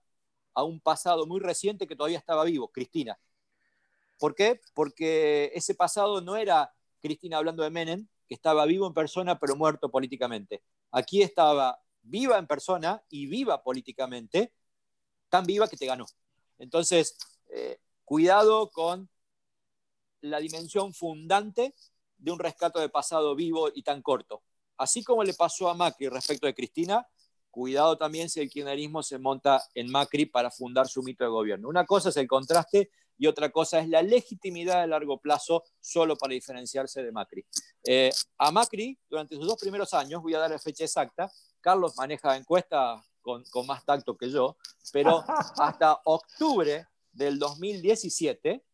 a 0.55 0.65
un 0.65 0.81
pasado 0.81 1.27
muy 1.27 1.41
reciente 1.41 1.87
que 1.87 1.95
todavía 1.95 2.19
estaba 2.19 2.45
vivo, 2.45 2.69
Cristina. 2.69 3.19
¿Por 4.19 4.35
qué? 4.35 4.61
Porque 4.73 5.53
ese 5.55 5.75
pasado 5.75 6.23
no 6.23 6.37
era 6.37 6.73
Cristina 7.03 7.37
hablando 7.37 7.63
de 7.63 7.71
Menem, 7.71 8.09
que 8.27 8.35
estaba 8.35 8.65
vivo 8.65 8.87
en 8.87 8.95
persona 8.95 9.39
pero 9.39 9.57
muerto 9.57 9.91
políticamente. 9.91 10.63
Aquí 10.91 11.21
estaba 11.21 11.83
viva 12.01 12.39
en 12.39 12.47
persona 12.47 13.03
y 13.11 13.27
viva 13.27 13.63
políticamente, 13.63 14.55
tan 15.29 15.45
viva 15.45 15.69
que 15.69 15.77
te 15.77 15.87
ganó. 15.87 16.07
Entonces, 16.59 17.17
eh, 17.51 17.82
Cuidado 18.13 18.71
con 18.71 19.09
la 20.21 20.39
dimensión 20.39 20.93
fundante 20.93 21.75
de 22.19 22.31
un 22.31 22.39
rescate 22.39 22.79
de 22.79 22.91
pasado 22.91 23.35
vivo 23.35 23.71
y 23.75 23.83
tan 23.83 24.03
corto. 24.03 24.43
Así 24.77 25.03
como 25.03 25.25
le 25.25 25.33
pasó 25.33 25.71
a 25.71 25.75
Macri 25.75 26.11
respecto 26.11 26.47
de 26.47 26.55
Cristina, 26.55 27.09
cuidado 27.51 27.97
también 27.97 28.29
si 28.29 28.41
el 28.41 28.51
kirchnerismo 28.51 29.03
se 29.03 29.19
monta 29.19 29.65
en 29.75 29.91
Macri 29.91 30.27
para 30.27 30.51
fundar 30.51 30.89
su 30.89 31.03
mito 31.03 31.25
de 31.25 31.31
gobierno. 31.31 31.71
Una 31.71 31.87
cosa 31.87 32.11
es 32.11 32.17
el 32.19 32.29
contraste 32.29 32.91
y 33.17 33.29
otra 33.29 33.51
cosa 33.51 33.79
es 33.79 33.89
la 33.89 34.03
legitimidad 34.03 34.83
a 34.83 34.87
largo 34.87 35.19
plazo 35.19 35.65
solo 35.81 36.15
para 36.15 36.35
diferenciarse 36.35 37.03
de 37.03 37.13
Macri. 37.13 37.47
Eh, 37.83 38.13
a 38.37 38.51
Macri, 38.53 38.99
durante 39.09 39.37
sus 39.37 39.47
dos 39.47 39.59
primeros 39.59 39.95
años, 39.95 40.21
voy 40.21 40.35
a 40.35 40.39
dar 40.39 40.51
la 40.51 40.59
fecha 40.59 40.85
exacta, 40.85 41.33
Carlos 41.63 41.97
maneja 41.97 42.37
encuesta 42.37 43.03
con, 43.23 43.43
con 43.45 43.67
más 43.67 43.87
tacto 43.87 44.19
que 44.19 44.31
yo, 44.31 44.59
pero 44.93 45.25
hasta 45.57 45.99
octubre 46.05 46.89
del 47.13 47.39
2017, 47.39 48.65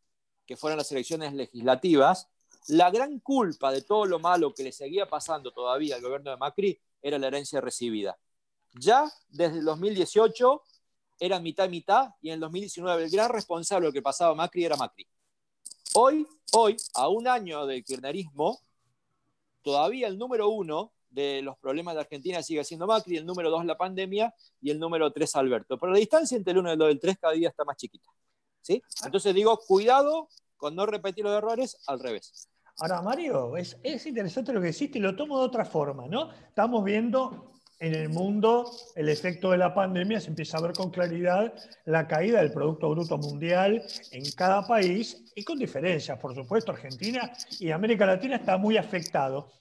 que 0.47 0.57
fueron 0.57 0.79
las 0.79 0.91
elecciones 0.93 1.35
legislativas, 1.35 2.29
la 2.69 2.91
gran 2.91 3.19
culpa 3.21 3.71
de 3.73 3.83
todo 3.83 4.07
lo 4.07 4.19
malo 4.19 4.55
que 4.55 4.63
le 4.63 4.73
seguía 4.73 5.09
pasando 5.09 5.53
todavía 5.53 5.97
al 5.97 6.03
gobierno 6.03 6.31
de 6.31 6.37
Macri 6.37 6.81
era 7.03 7.19
la 7.19 7.29
herencia 7.29 7.61
recibida. 7.61 8.19
Ya 8.75 9.11
desde 9.29 9.59
el 9.59 9.65
2018 9.65 10.63
era 11.21 11.41
mitad 11.41 11.69
mitad 11.69 12.11
y 12.21 12.29
en 12.29 12.35
el 12.35 12.41
2019 12.41 13.05
el 13.05 13.11
gran 13.11 13.31
responsable 13.31 13.87
de 13.87 13.89
lo 13.89 13.93
que 13.93 14.03
pasaba 14.03 14.35
Macri 14.35 14.65
era 14.65 14.77
Macri. 14.77 15.07
Hoy, 15.95 16.27
hoy, 16.53 16.77
a 16.95 17.09
un 17.09 17.27
año 17.27 17.67
del 17.67 17.83
kirchnerismo, 17.83 18.61
todavía 19.63 20.07
el 20.07 20.19
número 20.19 20.49
uno 20.49 20.93
de 21.11 21.41
los 21.43 21.57
problemas 21.59 21.95
de 21.95 22.01
Argentina 22.03 22.43
sigue 22.43 22.63
siendo 22.65 22.87
Macri, 22.87 23.17
el 23.17 23.27
número 23.27 23.51
dos 23.51 23.65
la 23.65 23.77
pandemia 23.77 24.35
y 24.61 24.71
el 24.71 24.79
número 24.79 25.11
tres 25.11 25.35
Alberto. 25.37 25.79
Pero 25.79 25.93
la 25.93 25.99
distancia 25.99 26.37
entre 26.37 26.53
el 26.53 26.59
uno 26.59 26.69
y 26.69 26.73
el 26.73 26.79
dos 26.79 26.89
del 26.89 27.01
tres 27.01 27.19
cada 27.19 27.33
día 27.33 27.49
está 27.49 27.65
más 27.65 27.77
chiquita. 27.77 28.11
Entonces 29.05 29.35
digo, 29.35 29.59
cuidado 29.59 30.29
con 30.57 30.75
no 30.75 30.87
repetir 30.87 31.25
los 31.25 31.37
errores 31.37 31.79
al 31.87 32.01
revés. 32.01 32.49
Ahora, 32.81 33.03
Mario, 33.03 33.57
es, 33.57 33.77
interesante 34.07 34.53
lo 34.53 34.61
que 34.61 34.69
hiciste 34.69 34.99
y 34.99 35.01
lo 35.01 35.17
tomo 35.17 35.41
de 35.41 35.47
otra 35.47 35.65
forma, 35.65 36.07
¿no? 36.07 36.31
Estamos 36.33 36.85
viendo 36.85 37.53
en 37.81 37.95
el 37.95 38.09
mundo 38.09 38.71
el 38.95 39.09
efecto 39.09 39.51
de 39.51 39.59
la 39.59 39.75
pandemia, 39.75 40.21
se 40.21 40.29
empieza 40.29 40.59
a 40.59 40.61
ver 40.61 40.73
con 40.73 40.91
claridad 40.91 41.53
la 41.87 42.07
caída 42.07 42.41
del 42.41 42.53
Producto 42.53 42.91
Bruto 42.91 43.19
Mundial 43.19 43.85
en 44.13 44.31
cada 44.33 44.67
país 44.67 45.25
y 45.35 45.45
con 45.45 45.59
diferencias, 45.59 46.19
por 46.19 46.35
supuesto, 46.35 46.73
Argentina 46.73 47.33
y 47.59 47.71
América 47.71 48.07
Latina 48.07 48.37
está 48.37 48.57
muy 48.57 48.77
afectado. 48.77 49.53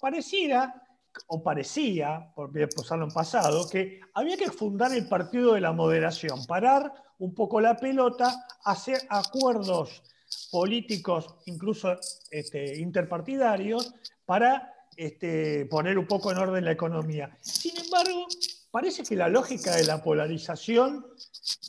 Pareciera 0.00 0.82
o 1.26 1.42
parecía, 1.42 2.32
por 2.34 2.50
pasarlo 2.74 3.04
en 3.04 3.10
pasado, 3.10 3.68
que 3.68 4.00
había 4.14 4.36
que 4.36 4.50
fundar 4.50 4.92
el 4.92 5.08
partido 5.08 5.54
de 5.54 5.60
la 5.60 5.72
moderación, 5.72 6.46
parar 6.46 6.92
un 7.22 7.34
poco 7.34 7.60
la 7.60 7.76
pelota, 7.76 8.46
hacer 8.64 9.00
acuerdos 9.08 10.02
políticos, 10.50 11.36
incluso 11.46 11.96
este, 12.30 12.80
interpartidarios, 12.80 13.94
para 14.26 14.74
este, 14.96 15.66
poner 15.66 15.98
un 15.98 16.06
poco 16.06 16.32
en 16.32 16.38
orden 16.38 16.64
la 16.64 16.72
economía. 16.72 17.30
Sin 17.40 17.78
embargo, 17.78 18.26
parece 18.72 19.04
que 19.04 19.14
la 19.14 19.28
lógica 19.28 19.76
de 19.76 19.84
la 19.84 20.02
polarización 20.02 21.06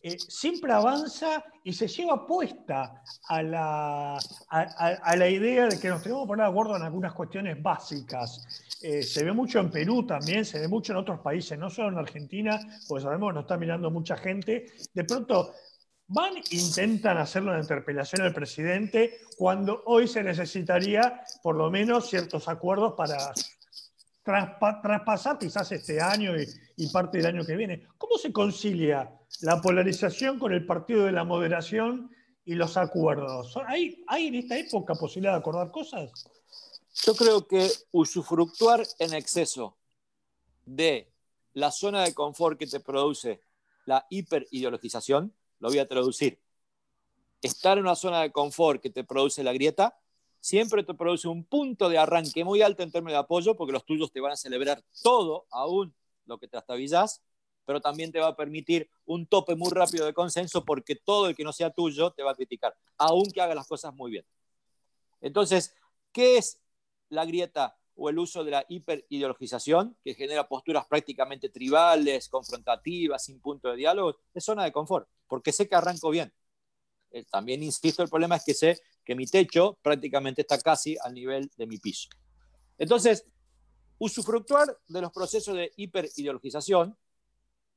eh, 0.01 0.17
siempre 0.17 0.73
avanza 0.73 1.43
y 1.63 1.73
se 1.73 1.87
lleva 1.87 2.25
puesta 2.25 3.03
a 3.27 3.43
la, 3.43 4.17
a, 4.49 5.15
la, 5.15 5.29
idea 5.29 5.67
de 5.67 5.79
que 5.79 5.87
nos 5.87 6.01
tenemos 6.01 6.23
que 6.23 6.27
poner 6.27 6.45
de 6.45 6.51
acuerdo 6.51 6.75
en 6.77 6.81
algunas 6.81 7.13
cuestiones 7.13 7.61
básicas. 7.61 8.72
Eh, 8.83 9.01
se 9.01 9.23
ve 9.23 9.31
mucho 9.31 9.61
en 9.61 9.71
Perú 9.71 10.05
también, 10.05 10.43
se 10.43 10.59
ve 10.59 10.67
mucho 10.67 10.91
en 10.91 10.97
otros 10.97 11.21
países, 11.21 11.57
no 11.57 11.69
solo 11.69 11.87
en 11.87 11.97
Argentina, 11.99 12.59
porque 12.85 13.05
sabemos 13.05 13.29
que 13.29 13.35
nos 13.35 13.43
está 13.45 13.55
mirando 13.55 13.89
mucha 13.89 14.17
gente. 14.17 14.65
De 14.93 15.05
pronto 15.05 15.53
van, 16.07 16.33
intentan 16.51 17.17
hacer 17.17 17.43
una 17.43 17.59
interpelación 17.59 18.23
al 18.23 18.33
presidente 18.33 19.19
cuando 19.37 19.83
hoy 19.85 20.05
se 20.09 20.21
necesitaría 20.21 21.21
por 21.41 21.55
lo 21.55 21.71
menos 21.71 22.09
ciertos 22.09 22.49
acuerdos 22.49 22.93
para 22.97 23.31
traspasar 24.21 25.39
quizás 25.39 25.71
este 25.71 26.01
año 26.01 26.33
y, 26.75 26.87
parte 26.91 27.19
del 27.19 27.27
año 27.27 27.45
que 27.45 27.55
viene. 27.55 27.87
¿Cómo 27.97 28.17
se 28.17 28.33
concilia 28.33 29.13
la 29.43 29.61
polarización 29.61 30.39
con 30.39 30.51
el 30.51 30.65
partido 30.65 31.05
de 31.05 31.13
la 31.13 31.23
moderación 31.23 32.11
y 32.43 32.55
los 32.55 32.75
acuerdos? 32.75 33.57
¿Hay, 33.65 34.03
¿Hay 34.07 34.27
en 34.27 34.35
esta 34.35 34.57
época 34.57 34.93
posibilidad 34.95 35.31
de 35.31 35.39
acordar 35.39 35.71
cosas? 35.71 36.11
Yo 37.05 37.15
creo 37.15 37.45
que 37.45 37.69
usufructuar 37.91 38.87
en 38.97 39.13
exceso 39.13 39.75
de 40.65 41.11
la 41.53 41.69
zona 41.69 42.01
de 42.03 42.13
confort 42.13 42.57
que 42.57 42.65
te 42.65 42.79
produce 42.79 43.41
la 43.85 44.07
hiperideologización, 44.09 45.33
lo 45.59 45.67
voy 45.67 45.79
a 45.79 45.87
traducir. 45.87 46.39
Estar 47.41 47.77
en 47.77 47.83
una 47.83 47.95
zona 47.95 48.21
de 48.21 48.31
confort 48.31 48.81
que 48.81 48.89
te 48.89 49.03
produce 49.03 49.43
la 49.43 49.51
grieta 49.51 49.99
siempre 50.39 50.83
te 50.83 50.93
produce 50.93 51.27
un 51.27 51.43
punto 51.43 51.89
de 51.89 51.97
arranque 51.97 52.45
muy 52.45 52.61
alto 52.61 52.83
en 52.83 52.91
términos 52.91 53.15
de 53.15 53.19
apoyo, 53.19 53.57
porque 53.57 53.73
los 53.73 53.85
tuyos 53.85 54.09
te 54.13 54.21
van 54.21 54.31
a 54.31 54.37
celebrar 54.37 54.81
todo, 55.01 55.45
aún 55.51 55.93
lo 56.25 56.37
que 56.37 56.47
trastabillas, 56.47 57.21
pero 57.65 57.81
también 57.81 58.13
te 58.13 58.19
va 58.19 58.27
a 58.27 58.35
permitir 58.37 58.89
un 59.05 59.25
tope 59.25 59.55
muy 59.55 59.71
rápido 59.71 60.05
de 60.05 60.13
consenso, 60.13 60.63
porque 60.63 60.95
todo 60.95 61.27
el 61.27 61.35
que 61.35 61.43
no 61.43 61.51
sea 61.51 61.69
tuyo 61.69 62.11
te 62.11 62.23
va 62.23 62.31
a 62.31 62.35
criticar, 62.35 62.73
aunque 62.97 63.41
haga 63.41 63.55
las 63.55 63.67
cosas 63.67 63.93
muy 63.93 64.11
bien. 64.11 64.25
Entonces, 65.19 65.75
¿qué 66.13 66.37
es 66.37 66.62
la 67.13 67.25
grieta 67.25 67.75
o 67.95 68.09
el 68.09 68.17
uso 68.17 68.43
de 68.43 68.51
la 68.51 68.65
hiperideologización, 68.67 69.95
que 70.03 70.15
genera 70.15 70.47
posturas 70.47 70.85
prácticamente 70.87 71.49
tribales, 71.49 72.27
confrontativas, 72.27 73.23
sin 73.23 73.39
punto 73.39 73.69
de 73.69 73.77
diálogo? 73.77 74.17
Es 74.33 74.43
zona 74.43 74.63
de 74.63 74.71
confort, 74.71 75.07
porque 75.27 75.51
sé 75.51 75.67
que 75.67 75.75
arranco 75.75 76.09
bien. 76.09 76.33
Eh, 77.11 77.23
también 77.29 77.61
insisto, 77.61 78.01
el 78.01 78.09
problema 78.09 78.37
es 78.37 78.43
que 78.43 78.53
sé 78.53 78.79
que 79.05 79.15
mi 79.15 79.27
techo 79.27 79.77
prácticamente 79.81 80.41
está 80.41 80.59
casi 80.59 80.97
al 81.01 81.13
nivel 81.13 81.51
de 81.55 81.67
mi 81.67 81.77
piso. 81.77 82.09
Entonces, 82.77 83.25
usufructuar 83.99 84.75
de 84.87 85.01
los 85.01 85.11
procesos 85.11 85.55
de 85.55 85.71
hiperideologización 85.77 86.97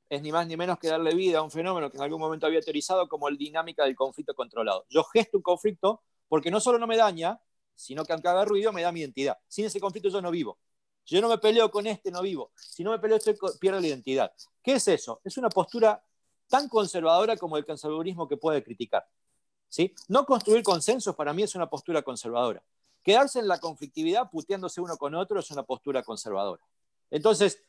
es 0.09 0.23
ni 0.23 0.33
más 0.33 0.47
ni 0.47 0.57
menos 0.57 0.79
que 0.79 0.89
darle 0.89 1.15
vida 1.15 1.39
a 1.39 1.43
un 1.43 1.51
fenómeno 1.51 1.91
que 1.91 1.97
en 1.97 2.03
algún 2.03 2.21
momento 2.21 2.47
había 2.47 2.61
teorizado 2.61 3.09
como 3.09 3.29
la 3.29 3.37
dinámica 3.37 3.85
del 3.85 3.97
conflicto 3.97 4.35
controlado. 4.35 4.87
Yo 4.89 5.05
gesto 5.05 5.37
un 5.37 5.43
conflicto 5.43 6.03
porque 6.29 6.51
no 6.51 6.61
solo 6.61 6.79
no 6.79 6.87
me 6.87 6.97
daña, 6.97 7.41
sino 7.77 8.05
que 8.05 8.13
aunque 8.13 8.29
haga 8.29 8.45
ruido 8.45 8.73
me 8.73 8.83
da 8.83 8.91
mi 8.91 9.01
identidad. 9.01 9.39
Sin 9.47 9.67
ese 9.67 9.79
conflicto 9.79 10.09
yo 10.09 10.21
no 10.21 10.31
vivo. 10.31 10.59
Yo 11.05 11.21
no 11.21 11.29
me 11.29 11.39
peleo 11.39 11.71
con 11.71 11.87
este, 11.87 12.11
no 12.11 12.23
vivo. 12.23 12.51
Si 12.57 12.83
no 12.83 12.91
me 12.91 12.99
peleo, 12.99 13.19
estoy, 13.19 13.37
pierdo 13.61 13.79
la 13.81 13.87
identidad. 13.87 14.33
¿Qué 14.61 14.73
es 14.73 14.89
eso? 14.89 15.21
Es 15.23 15.37
una 15.37 15.49
postura 15.49 16.03
tan 16.49 16.69
conservadora 16.69 17.37
como 17.37 17.57
el 17.57 17.65
conservadurismo 17.65 18.27
que 18.27 18.37
puede 18.37 18.65
criticar. 18.65 19.07
No 20.09 20.25
construir 20.25 20.63
consensos 20.63 21.15
para 21.15 21.33
mí 21.33 21.43
es 21.43 21.55
una 21.55 21.69
postura 21.69 22.03
conservadora. 22.03 22.63
Quedarse 23.03 23.39
en 23.39 23.49
la 23.49 23.59
conflictividad 23.59 24.31
puteándose 24.31 24.81
uno 24.81 24.97
con 24.97 25.15
otro 25.15 25.39
es 25.39 25.51
una 25.51 25.63
postura 25.63 26.03
conservadora. 26.03 26.63
Entonces, 27.11 27.63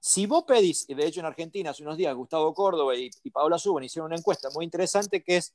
si 0.00 0.26
vos 0.26 0.44
pedís, 0.44 0.88
y 0.88 0.94
de 0.94 1.06
hecho 1.06 1.20
en 1.20 1.26
Argentina 1.26 1.70
hace 1.70 1.82
unos 1.82 1.96
días 1.96 2.14
Gustavo 2.14 2.52
Córdoba 2.54 2.96
y, 2.96 3.10
Paola 3.32 3.58
Suben 3.58 3.84
hicieron 3.84 4.06
una 4.06 4.16
encuesta 4.16 4.48
muy 4.50 4.64
interesante 4.64 5.22
que 5.22 5.36
es 5.36 5.54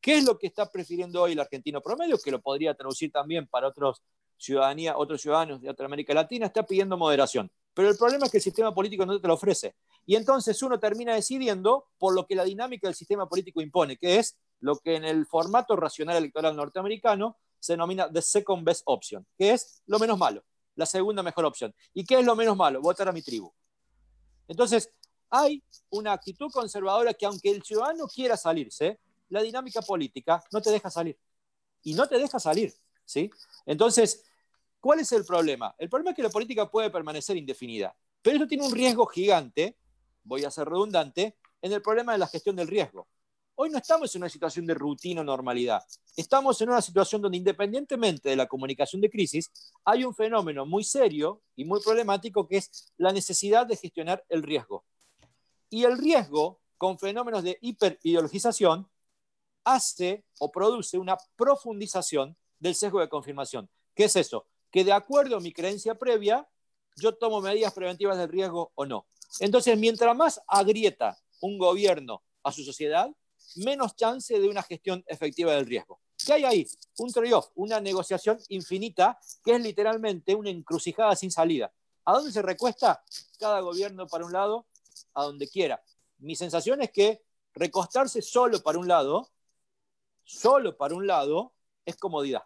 ¿qué 0.00 0.18
es 0.18 0.24
lo 0.24 0.38
que 0.38 0.46
está 0.46 0.70
prefiriendo 0.70 1.22
hoy 1.22 1.32
el 1.32 1.40
argentino 1.40 1.80
promedio? 1.80 2.18
Que 2.18 2.30
lo 2.30 2.40
podría 2.40 2.74
traducir 2.74 3.10
también 3.10 3.46
para 3.46 3.68
otros, 3.68 4.02
ciudadanía, 4.36 4.96
otros 4.96 5.20
ciudadanos 5.20 5.60
de 5.60 5.70
otra 5.70 5.86
América 5.86 6.14
Latina, 6.14 6.46
está 6.46 6.64
pidiendo 6.64 6.96
moderación. 6.96 7.50
Pero 7.74 7.90
el 7.90 7.96
problema 7.96 8.26
es 8.26 8.32
que 8.32 8.38
el 8.38 8.42
sistema 8.42 8.74
político 8.74 9.06
no 9.06 9.20
te 9.20 9.28
lo 9.28 9.34
ofrece. 9.34 9.76
Y 10.04 10.16
entonces 10.16 10.62
uno 10.62 10.80
termina 10.80 11.14
decidiendo 11.14 11.86
por 11.98 12.14
lo 12.14 12.26
que 12.26 12.34
la 12.34 12.44
dinámica 12.44 12.88
del 12.88 12.94
sistema 12.94 13.28
político 13.28 13.60
impone, 13.60 13.96
que 13.96 14.18
es 14.18 14.36
lo 14.60 14.78
que 14.78 14.96
en 14.96 15.04
el 15.04 15.26
formato 15.26 15.76
racional 15.76 16.16
electoral 16.16 16.56
norteamericano 16.56 17.36
se 17.60 17.74
denomina 17.74 18.10
the 18.10 18.22
second 18.22 18.64
best 18.64 18.82
option, 18.86 19.26
que 19.36 19.52
es 19.52 19.82
lo 19.86 19.98
menos 19.98 20.18
malo, 20.18 20.44
la 20.74 20.86
segunda 20.86 21.22
mejor 21.22 21.44
opción. 21.44 21.74
¿Y 21.92 22.04
qué 22.04 22.18
es 22.18 22.24
lo 22.24 22.34
menos 22.34 22.56
malo? 22.56 22.80
Votar 22.80 23.08
a 23.08 23.12
mi 23.12 23.22
tribu. 23.22 23.52
Entonces, 24.46 24.90
hay 25.30 25.62
una 25.90 26.12
actitud 26.12 26.50
conservadora 26.50 27.12
que 27.14 27.26
aunque 27.26 27.50
el 27.50 27.62
ciudadano 27.62 28.06
quiera 28.06 28.36
salirse, 28.36 28.98
la 29.28 29.42
dinámica 29.42 29.82
política 29.82 30.42
no 30.52 30.60
te 30.60 30.70
deja 30.70 30.90
salir. 30.90 31.18
Y 31.82 31.94
no 31.94 32.08
te 32.08 32.18
deja 32.18 32.38
salir, 32.38 32.74
¿sí? 33.04 33.30
Entonces, 33.66 34.24
¿cuál 34.80 35.00
es 35.00 35.12
el 35.12 35.24
problema? 35.24 35.74
El 35.78 35.88
problema 35.88 36.10
es 36.10 36.16
que 36.16 36.22
la 36.22 36.30
política 36.30 36.70
puede 36.70 36.90
permanecer 36.90 37.36
indefinida, 37.36 37.94
pero 38.22 38.36
eso 38.36 38.46
tiene 38.46 38.66
un 38.66 38.72
riesgo 38.72 39.06
gigante, 39.06 39.78
voy 40.24 40.44
a 40.44 40.50
ser 40.50 40.68
redundante, 40.68 41.38
en 41.62 41.72
el 41.72 41.82
problema 41.82 42.12
de 42.12 42.18
la 42.18 42.26
gestión 42.26 42.56
del 42.56 42.68
riesgo. 42.68 43.08
Hoy 43.60 43.70
no 43.70 43.78
estamos 43.78 44.14
en 44.14 44.22
una 44.22 44.28
situación 44.28 44.66
de 44.66 44.74
rutina 44.74 45.20
o 45.22 45.24
normalidad. 45.24 45.82
Estamos 46.16 46.60
en 46.60 46.68
una 46.68 46.80
situación 46.80 47.20
donde 47.20 47.38
independientemente 47.38 48.28
de 48.28 48.36
la 48.36 48.46
comunicación 48.46 49.02
de 49.02 49.10
crisis, 49.10 49.50
hay 49.84 50.04
un 50.04 50.14
fenómeno 50.14 50.64
muy 50.64 50.84
serio 50.84 51.42
y 51.56 51.64
muy 51.64 51.80
problemático 51.80 52.46
que 52.46 52.58
es 52.58 52.92
la 52.98 53.12
necesidad 53.12 53.66
de 53.66 53.76
gestionar 53.76 54.24
el 54.28 54.44
riesgo. 54.44 54.84
Y 55.70 55.82
el 55.82 55.98
riesgo, 55.98 56.60
con 56.76 57.00
fenómenos 57.00 57.42
de 57.42 57.58
hiperideologización, 57.60 58.88
hace 59.74 60.24
o 60.38 60.50
produce 60.50 60.98
una 60.98 61.16
profundización 61.36 62.36
del 62.58 62.74
sesgo 62.74 63.00
de 63.00 63.08
confirmación. 63.08 63.68
¿Qué 63.94 64.04
es 64.04 64.16
eso? 64.16 64.46
Que 64.70 64.84
de 64.84 64.92
acuerdo 64.92 65.36
a 65.36 65.40
mi 65.40 65.52
creencia 65.52 65.96
previa, 65.96 66.48
yo 66.96 67.14
tomo 67.16 67.40
medidas 67.40 67.72
preventivas 67.72 68.18
del 68.18 68.28
riesgo 68.28 68.72
o 68.74 68.86
no. 68.86 69.06
Entonces, 69.40 69.78
mientras 69.78 70.16
más 70.16 70.40
agrieta 70.46 71.18
un 71.40 71.58
gobierno 71.58 72.22
a 72.42 72.52
su 72.52 72.64
sociedad, 72.64 73.10
menos 73.56 73.94
chance 73.96 74.38
de 74.38 74.48
una 74.48 74.62
gestión 74.62 75.04
efectiva 75.06 75.52
del 75.52 75.66
riesgo. 75.66 76.00
¿Qué 76.24 76.32
hay 76.32 76.44
ahí? 76.44 76.66
Un 76.98 77.12
trade-off, 77.12 77.48
una 77.54 77.80
negociación 77.80 78.38
infinita 78.48 79.18
que 79.44 79.54
es 79.54 79.60
literalmente 79.60 80.34
una 80.34 80.50
encrucijada 80.50 81.14
sin 81.14 81.30
salida. 81.30 81.72
¿A 82.04 82.14
dónde 82.14 82.32
se 82.32 82.42
recuesta? 82.42 83.02
Cada 83.38 83.60
gobierno 83.60 84.06
para 84.06 84.24
un 84.24 84.32
lado, 84.32 84.66
a 85.14 85.24
donde 85.24 85.48
quiera. 85.48 85.82
Mi 86.18 86.34
sensación 86.34 86.82
es 86.82 86.90
que 86.90 87.22
recostarse 87.54 88.22
solo 88.22 88.62
para 88.62 88.78
un 88.78 88.88
lado, 88.88 89.30
solo 90.28 90.76
para 90.76 90.94
un 90.94 91.06
lado, 91.06 91.54
es 91.84 91.96
comodidad. 91.96 92.42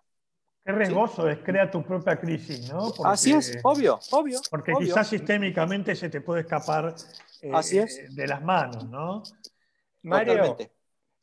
Qué 0.65 0.71
riesgoso 0.71 1.29
es 1.29 1.39
crear 1.39 1.69
tu 1.71 1.83
propia 1.83 2.17
crisis, 2.17 2.73
¿no? 2.73 2.93
Así 3.05 3.33
es, 3.33 3.59
obvio, 3.65 3.99
obvio. 4.13 4.41
Porque 4.49 4.73
quizás 4.79 5.09
sistémicamente 5.09 5.97
se 5.97 6.09
te 6.09 6.21
puede 6.21 6.43
escapar 6.43 6.95
eh, 7.41 7.87
de 8.11 8.27
las 8.29 8.43
manos, 8.43 8.89
¿no? 8.89 9.25
Mario, 10.03 10.57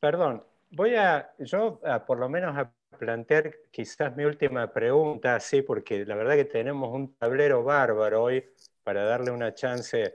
Perdón, 0.01 0.43
voy 0.71 0.95
a, 0.95 1.33
yo 1.39 1.79
por 2.05 2.19
lo 2.19 2.27
menos 2.27 2.57
a 2.57 2.73
plantear 2.97 3.55
quizás 3.71 4.13
mi 4.17 4.25
última 4.25 4.71
pregunta, 4.71 5.39
sí, 5.39 5.61
porque 5.61 6.05
la 6.05 6.15
verdad 6.15 6.35
que 6.35 6.45
tenemos 6.45 6.93
un 6.93 7.15
tablero 7.15 7.63
bárbaro 7.63 8.23
hoy 8.23 8.43
para 8.83 9.05
darle 9.05 9.31
una 9.31 9.53
chance 9.53 10.13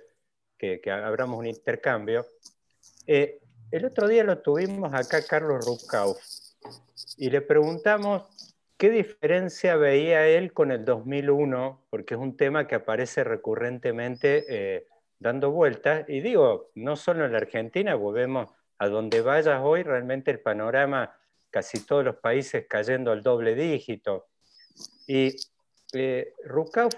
que, 0.59 0.81
que 0.81 0.91
abramos 0.91 1.39
un 1.39 1.47
intercambio. 1.47 2.27
Eh, 3.07 3.41
el 3.71 3.85
otro 3.85 4.09
día 4.09 4.25
lo 4.25 4.39
tuvimos 4.39 4.93
acá 4.95 5.25
Carlos 5.25 5.65
Ruckauf 5.65 6.19
y 7.17 7.31
le 7.31 7.41
preguntamos 7.41 8.23
qué 8.77 8.91
diferencia 8.91 9.77
veía 9.77 10.27
él 10.27 10.53
con 10.53 10.73
el 10.73 10.85
2001, 10.85 11.87
porque 11.91 12.15
es 12.15 12.21
un 12.21 12.37
tema 12.37 12.67
que 12.67 12.75
aparece 12.75 13.25
recurrentemente 13.25 14.45
eh, 14.49 14.87
dando 15.19 15.51
vueltas. 15.51 16.05
Y 16.09 16.21
digo, 16.21 16.71
no 16.75 16.97
solo 16.97 17.25
en 17.25 17.33
la 17.33 17.39
Argentina, 17.39 17.95
volvemos 17.95 18.51
a 18.79 18.89
donde 18.89 19.21
vayas 19.21 19.61
hoy, 19.63 19.83
realmente 19.83 20.31
el 20.31 20.41
panorama, 20.41 21.17
casi 21.51 21.85
todos 21.85 22.05
los 22.05 22.17
países 22.17 22.67
cayendo 22.69 23.13
al 23.13 23.23
doble 23.23 23.55
dígito. 23.55 24.27
Y 25.07 25.37
eh, 25.93 26.33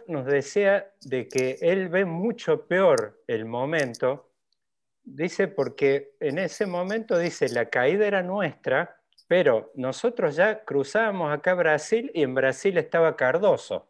nos 0.08 0.24
decía 0.24 0.90
de 1.02 1.28
que 1.28 1.58
él 1.60 1.88
ve 1.88 2.04
mucho 2.04 2.66
peor 2.66 3.22
el 3.26 3.44
momento, 3.44 4.30
dice 5.06 5.48
porque 5.48 6.16
en 6.20 6.38
ese 6.38 6.66
momento, 6.66 7.18
dice, 7.18 7.48
la 7.48 7.70
caída 7.70 8.06
era 8.06 8.22
nuestra, 8.22 9.00
pero 9.28 9.72
nosotros 9.74 10.36
ya 10.36 10.64
cruzábamos 10.64 11.32
acá 11.32 11.54
Brasil 11.54 12.10
y 12.12 12.22
en 12.22 12.34
Brasil 12.34 12.76
estaba 12.76 13.16
Cardoso. 13.16 13.88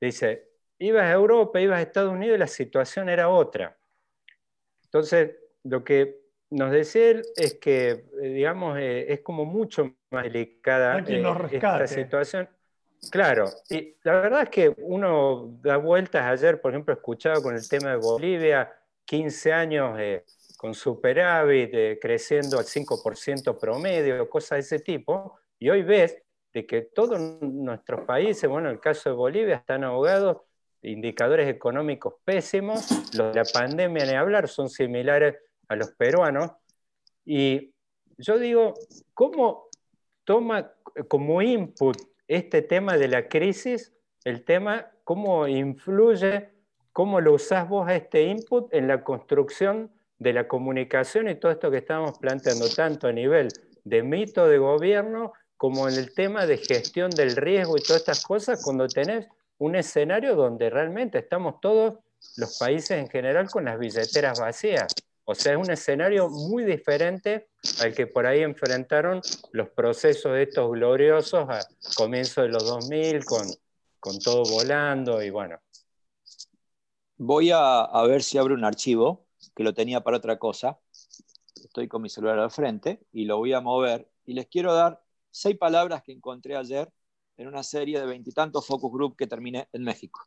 Dice, 0.00 0.48
ibas 0.78 1.04
a 1.04 1.12
Europa, 1.12 1.60
ibas 1.60 1.78
a 1.78 1.82
Estados 1.82 2.12
Unidos 2.12 2.36
y 2.36 2.40
la 2.40 2.46
situación 2.46 3.08
era 3.08 3.28
otra. 3.28 3.78
Entonces, 4.84 5.36
lo 5.62 5.84
que 5.84 6.20
nos 6.50 6.72
decía 6.72 7.10
él 7.10 7.22
es 7.36 7.54
que, 7.54 7.90
eh, 8.22 8.28
digamos, 8.28 8.78
eh, 8.78 9.12
es 9.12 9.20
como 9.20 9.44
mucho 9.44 9.94
más 10.10 10.24
delicada 10.24 10.98
eh, 11.06 11.22
esta 11.52 11.86
situación. 11.86 12.48
Claro, 13.10 13.48
y 13.70 13.96
la 14.02 14.20
verdad 14.20 14.42
es 14.42 14.48
que 14.50 14.74
uno 14.78 15.58
da 15.62 15.78
vueltas 15.78 16.22
ayer, 16.26 16.60
por 16.60 16.72
ejemplo, 16.72 16.92
escuchado 16.92 17.42
con 17.42 17.54
el 17.54 17.66
tema 17.66 17.90
de 17.90 17.96
Bolivia, 17.96 18.70
15 19.10 19.52
años 19.52 19.98
con 20.56 20.72
superávit, 20.72 21.98
creciendo 22.00 22.60
al 22.60 22.64
5% 22.64 23.58
promedio, 23.58 24.30
cosas 24.30 24.50
de 24.50 24.60
ese 24.60 24.78
tipo, 24.78 25.36
y 25.58 25.68
hoy 25.68 25.82
ves 25.82 26.16
de 26.52 26.64
que 26.64 26.82
todos 26.82 27.18
nuestros 27.42 28.02
países, 28.02 28.48
bueno, 28.48 28.68
en 28.68 28.76
el 28.76 28.80
caso 28.80 29.10
de 29.10 29.16
Bolivia, 29.16 29.56
están 29.56 29.82
ahogados, 29.82 30.42
indicadores 30.82 31.48
económicos 31.48 32.14
pésimos, 32.24 32.88
los 33.16 33.34
de 33.34 33.40
la 33.42 33.44
pandemia 33.52 34.04
ni 34.06 34.12
hablar, 34.12 34.46
son 34.46 34.68
similares 34.68 35.34
a 35.66 35.74
los 35.74 35.90
peruanos, 35.90 36.52
y 37.24 37.74
yo 38.16 38.38
digo, 38.38 38.74
¿cómo 39.12 39.66
toma 40.22 40.72
como 41.08 41.42
input 41.42 41.96
este 42.28 42.62
tema 42.62 42.96
de 42.96 43.08
la 43.08 43.26
crisis, 43.26 43.92
el 44.22 44.44
tema, 44.44 44.88
cómo 45.02 45.48
influye, 45.48 46.59
cómo 46.92 47.20
lo 47.20 47.34
usás 47.34 47.68
vos 47.68 47.90
este 47.90 48.22
input 48.22 48.72
en 48.72 48.88
la 48.88 49.02
construcción 49.04 49.90
de 50.18 50.32
la 50.32 50.46
comunicación 50.48 51.28
y 51.28 51.34
todo 51.34 51.52
esto 51.52 51.70
que 51.70 51.78
estamos 51.78 52.18
planteando, 52.18 52.68
tanto 52.68 53.08
a 53.08 53.12
nivel 53.12 53.48
de 53.84 54.02
mito 54.02 54.46
de 54.46 54.58
gobierno 54.58 55.32
como 55.56 55.88
en 55.88 55.94
el 55.94 56.14
tema 56.14 56.46
de 56.46 56.58
gestión 56.58 57.10
del 57.10 57.36
riesgo 57.36 57.76
y 57.76 57.82
todas 57.82 58.00
estas 58.00 58.24
cosas, 58.24 58.62
cuando 58.64 58.86
tenés 58.86 59.26
un 59.58 59.76
escenario 59.76 60.34
donde 60.34 60.70
realmente 60.70 61.18
estamos 61.18 61.60
todos 61.60 61.98
los 62.36 62.58
países 62.58 62.92
en 62.92 63.08
general 63.08 63.48
con 63.50 63.64
las 63.64 63.78
billeteras 63.78 64.40
vacías. 64.40 64.94
O 65.24 65.34
sea, 65.34 65.52
es 65.52 65.58
un 65.58 65.70
escenario 65.70 66.28
muy 66.28 66.64
diferente 66.64 67.48
al 67.80 67.94
que 67.94 68.06
por 68.06 68.26
ahí 68.26 68.42
enfrentaron 68.42 69.20
los 69.52 69.68
procesos 69.68 70.32
de 70.32 70.44
estos 70.44 70.70
gloriosos 70.72 71.48
a 71.48 71.60
comienzo 71.94 72.42
de 72.42 72.48
los 72.48 72.64
2000 72.64 73.24
con, 73.24 73.46
con 74.00 74.18
todo 74.18 74.42
volando 74.44 75.22
y 75.22 75.30
bueno. 75.30 75.60
Voy 77.22 77.50
a, 77.50 77.80
a 77.82 78.06
ver 78.06 78.22
si 78.22 78.38
abro 78.38 78.54
un 78.54 78.64
archivo 78.64 79.26
que 79.54 79.62
lo 79.62 79.74
tenía 79.74 80.00
para 80.00 80.16
otra 80.16 80.38
cosa. 80.38 80.80
Estoy 81.54 81.86
con 81.86 82.00
mi 82.00 82.08
celular 82.08 82.38
al 82.38 82.50
frente 82.50 83.04
y 83.12 83.26
lo 83.26 83.36
voy 83.36 83.52
a 83.52 83.60
mover. 83.60 84.10
Y 84.24 84.32
les 84.32 84.46
quiero 84.46 84.72
dar 84.72 85.02
seis 85.30 85.58
palabras 85.58 86.02
que 86.02 86.12
encontré 86.12 86.56
ayer 86.56 86.90
en 87.36 87.46
una 87.46 87.62
serie 87.62 88.00
de 88.00 88.06
veintitantos 88.06 88.66
focus 88.66 88.90
group 88.90 89.16
que 89.18 89.26
terminé 89.26 89.68
en 89.74 89.82
México. 89.84 90.26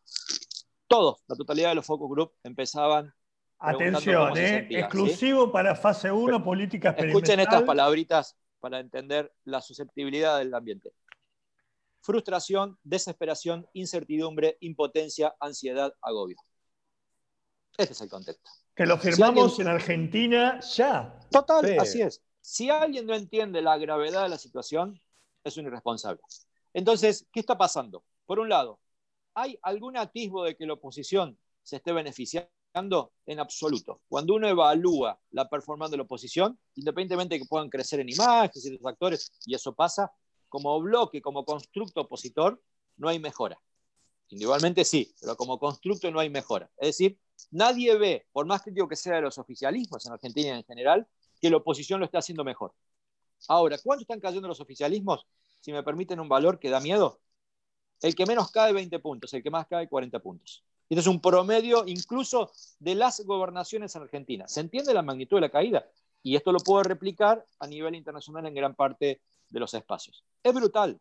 Todos, 0.88 1.24
la 1.28 1.36
totalidad 1.36 1.70
de 1.70 1.76
los 1.76 1.86
focus 1.88 2.12
group 2.12 2.34
empezaban. 2.44 3.12
Atención, 3.58 4.38
eh, 4.38 4.68
exclusivo 4.70 5.52
para 5.52 5.74
fase 5.74 6.12
1, 6.12 6.44
política 6.44 6.90
experimental. 6.90 7.24
Escuchen 7.24 7.40
estas 7.40 7.64
palabritas 7.64 8.38
para 8.60 8.80
entender 8.80 9.34
la 9.46 9.62
susceptibilidad 9.62 10.38
del 10.38 10.54
ambiente. 10.54 10.94
Frustración, 12.02 12.78
desesperación, 12.84 13.66
incertidumbre, 13.74 14.58
impotencia, 14.60 15.34
ansiedad, 15.40 15.92
agobio. 16.00 16.38
Este 17.78 17.94
es 17.94 18.02
el 18.02 18.10
contexto. 18.10 18.50
Que 18.76 18.86
lo 18.86 18.98
firmamos 18.98 19.60
en 19.60 19.68
Argentina 19.68 20.60
ya. 20.62 21.20
Total, 21.32 21.80
así 21.80 22.02
es. 22.02 22.22
Si 22.42 22.70
alguien 22.70 23.06
no 23.06 23.16
entiende 23.16 23.62
la 23.62 23.78
gravedad 23.78 24.24
de 24.24 24.30
la 24.30 24.38
situación, 24.38 25.00
es 25.44 25.58
un 25.58 25.66
irresponsable. 25.66 26.22
Entonces, 26.74 27.28
¿qué 27.32 27.40
está 27.40 27.58
pasando? 27.58 28.04
Por 28.26 28.40
un 28.40 28.50
lado, 28.50 28.80
¿hay 29.34 29.58
algún 29.62 29.98
atisbo 29.98 30.44
de 30.44 30.56
que 30.56 30.66
la 30.66 30.74
oposición 30.74 31.38
se 31.62 31.78
esté 31.78 31.94
beneficiando? 31.94 32.50
En 33.28 33.40
absoluto. 33.40 34.02
Cuando 34.10 34.34
uno 34.34 34.48
evalúa 34.48 35.20
la 35.30 35.48
performance 35.48 35.92
de 35.92 35.98
la 35.98 36.04
oposición, 36.04 36.58
independientemente 36.74 37.36
de 37.36 37.42
que 37.42 37.48
puedan 37.48 37.70
crecer 37.70 38.00
en 38.00 38.10
imágenes 38.10 38.66
y 38.66 38.72
los 38.72 38.86
actores, 38.86 39.32
y 39.46 39.54
eso 39.54 39.76
pasa, 39.76 40.12
como 40.50 40.82
bloque, 40.82 41.22
como 41.22 41.46
constructo 41.46 42.02
opositor, 42.02 42.60
no 42.98 43.10
hay 43.10 43.20
mejora. 43.20 43.60
Individualmente 44.30 44.84
sí, 44.86 45.14
pero 45.22 45.36
como 45.36 45.60
constructo 45.60 46.10
no 46.10 46.20
hay 46.20 46.32
mejora. 46.32 46.68
Es 46.78 46.88
decir, 46.88 47.20
nadie 47.52 47.98
ve, 47.98 48.28
por 48.32 48.46
más 48.46 48.62
crítico 48.62 48.88
que 48.88 48.96
sea 48.96 49.16
de 49.16 49.22
los 49.22 49.38
oficialismos 49.38 50.06
en 50.06 50.14
Argentina 50.14 50.58
en 50.58 50.64
general, 50.64 51.08
que 51.42 51.50
la 51.50 51.58
oposición 51.58 52.00
lo 52.00 52.06
está 52.06 52.20
haciendo 52.20 52.44
mejor. 52.44 52.74
Ahora, 53.48 53.78
¿cuánto 53.84 54.02
están 54.02 54.20
cayendo 54.20 54.48
los 54.48 54.60
oficialismos? 54.60 55.26
Si 55.60 55.72
me 55.72 55.84
permiten 55.84 56.20
un 56.20 56.30
valor 56.30 56.60
que 56.60 56.70
da 56.70 56.80
miedo, 56.80 57.20
el 58.02 58.16
que 58.16 58.26
menos 58.26 58.52
cae 58.52 58.74
20 58.74 59.00
puntos, 59.00 59.34
el 59.34 59.44
que 59.44 59.50
más 59.50 59.68
cae 59.68 59.88
40 59.88 60.20
puntos. 60.20 60.64
Este 60.90 61.00
es 61.00 61.08
un 61.08 61.22
promedio 61.22 61.86
incluso 61.88 62.52
de 62.80 62.96
las 62.96 63.22
gobernaciones 63.22 63.96
en 63.96 64.04
Argentina. 64.04 64.48
¿Se 64.48 64.60
entiende 64.60 64.94
la 64.94 65.02
magnitud 65.02 65.38
de 65.38 65.42
la 65.42 65.50
caída? 65.50 65.86
Y 66.22 66.36
esto 66.36 66.52
lo 66.52 66.60
puedo 66.60 66.84
replicar 66.84 67.46
a 67.60 67.68
nivel 67.68 67.96
internacional 67.96 68.46
en 68.46 68.54
gran 68.54 68.76
parte 68.76 69.22
de 69.50 69.60
los 69.60 69.74
espacios. 69.74 70.24
Es 70.44 70.54
brutal, 70.54 71.00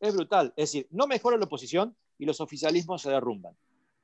es 0.00 0.14
brutal. 0.14 0.52
Es 0.56 0.72
decir, 0.72 0.86
no 0.90 1.06
mejora 1.06 1.36
la 1.36 1.44
oposición 1.44 1.96
y 2.18 2.24
los 2.26 2.40
oficialismos 2.40 3.02
se 3.02 3.10
derrumban. 3.10 3.56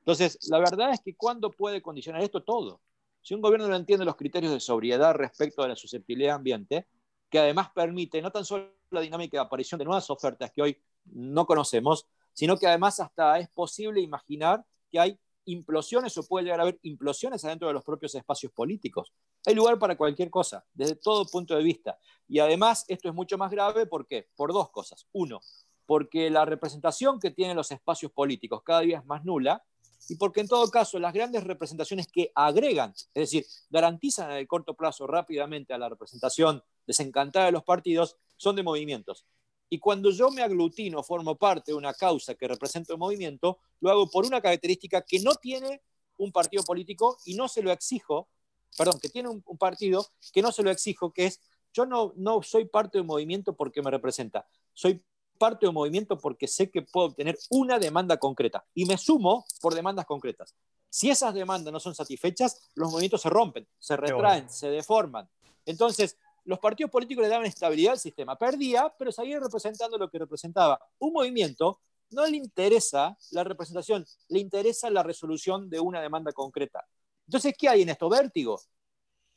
Entonces, 0.05 0.37
la 0.49 0.59
verdad 0.59 0.91
es 0.93 1.01
que 1.01 1.15
¿cuándo 1.15 1.49
puede 1.49 1.81
condicionar 1.81 2.21
esto 2.21 2.43
todo? 2.43 2.79
Si 3.23 3.33
un 3.33 3.41
gobierno 3.41 3.67
no 3.67 3.75
entiende 3.75 4.05
los 4.05 4.15
criterios 4.15 4.53
de 4.53 4.59
sobriedad 4.59 5.15
respecto 5.15 5.63
a 5.63 5.67
la 5.67 5.75
susceptibilidad 5.75 6.35
ambiente, 6.35 6.85
que 7.27 7.39
además 7.39 7.71
permite 7.73 8.21
no 8.21 8.31
tan 8.31 8.45
solo 8.45 8.71
la 8.91 9.01
dinámica 9.01 9.37
de 9.37 9.41
aparición 9.41 9.79
de 9.79 9.85
nuevas 9.85 10.07
ofertas 10.11 10.51
que 10.51 10.61
hoy 10.61 10.77
no 11.05 11.47
conocemos, 11.47 12.05
sino 12.33 12.55
que 12.55 12.67
además 12.67 12.99
hasta 12.99 13.39
es 13.39 13.49
posible 13.49 13.99
imaginar 13.99 14.63
que 14.91 14.99
hay 14.99 15.19
implosiones 15.45 16.15
o 16.19 16.27
puede 16.27 16.45
llegar 16.45 16.59
a 16.59 16.63
haber 16.63 16.79
implosiones 16.83 17.43
adentro 17.43 17.67
de 17.67 17.73
los 17.73 17.83
propios 17.83 18.13
espacios 18.13 18.51
políticos. 18.51 19.11
Hay 19.47 19.55
lugar 19.55 19.79
para 19.79 19.97
cualquier 19.97 20.29
cosa, 20.29 20.63
desde 20.71 20.97
todo 20.97 21.25
punto 21.25 21.55
de 21.55 21.63
vista. 21.63 21.97
Y 22.27 22.37
además 22.37 22.85
esto 22.89 23.09
es 23.09 23.15
mucho 23.15 23.39
más 23.39 23.49
grave, 23.49 23.87
¿por 23.87 24.05
qué? 24.05 24.27
Por 24.35 24.53
dos 24.53 24.69
cosas. 24.69 25.07
Uno, 25.13 25.41
porque 25.87 26.29
la 26.29 26.45
representación 26.45 27.19
que 27.19 27.31
tienen 27.31 27.57
los 27.57 27.71
espacios 27.71 28.11
políticos 28.11 28.61
cada 28.63 28.81
día 28.81 28.99
es 28.99 29.05
más 29.05 29.25
nula 29.25 29.63
y 30.07 30.15
porque 30.15 30.41
en 30.41 30.47
todo 30.47 30.69
caso 30.69 30.99
las 30.99 31.13
grandes 31.13 31.43
representaciones 31.43 32.07
que 32.07 32.31
agregan, 32.35 32.91
es 32.91 33.31
decir, 33.31 33.45
garantizan 33.69 34.31
en 34.31 34.37
el 34.37 34.47
corto 34.47 34.75
plazo 34.75 35.07
rápidamente 35.07 35.73
a 35.73 35.77
la 35.77 35.89
representación 35.89 36.63
desencantada 36.85 37.47
de 37.47 37.51
los 37.51 37.63
partidos, 37.63 38.17
son 38.37 38.55
de 38.55 38.63
movimientos. 38.63 39.25
Y 39.69 39.79
cuando 39.79 40.11
yo 40.11 40.29
me 40.29 40.43
aglutino, 40.43 41.01
formo 41.01 41.35
parte 41.37 41.71
de 41.71 41.77
una 41.77 41.93
causa 41.93 42.35
que 42.35 42.47
representa 42.47 42.93
un 42.93 42.99
movimiento, 42.99 43.59
lo 43.79 43.89
hago 43.89 44.09
por 44.09 44.25
una 44.25 44.41
característica 44.41 45.01
que 45.01 45.19
no 45.19 45.35
tiene 45.35 45.81
un 46.17 46.31
partido 46.31 46.63
político 46.63 47.17
y 47.25 47.35
no 47.35 47.47
se 47.47 47.63
lo 47.63 47.71
exijo, 47.71 48.29
perdón, 48.77 48.99
que 49.01 49.09
tiene 49.09 49.29
un, 49.29 49.41
partido 49.57 50.05
que 50.31 50.41
no 50.41 50.51
se 50.51 50.63
lo 50.63 50.69
exijo, 50.69 51.11
que 51.11 51.25
es, 51.25 51.41
yo 51.73 51.85
no, 51.85 52.13
no 52.15 52.43
soy 52.43 52.65
parte 52.65 52.97
de 52.97 53.01
un 53.01 53.07
movimiento 53.07 53.55
porque 53.55 53.81
me 53.81 53.91
representa, 53.91 54.47
soy 54.73 55.03
parte 55.37 55.65
de 55.65 55.69
un 55.69 55.75
movimiento 55.75 56.17
porque 56.17 56.47
sé 56.47 56.69
que 56.69 56.81
puedo 56.81 57.07
obtener 57.07 57.37
una 57.49 57.79
demanda 57.79 58.17
concreta 58.17 58.65
y 58.73 58.85
me 58.85 58.97
sumo 58.97 59.45
por 59.61 59.73
demandas 59.73 60.05
concretas. 60.05 60.55
Si 60.89 61.09
esas 61.09 61.33
demandas 61.33 61.73
no 61.73 61.79
son 61.79 61.93
satisfechas, 61.93 62.69
los 62.75 62.89
movimientos 62.89 63.21
se 63.21 63.29
rompen, 63.29 63.67
se 63.77 63.97
retraen, 63.97 64.49
se 64.49 64.69
deforman. 64.69 65.29
Entonces, 65.65 66.17
los 66.45 66.59
partidos 66.59 66.91
políticos 66.91 67.23
le 67.23 67.29
daban 67.29 67.45
estabilidad 67.45 67.93
al 67.93 67.99
sistema. 67.99 68.37
Perdía, 68.37 68.93
pero 68.97 69.11
seguía 69.11 69.39
representando 69.39 69.97
lo 69.97 70.09
que 70.09 70.19
representaba. 70.19 70.79
Un 70.99 71.11
movimiento 71.13 71.81
no 72.11 72.25
le 72.25 72.37
interesa 72.37 73.17
la 73.31 73.43
representación, 73.43 74.05
le 74.29 74.39
interesa 74.39 74.89
la 74.89 75.03
resolución 75.03 75.69
de 75.69 75.79
una 75.79 76.01
demanda 76.01 76.31
concreta. 76.31 76.85
Entonces, 77.27 77.55
¿qué 77.57 77.67
hay 77.67 77.81
en 77.81 77.89
esto? 77.89 78.07
Vértigo. 78.07 78.61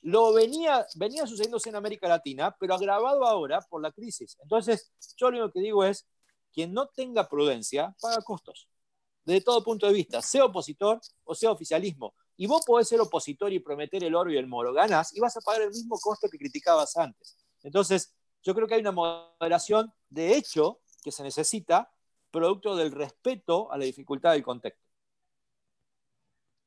Lo 0.03 0.33
venía, 0.33 0.87
venía 0.97 1.27
sucediéndose 1.27 1.69
en 1.71 1.77
América 1.77 2.09
Latina, 2.09 2.55
pero 2.59 2.75
agravado 2.75 3.27
ahora 3.27 3.61
por 3.61 3.83
la 3.83 3.91
crisis. 3.91 4.37
Entonces, 4.43 4.93
yo 5.17 5.31
lo 5.31 5.39
único 5.39 5.53
que 5.53 5.61
digo 5.61 5.85
es, 5.85 6.07
quien 6.53 6.73
no 6.73 6.89
tenga 6.89 7.29
prudencia, 7.29 7.95
paga 8.01 8.23
costos. 8.23 8.69
Desde 9.25 9.43
todo 9.43 9.63
punto 9.63 9.87
de 9.87 9.93
vista, 9.93 10.23
sea 10.23 10.45
opositor 10.45 11.01
o 11.25 11.35
sea 11.35 11.51
oficialismo. 11.51 12.15
Y 12.37 12.47
vos 12.47 12.63
podés 12.65 12.89
ser 12.89 13.01
opositor 13.01 13.53
y 13.53 13.59
prometer 13.59 14.03
el 14.05 14.15
oro 14.15 14.31
y 14.31 14.37
el 14.37 14.47
moro. 14.47 14.73
Ganas 14.73 15.15
y 15.15 15.21
vas 15.21 15.37
a 15.37 15.41
pagar 15.41 15.63
el 15.63 15.71
mismo 15.71 15.99
costo 15.99 16.29
que 16.29 16.39
criticabas 16.39 16.97
antes. 16.97 17.37
Entonces, 17.63 18.15
yo 18.43 18.55
creo 18.55 18.67
que 18.67 18.75
hay 18.75 18.81
una 18.81 18.93
moderación 18.93 19.93
de 20.09 20.37
hecho 20.37 20.81
que 21.03 21.13
se 21.13 21.23
necesita, 21.23 21.93
producto 22.31 22.77
del 22.77 22.93
respeto 22.93 23.71
a 23.73 23.79
la 23.79 23.85
dificultad 23.85 24.33
del 24.33 24.43
contexto. 24.43 24.88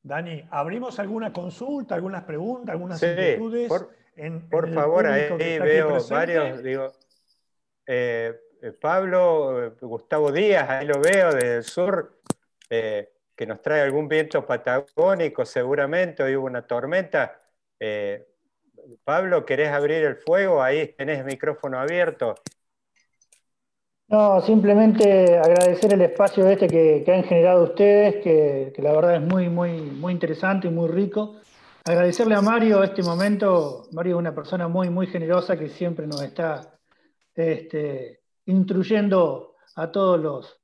Dani, 0.02 0.44
¿abrimos 0.50 0.98
alguna 0.98 1.32
consulta, 1.32 1.94
algunas 1.94 2.24
preguntas, 2.24 2.72
algunas 2.72 3.02
inquietudes? 3.02 3.68
Por, 4.50 4.72
favor, 4.72 5.06
ahí 5.06 5.58
veo 5.58 5.98
varios, 6.08 6.62
digo, 6.62 6.92
eh, 7.86 8.38
eh, 8.60 8.72
Pablo, 8.72 9.66
eh, 9.66 9.72
Gustavo 9.80 10.30
Díaz, 10.30 10.68
ahí 10.68 10.86
lo 10.86 11.00
veo 11.00 11.32
desde 11.32 11.56
el 11.56 11.64
sur, 11.64 12.20
que 12.68 13.46
nos 13.46 13.62
trae 13.62 13.82
algún 13.82 14.08
viento 14.08 14.44
patagónico 14.44 15.44
seguramente, 15.44 16.22
hoy 16.22 16.36
hubo 16.36 16.46
una 16.46 16.66
tormenta. 16.66 17.40
Pablo, 19.04 19.44
¿querés 19.44 19.68
abrir 19.70 20.04
el 20.04 20.16
fuego? 20.16 20.62
Ahí 20.62 20.88
tenés 20.88 21.18
el 21.20 21.24
micrófono 21.24 21.78
abierto. 21.78 22.34
No, 24.12 24.42
simplemente 24.42 25.38
agradecer 25.38 25.94
el 25.94 26.02
espacio 26.02 26.46
este 26.46 26.68
que, 26.68 27.02
han 27.10 27.24
generado 27.24 27.64
ustedes, 27.64 28.22
que, 28.22 28.70
la 28.82 28.92
verdad 28.92 29.14
es 29.16 29.22
muy, 29.22 29.48
muy, 29.48 29.80
muy 29.80 30.12
interesante 30.12 30.68
y 30.68 30.70
muy 30.70 30.90
rico. 30.90 31.36
Agradecerle 31.86 32.34
a 32.34 32.42
Mario 32.42 32.82
este 32.82 33.02
momento. 33.02 33.88
Mario 33.92 34.16
es 34.16 34.18
una 34.18 34.34
persona 34.34 34.68
muy, 34.68 34.90
muy 34.90 35.06
generosa 35.06 35.58
que 35.58 35.70
siempre 35.70 36.06
nos 36.06 36.20
está 36.20 36.78
este, 37.34 38.20
instruyendo 38.44 39.54
a 39.76 39.90
todos 39.90 40.20
los, 40.20 40.60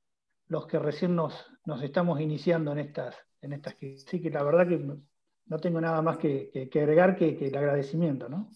los 0.47 0.67
que 0.67 0.77
recién 0.77 1.15
nos, 1.15 1.33
nos 1.65 1.81
estamos 1.81 2.21
iniciando 2.21 2.71
en 2.73 2.77
estas, 2.77 3.15
en 3.41 3.53
estas. 3.53 3.73
Así 3.73 4.21
que 4.21 4.29
la 4.29 4.43
verdad 4.43 4.67
que 4.67 4.77
no 4.77 5.59
tengo 5.59 5.81
nada 5.81 6.03
más 6.03 6.19
que, 6.19 6.51
agregar 6.75 7.15
que, 7.15 7.35
el 7.47 7.57
agradecimiento, 7.57 8.29
¿no? 8.29 8.51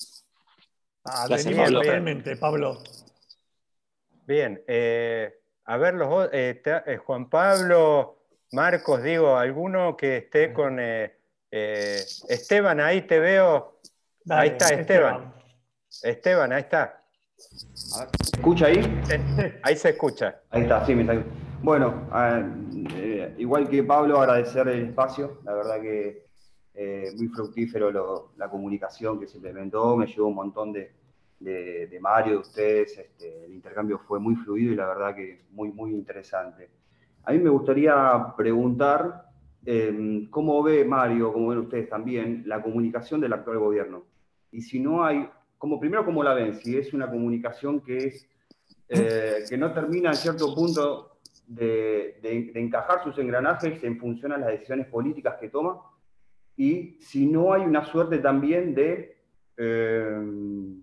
Ah, 1.04 1.26
Gracias, 1.28 1.56
Pablo. 1.56 1.82
Totalmente, 1.82 2.38
Pablo. 2.38 2.78
Bien, 4.26 4.64
eh, 4.68 5.34
a 5.66 5.78
ver, 5.78 5.96
los, 5.96 6.30
eh, 6.32 6.62
eh, 6.64 6.98
Juan 6.98 7.30
Pablo, 7.30 8.20
Marcos, 8.54 9.04
digo, 9.04 9.36
alguno 9.36 9.98
que 9.98 10.18
esté 10.18 10.54
con 10.54 10.80
Esteban, 11.50 12.80
ahí 12.80 13.02
te 13.02 13.20
veo. 13.20 13.80
ahí 14.30 14.50
está 14.50 14.70
Esteban. 14.70 15.34
Esteban, 16.04 16.54
ahí 16.54 16.62
está. 16.62 17.04
¿Se 17.36 18.38
escucha 18.38 18.68
ahí? 18.68 19.02
Ahí 19.64 19.76
se 19.76 19.90
escucha. 19.90 20.40
Ahí 20.50 20.62
está, 20.62 20.86
sí, 20.86 20.96
me 20.96 21.02
está. 21.02 21.22
Bueno, 21.62 22.08
igual 23.38 23.68
que 23.68 23.84
Pablo, 23.84 24.22
agradecer 24.22 24.68
el 24.70 24.88
espacio. 24.88 25.42
La 25.44 25.54
verdad 25.54 25.82
que 25.82 26.26
muy 27.18 27.28
fructífero 27.28 28.32
la 28.38 28.50
comunicación 28.50 29.20
que 29.20 29.28
se 29.28 29.38
implementó. 29.38 29.98
Me 29.98 30.08
llevó 30.08 30.28
un 30.28 30.36
montón 30.36 30.72
de, 30.72 30.94
de, 31.44 32.00
Mario, 32.02 32.34
de 32.34 32.40
ustedes, 32.40 32.98
este, 32.98 33.46
el 33.46 33.54
intercambio 33.54 34.00
fue 34.00 34.20
muy 34.20 34.36
fluido 34.36 34.74
y 34.74 34.76
la 34.76 34.88
verdad 34.88 35.16
que 35.16 35.42
muy, 35.52 35.72
muy 35.72 35.92
interesante. 35.92 36.70
A 37.24 37.32
mí 37.32 37.40
me 37.40 37.50
gustaría 37.50 38.34
preguntar 38.38 39.26
em, 39.66 40.30
cómo 40.30 40.62
ve 40.64 40.86
Mario, 40.86 41.34
cómo 41.34 41.50
ven 41.50 41.60
ustedes 41.60 41.90
también, 41.90 42.44
la 42.46 42.62
comunicación 42.62 43.20
del 43.20 43.34
actual 43.34 43.60
gobierno. 43.60 44.06
Y 44.52 44.62
si 44.62 44.80
no 44.80 45.04
hay, 45.04 45.30
como 45.58 45.80
primero, 45.80 46.06
¿cómo 46.06 46.24
la 46.24 46.34
ven? 46.34 46.54
Si 46.54 46.78
es 46.78 46.94
una 46.94 47.10
comunicación 47.10 47.82
que, 47.82 47.98
es, 47.98 48.30
eh, 48.90 49.44
que 49.50 49.58
no 49.58 49.74
termina 49.74 50.10
en 50.10 50.16
cierto 50.16 50.54
punto 50.54 51.18
de, 51.48 52.20
encajar 52.56 53.04
sus 53.04 53.18
engranajes 53.18 53.84
en 53.84 53.98
función 53.98 54.32
a 54.32 54.38
las 54.38 54.50
decisiones 54.50 54.88
políticas 54.88 55.36
que 55.40 55.50
toma, 55.50 55.82
y 56.56 56.98
si 57.02 57.26
no 57.26 57.52
hay 57.54 57.64
una 57.64 57.84
suerte 57.84 58.20
también 58.20 58.74
de... 58.76 59.18
Em, 59.58 60.83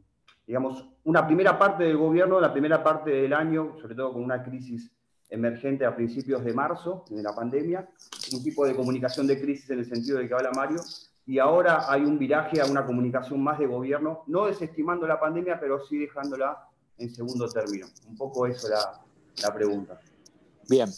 digamos, 0.50 0.84
una 1.04 1.24
primera 1.28 1.56
parte 1.56 1.84
del 1.84 1.96
gobierno, 1.96 2.40
la 2.40 2.50
primera 2.50 2.82
parte 2.82 3.08
del 3.10 3.32
año, 3.32 3.76
sobre 3.80 3.94
todo 3.94 4.14
con 4.14 4.24
una 4.24 4.42
crisis 4.42 4.90
emergente 5.28 5.86
a 5.86 5.94
principios 5.94 6.44
de 6.44 6.52
marzo, 6.52 7.04
de 7.08 7.22
la 7.22 7.32
pandemia, 7.32 7.88
un 8.32 8.42
tipo 8.42 8.66
de 8.66 8.74
comunicación 8.74 9.28
de 9.28 9.40
crisis 9.40 9.70
en 9.70 9.78
el 9.78 9.86
sentido 9.86 10.18
de 10.18 10.26
que 10.26 10.34
habla 10.34 10.50
Mario, 10.50 10.80
y 11.24 11.38
ahora 11.38 11.84
hay 11.88 12.02
un 12.02 12.18
viraje 12.18 12.60
a 12.60 12.66
una 12.66 12.84
comunicación 12.84 13.40
más 13.40 13.60
de 13.60 13.68
gobierno, 13.68 14.24
no 14.26 14.46
desestimando 14.46 15.06
la 15.06 15.20
pandemia, 15.20 15.60
pero 15.60 15.86
sí 15.86 15.98
dejándola 15.98 16.66
en 16.98 17.14
segundo 17.14 17.48
término. 17.48 17.86
Un 18.08 18.16
poco 18.16 18.44
eso 18.48 18.68
la, 18.70 19.00
la 19.44 19.54
pregunta. 19.54 20.00
Bien. 20.68 20.88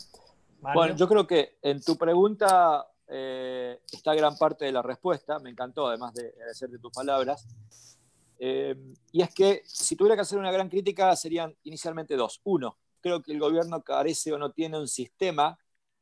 Bueno, 0.62 0.96
yo 0.96 1.06
creo 1.06 1.26
que 1.26 1.58
en 1.60 1.82
tu 1.82 1.98
pregunta 1.98 2.86
eh, 3.06 3.80
está 3.92 4.14
gran 4.14 4.34
parte 4.38 4.64
de 4.64 4.72
la 4.72 4.80
respuesta, 4.80 5.38
me 5.40 5.50
encantó 5.50 5.88
además 5.88 6.14
de 6.14 6.30
agradecerte 6.30 6.78
tus 6.78 6.90
palabras. 6.90 7.46
Eh, 8.44 8.74
y 9.12 9.22
es 9.22 9.32
que 9.32 9.62
si 9.64 9.94
tuviera 9.94 10.16
que 10.16 10.22
hacer 10.22 10.36
una 10.36 10.50
gran 10.50 10.68
crítica 10.68 11.14
serían 11.14 11.56
inicialmente 11.62 12.16
dos. 12.16 12.40
Uno, 12.42 12.76
creo 13.00 13.22
que 13.22 13.30
el 13.30 13.38
gobierno 13.38 13.84
carece 13.84 14.32
o 14.32 14.38
no 14.38 14.50
tiene 14.50 14.80
un 14.80 14.88
sistema 14.88 15.56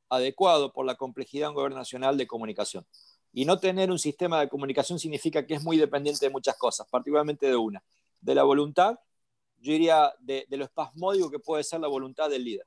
adecuado 0.09 0.73
por 0.73 0.87
la 0.87 0.95
complejidad 0.95 1.45
de 1.45 1.49
un 1.51 1.55
gobierno 1.57 1.77
nacional 1.77 2.17
de 2.17 2.27
comunicación. 2.27 2.87
Y 3.35 3.45
no 3.45 3.59
tener 3.59 3.91
un 3.91 3.99
sistema 3.99 4.41
de 4.41 4.49
comunicación 4.49 4.99
significa 4.99 5.47
que 5.47 5.53
es 5.53 5.63
muy 5.63 5.77
dependiente 5.77 6.25
de 6.25 6.31
muchas 6.31 6.57
cosas, 6.57 6.89
particularmente 6.89 7.47
de 7.47 7.57
una, 7.57 7.85
de 8.23 8.35
la 8.35 8.43
voluntad, 8.43 8.99
yo 9.59 9.73
diría 9.73 10.11
de, 10.19 10.47
lo 10.49 10.65
espasmódico 10.65 11.31
que 11.31 11.41
puede 11.41 11.63
ser 11.63 11.81
la 11.81 11.89
voluntad 11.89 12.31
del 12.31 12.43
líder. 12.43 12.67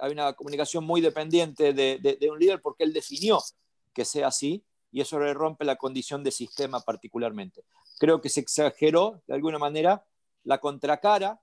Hay 0.00 0.10
una 0.10 0.32
comunicación 0.32 0.82
muy 0.82 1.00
dependiente 1.00 1.72
de, 1.72 2.16
de 2.20 2.28
un 2.28 2.40
líder 2.40 2.60
porque 2.60 2.82
él 2.82 2.92
definió 2.92 3.38
que 3.94 4.04
sea 4.04 4.26
así 4.26 4.64
y 4.90 5.00
eso 5.00 5.20
le 5.20 5.32
rompe 5.32 5.64
la 5.64 5.76
condición 5.76 6.24
de 6.24 6.32
sistema 6.32 6.80
particularmente 6.80 7.62
creo 7.98 8.20
que 8.20 8.28
se 8.28 8.40
exageró 8.40 9.22
de 9.26 9.34
alguna 9.34 9.58
manera 9.58 10.04
la 10.44 10.58
contracara 10.58 11.40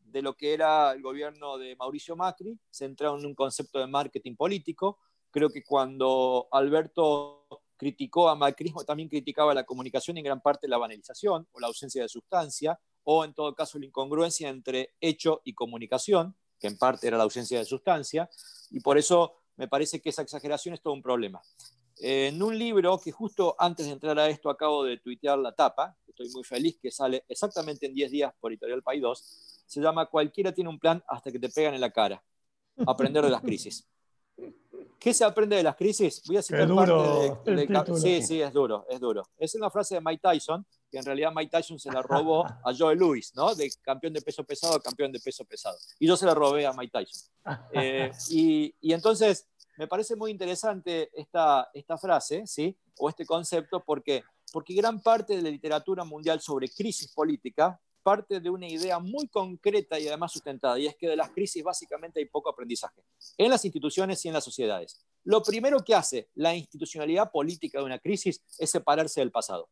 de 0.00 0.22
lo 0.22 0.36
que 0.36 0.54
era 0.54 0.92
el 0.92 1.02
gobierno 1.02 1.58
de 1.58 1.76
Mauricio 1.76 2.16
Macri, 2.16 2.58
centrado 2.70 3.18
en 3.18 3.26
un 3.26 3.34
concepto 3.34 3.78
de 3.78 3.86
marketing 3.86 4.36
político. 4.36 4.98
Creo 5.30 5.50
que 5.50 5.62
cuando 5.62 6.48
Alberto 6.50 7.46
criticó 7.76 8.28
a 8.28 8.34
macrismo, 8.34 8.84
también 8.84 9.08
criticaba 9.08 9.54
la 9.54 9.64
comunicación 9.64 10.16
y 10.16 10.20
en 10.20 10.24
gran 10.24 10.40
parte 10.40 10.66
la 10.66 10.78
banalización 10.78 11.46
o 11.52 11.60
la 11.60 11.66
ausencia 11.66 12.02
de 12.02 12.08
sustancia, 12.08 12.80
o 13.04 13.24
en 13.24 13.34
todo 13.34 13.54
caso 13.54 13.78
la 13.78 13.86
incongruencia 13.86 14.48
entre 14.48 14.94
hecho 15.00 15.42
y 15.44 15.54
comunicación, 15.54 16.34
que 16.58 16.66
en 16.66 16.78
parte 16.78 17.06
era 17.06 17.18
la 17.18 17.24
ausencia 17.24 17.58
de 17.58 17.64
sustancia, 17.64 18.28
y 18.70 18.80
por 18.80 18.98
eso 18.98 19.34
me 19.56 19.68
parece 19.68 20.00
que 20.00 20.08
esa 20.08 20.22
exageración 20.22 20.74
es 20.74 20.80
todo 20.80 20.94
un 20.94 21.02
problema 21.02 21.40
en 22.00 22.42
un 22.42 22.58
libro 22.58 22.98
que 22.98 23.10
justo 23.10 23.56
antes 23.58 23.86
de 23.86 23.92
entrar 23.92 24.18
a 24.18 24.28
esto 24.28 24.50
acabo 24.50 24.84
de 24.84 24.98
tuitear 24.98 25.38
la 25.38 25.52
tapa, 25.52 25.96
estoy 26.06 26.28
muy 26.30 26.44
feliz 26.44 26.78
que 26.80 26.90
sale 26.90 27.24
exactamente 27.28 27.86
en 27.86 27.94
10 27.94 28.10
días 28.10 28.32
por 28.40 28.52
Editorial 28.52 28.82
País 28.82 29.02
2, 29.02 29.64
se 29.66 29.80
llama 29.80 30.06
Cualquiera 30.06 30.52
tiene 30.52 30.70
un 30.70 30.78
plan 30.78 31.02
hasta 31.08 31.30
que 31.30 31.38
te 31.38 31.48
pegan 31.48 31.74
en 31.74 31.80
la 31.80 31.90
cara. 31.90 32.22
Aprender 32.86 33.24
de 33.24 33.30
las 33.30 33.42
crisis. 33.42 33.86
¿Qué 34.98 35.14
se 35.14 35.24
aprende 35.24 35.56
de 35.56 35.62
las 35.62 35.76
crisis? 35.76 36.22
Voy 36.26 36.38
a 36.38 36.42
citar 36.42 36.66
duro 36.66 37.38
parte 37.72 37.92
de, 37.92 38.00
Sí, 38.00 38.22
sí, 38.22 38.40
es 38.40 38.52
duro, 38.52 38.84
es 38.88 38.98
duro. 38.98 39.22
Es 39.36 39.54
una 39.54 39.70
frase 39.70 39.94
de 39.94 40.00
Mike 40.00 40.20
Tyson, 40.20 40.66
que 40.90 40.98
en 40.98 41.04
realidad 41.04 41.30
Mike 41.32 41.50
Tyson 41.50 41.78
se 41.78 41.92
la 41.92 42.02
robó 42.02 42.44
a 42.44 42.74
Joe 42.76 42.96
Louis, 42.96 43.32
¿no? 43.36 43.54
De 43.54 43.70
campeón 43.80 44.12
de 44.12 44.22
peso 44.22 44.42
pesado 44.44 44.74
a 44.74 44.82
campeón 44.82 45.12
de 45.12 45.20
peso 45.20 45.44
pesado. 45.44 45.78
Y 46.00 46.08
yo 46.08 46.16
se 46.16 46.26
la 46.26 46.34
robé 46.34 46.66
a 46.66 46.72
Mike 46.72 46.92
Tyson. 46.92 47.28
Eh, 47.72 48.10
y, 48.28 48.74
y 48.80 48.92
entonces 48.92 49.48
me 49.78 49.86
parece 49.86 50.16
muy 50.16 50.32
interesante 50.32 51.08
esta, 51.14 51.70
esta 51.72 51.96
frase, 51.96 52.46
¿sí? 52.46 52.76
O 52.98 53.08
este 53.08 53.24
concepto, 53.24 53.82
porque, 53.84 54.24
porque 54.52 54.74
gran 54.74 55.00
parte 55.00 55.36
de 55.36 55.42
la 55.42 55.50
literatura 55.50 56.02
mundial 56.02 56.40
sobre 56.40 56.68
crisis 56.68 57.12
política 57.12 57.80
parte 58.02 58.40
de 58.40 58.50
una 58.50 58.66
idea 58.66 58.98
muy 58.98 59.28
concreta 59.28 60.00
y 60.00 60.08
además 60.08 60.32
sustentada, 60.32 60.78
y 60.78 60.86
es 60.86 60.96
que 60.96 61.08
de 61.08 61.14
las 61.14 61.30
crisis 61.30 61.62
básicamente 61.62 62.18
hay 62.18 62.26
poco 62.26 62.48
aprendizaje, 62.48 63.02
en 63.36 63.50
las 63.50 63.64
instituciones 63.64 64.24
y 64.24 64.28
en 64.28 64.34
las 64.34 64.44
sociedades. 64.44 64.98
Lo 65.24 65.42
primero 65.42 65.84
que 65.84 65.94
hace 65.94 66.28
la 66.34 66.56
institucionalidad 66.56 67.30
política 67.30 67.78
de 67.78 67.84
una 67.84 67.98
crisis 67.98 68.42
es 68.58 68.70
separarse 68.70 69.20
del 69.20 69.30
pasado. 69.30 69.68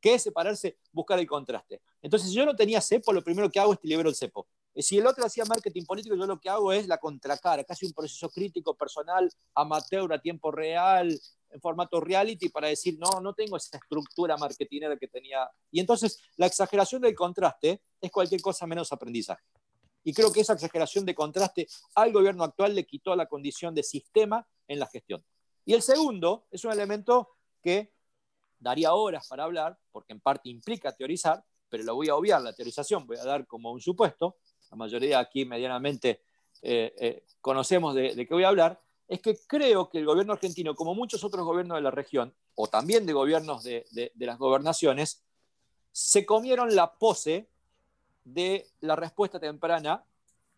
¿Qué 0.00 0.14
es 0.14 0.22
separarse? 0.22 0.78
Buscar 0.92 1.18
el 1.18 1.26
contraste. 1.26 1.82
Entonces, 2.00 2.28
si 2.28 2.34
yo 2.34 2.46
no 2.46 2.54
tenía 2.54 2.80
cepo, 2.80 3.12
lo 3.12 3.24
primero 3.24 3.50
que 3.50 3.58
hago 3.58 3.72
es 3.72 3.78
libero 3.82 4.08
el 4.08 4.14
cepo. 4.14 4.46
Si 4.76 4.98
el 4.98 5.06
otro 5.06 5.24
hacía 5.24 5.44
marketing 5.44 5.84
político, 5.84 6.16
yo 6.16 6.26
lo 6.26 6.40
que 6.40 6.48
hago 6.48 6.72
es 6.72 6.88
la 6.88 6.98
contracara, 6.98 7.62
casi 7.62 7.86
un 7.86 7.92
proceso 7.92 8.28
crítico 8.28 8.74
personal, 8.74 9.30
amateur, 9.54 10.12
a 10.12 10.20
tiempo 10.20 10.50
real, 10.50 11.16
en 11.50 11.60
formato 11.60 12.00
reality, 12.00 12.48
para 12.48 12.68
decir, 12.68 12.98
no, 12.98 13.20
no 13.20 13.34
tengo 13.34 13.56
esa 13.56 13.76
estructura 13.76 14.36
marketingera 14.36 14.96
que 14.96 15.06
tenía. 15.06 15.48
Y 15.70 15.78
entonces 15.78 16.18
la 16.36 16.46
exageración 16.46 17.02
del 17.02 17.14
contraste 17.14 17.82
es 18.00 18.10
cualquier 18.10 18.40
cosa 18.40 18.66
menos 18.66 18.92
aprendizaje. 18.92 19.44
Y 20.02 20.12
creo 20.12 20.32
que 20.32 20.40
esa 20.40 20.54
exageración 20.54 21.06
de 21.06 21.14
contraste 21.14 21.68
al 21.94 22.12
gobierno 22.12 22.44
actual 22.44 22.74
le 22.74 22.84
quitó 22.84 23.14
la 23.14 23.26
condición 23.26 23.74
de 23.74 23.84
sistema 23.84 24.46
en 24.66 24.80
la 24.80 24.86
gestión. 24.86 25.24
Y 25.64 25.72
el 25.72 25.82
segundo 25.82 26.46
es 26.50 26.64
un 26.64 26.72
elemento 26.72 27.30
que 27.62 27.94
daría 28.58 28.92
horas 28.94 29.28
para 29.28 29.44
hablar, 29.44 29.78
porque 29.92 30.12
en 30.12 30.20
parte 30.20 30.48
implica 30.48 30.92
teorizar, 30.92 31.44
pero 31.68 31.84
lo 31.84 31.94
voy 31.94 32.08
a 32.08 32.16
obviar 32.16 32.42
la 32.42 32.52
teorización, 32.52 33.06
voy 33.06 33.16
a 33.16 33.24
dar 33.24 33.46
como 33.46 33.72
un 33.72 33.80
supuesto, 33.80 34.36
la 34.74 34.76
mayoría 34.76 35.20
aquí 35.20 35.44
medianamente 35.44 36.22
eh, 36.60 36.92
eh, 36.98 37.24
conocemos 37.40 37.94
de, 37.94 38.26
qué 38.26 38.34
voy 38.34 38.42
a 38.42 38.48
hablar, 38.48 38.80
es 39.06 39.20
que 39.20 39.38
creo 39.46 39.88
que 39.88 39.98
el 39.98 40.04
gobierno 40.04 40.32
argentino, 40.32 40.74
como 40.74 40.94
muchos 40.94 41.22
otros 41.22 41.44
gobiernos 41.44 41.76
de 41.76 41.82
la 41.82 41.92
región, 41.92 42.34
o 42.56 42.66
también 42.66 43.06
de 43.06 43.12
gobiernos 43.12 43.62
de, 43.62 44.12
las 44.16 44.38
gobernaciones, 44.38 45.22
se 45.92 46.26
comieron 46.26 46.74
la 46.74 46.92
pose 46.92 47.48
de 48.24 48.66
la 48.80 48.96
respuesta 48.96 49.38
temprana, 49.38 50.04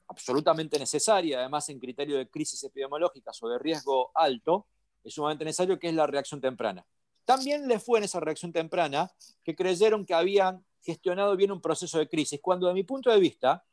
absolutamente 0.09 0.79
necesaria, 0.79 1.41
además 1.41 1.69
en 1.69 1.79
criterio 1.79 2.17
de 2.17 2.31
crisis 2.31 2.63
epidemiológicas 2.65 3.43
o 3.43 3.49
de 3.49 3.59
riesgo 3.59 4.13
alto, 4.15 4.67
es 5.05 5.13
sumamente 5.13 5.45
necesario, 5.45 5.79
que 5.79 5.89
es 5.89 5.95
la 5.95 6.07
reacción 6.07 6.41
temprana. 6.41 6.87
También 7.25 7.69
les 7.69 7.83
fue 7.83 7.99
en 7.99 8.05
esa 8.05 8.21
reacción 8.21 8.53
temprana 8.53 9.11
que 9.45 9.55
creyeron 9.55 10.07
que 10.07 10.15
habían 10.15 10.65
gestionado 10.81 11.37
bien 11.37 11.51
un 11.51 11.61
proceso 11.61 11.99
de 11.99 12.09
crisis, 12.09 12.41
cuando 12.41 12.69
de 12.69 12.75
mi 12.75 12.85
punto 12.85 13.11
de 13.11 13.19
vista, 13.19 13.65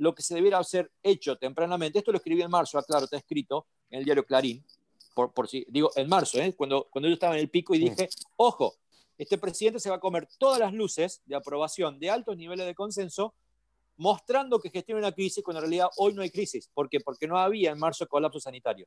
lo 0.00 0.14
que 0.14 0.22
se 0.22 0.34
debiera 0.34 0.58
hacer 0.58 0.90
hecho 1.02 1.36
tempranamente. 1.36 1.98
Esto 1.98 2.10
lo 2.10 2.16
escribí 2.16 2.40
en 2.40 2.50
marzo, 2.50 2.82
claro, 2.82 3.04
está 3.04 3.18
escrito 3.18 3.66
en 3.90 3.98
el 3.98 4.04
diario 4.04 4.24
Clarín, 4.24 4.64
por, 5.14 5.32
por 5.32 5.46
si, 5.46 5.66
digo, 5.68 5.90
en 5.94 6.08
marzo, 6.08 6.38
¿eh? 6.38 6.54
cuando, 6.56 6.88
cuando 6.90 7.08
yo 7.08 7.14
estaba 7.14 7.34
en 7.34 7.40
el 7.40 7.50
pico 7.50 7.74
y 7.74 7.78
dije, 7.80 8.08
ojo, 8.36 8.76
este 9.18 9.36
presidente 9.36 9.78
se 9.78 9.90
va 9.90 9.96
a 9.96 10.00
comer 10.00 10.26
todas 10.38 10.58
las 10.58 10.72
luces 10.72 11.20
de 11.26 11.36
aprobación 11.36 11.98
de 11.98 12.08
altos 12.08 12.34
niveles 12.38 12.64
de 12.64 12.74
consenso 12.74 13.34
mostrando 13.98 14.58
que 14.58 14.70
gestiona 14.70 15.00
una 15.00 15.12
crisis 15.12 15.44
cuando 15.44 15.58
en 15.58 15.64
realidad 15.64 15.90
hoy 15.98 16.14
no 16.14 16.22
hay 16.22 16.30
crisis. 16.30 16.70
¿Por 16.72 16.88
qué? 16.88 17.00
Porque 17.00 17.28
no 17.28 17.36
había 17.36 17.70
en 17.70 17.78
marzo 17.78 18.08
colapso 18.08 18.40
sanitario. 18.40 18.86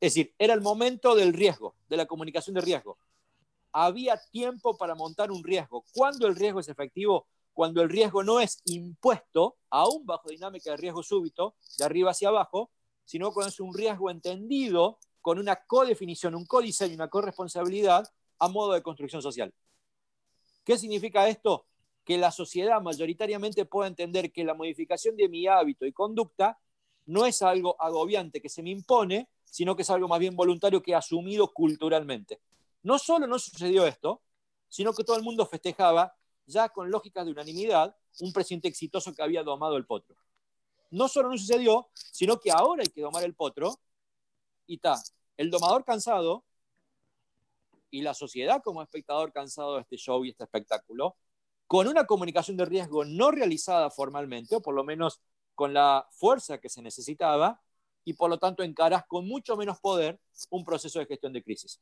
Es 0.00 0.14
decir, 0.14 0.34
era 0.38 0.54
el 0.54 0.62
momento 0.62 1.14
del 1.14 1.34
riesgo, 1.34 1.74
de 1.90 1.98
la 1.98 2.06
comunicación 2.06 2.54
de 2.54 2.62
riesgo. 2.62 2.96
Había 3.72 4.18
tiempo 4.30 4.78
para 4.78 4.94
montar 4.94 5.30
un 5.30 5.44
riesgo. 5.44 5.84
¿Cuándo 5.92 6.26
el 6.26 6.36
riesgo 6.36 6.60
es 6.60 6.68
efectivo? 6.68 7.26
Cuando 7.54 7.80
el 7.80 7.88
riesgo 7.88 8.22
no 8.22 8.40
es 8.40 8.60
impuesto, 8.66 9.56
aún 9.70 10.04
bajo 10.04 10.28
dinámica 10.28 10.72
de 10.72 10.76
riesgo 10.76 11.02
súbito, 11.02 11.54
de 11.78 11.84
arriba 11.84 12.10
hacia 12.10 12.28
abajo, 12.28 12.70
sino 13.04 13.32
cuando 13.32 13.48
es 13.48 13.60
un 13.60 13.72
riesgo 13.72 14.10
entendido 14.10 14.98
con 15.22 15.38
una 15.38 15.56
codefinición, 15.56 16.34
un 16.34 16.44
codiseño, 16.44 16.96
una 16.96 17.08
corresponsabilidad 17.08 18.06
a 18.38 18.48
modo 18.48 18.72
de 18.72 18.82
construcción 18.82 19.22
social. 19.22 19.54
¿Qué 20.64 20.76
significa 20.76 21.28
esto? 21.28 21.66
Que 22.04 22.18
la 22.18 22.30
sociedad 22.30 22.82
mayoritariamente 22.82 23.64
pueda 23.64 23.88
entender 23.88 24.32
que 24.32 24.44
la 24.44 24.54
modificación 24.54 25.16
de 25.16 25.28
mi 25.28 25.46
hábito 25.46 25.86
y 25.86 25.92
conducta 25.92 26.58
no 27.06 27.24
es 27.24 27.40
algo 27.42 27.80
agobiante 27.80 28.40
que 28.40 28.48
se 28.48 28.62
me 28.62 28.70
impone, 28.70 29.28
sino 29.44 29.76
que 29.76 29.82
es 29.82 29.90
algo 29.90 30.08
más 30.08 30.18
bien 30.18 30.34
voluntario 30.34 30.82
que 30.82 30.94
asumido 30.94 31.52
culturalmente. 31.52 32.40
No 32.82 32.98
solo 32.98 33.26
no 33.26 33.38
sucedió 33.38 33.86
esto, 33.86 34.22
sino 34.68 34.92
que 34.92 35.04
todo 35.04 35.16
el 35.16 35.22
mundo 35.22 35.46
festejaba, 35.46 36.14
ya 36.46 36.68
con 36.68 36.90
lógicas 36.90 37.24
de 37.24 37.32
unanimidad, 37.32 37.96
un 38.20 38.32
presidente 38.32 38.68
exitoso 38.68 39.14
que 39.14 39.22
había 39.22 39.42
domado 39.42 39.76
el 39.76 39.86
potro. 39.86 40.16
No 40.90 41.08
solo 41.08 41.30
no 41.30 41.38
sucedió, 41.38 41.88
sino 41.94 42.38
que 42.38 42.50
ahora 42.50 42.82
hay 42.82 42.88
que 42.88 43.00
domar 43.00 43.24
el 43.24 43.34
potro 43.34 43.78
y 44.66 44.76
está 44.76 45.02
el 45.36 45.50
domador 45.50 45.84
cansado 45.84 46.44
y 47.90 48.02
la 48.02 48.14
sociedad 48.14 48.62
como 48.62 48.82
espectador 48.82 49.32
cansado 49.32 49.74
de 49.74 49.82
este 49.82 49.96
show 49.96 50.24
y 50.24 50.30
este 50.30 50.44
espectáculo, 50.44 51.16
con 51.66 51.86
una 51.88 52.06
comunicación 52.06 52.56
de 52.56 52.64
riesgo 52.64 53.04
no 53.04 53.30
realizada 53.30 53.90
formalmente, 53.90 54.56
o 54.56 54.60
por 54.60 54.74
lo 54.74 54.84
menos 54.84 55.20
con 55.54 55.72
la 55.72 56.06
fuerza 56.10 56.58
que 56.58 56.68
se 56.68 56.82
necesitaba, 56.82 57.60
y 58.04 58.14
por 58.14 58.28
lo 58.28 58.38
tanto 58.38 58.62
encarás 58.62 59.04
con 59.06 59.26
mucho 59.26 59.56
menos 59.56 59.80
poder 59.80 60.20
un 60.50 60.64
proceso 60.64 60.98
de 60.98 61.06
gestión 61.06 61.32
de 61.32 61.42
crisis. 61.42 61.80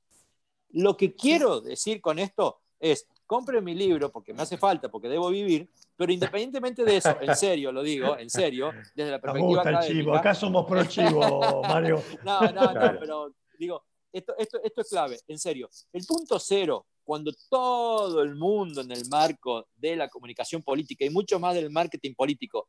Lo 0.68 0.96
que 0.96 1.14
quiero 1.14 1.60
decir 1.60 2.00
con 2.00 2.18
esto 2.18 2.60
es, 2.78 3.06
compre 3.32 3.62
mi 3.62 3.74
libro 3.74 4.12
porque 4.12 4.34
me 4.34 4.42
hace 4.42 4.58
falta, 4.58 4.90
porque 4.90 5.08
debo 5.08 5.30
vivir, 5.30 5.66
pero 5.96 6.12
independientemente 6.12 6.84
de 6.84 6.98
eso, 6.98 7.16
en 7.18 7.34
serio 7.34 7.72
lo 7.72 7.82
digo, 7.82 8.18
en 8.18 8.28
serio, 8.28 8.70
desde 8.94 9.10
la 9.10 9.18
perspectiva 9.18 9.64
Nos 9.64 9.64
gusta 9.64 9.70
el 9.70 9.90
chivo, 9.90 10.14
acá 10.14 10.34
somos 10.34 10.66
pro 10.66 10.84
chivo, 10.84 11.62
Mario. 11.66 12.02
no, 12.22 12.42
no, 12.52 12.74
no, 12.74 13.00
pero 13.00 13.34
digo, 13.58 13.82
esto, 14.12 14.34
esto, 14.38 14.60
es 14.82 14.88
clave, 14.90 15.18
en 15.28 15.38
serio. 15.38 15.70
El 15.94 16.04
punto 16.04 16.38
cero, 16.38 16.84
cuando 17.02 17.32
todo 17.48 18.22
el 18.22 18.34
mundo 18.34 18.82
en 18.82 18.92
el 18.92 19.08
marco 19.08 19.66
de 19.76 19.96
la 19.96 20.10
comunicación 20.10 20.62
política 20.62 21.06
y 21.06 21.08
mucho 21.08 21.40
más 21.40 21.54
del 21.54 21.70
marketing 21.70 22.12
político 22.14 22.68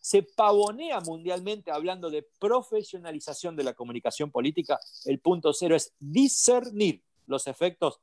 se 0.00 0.22
pavonea 0.22 1.00
mundialmente 1.00 1.72
hablando 1.72 2.10
de 2.10 2.24
profesionalización 2.38 3.56
de 3.56 3.64
la 3.64 3.74
comunicación 3.74 4.30
política, 4.30 4.78
el 5.06 5.18
punto 5.18 5.52
cero 5.52 5.74
es 5.74 5.92
discernir 5.98 7.02
los 7.26 7.48
efectos 7.48 7.98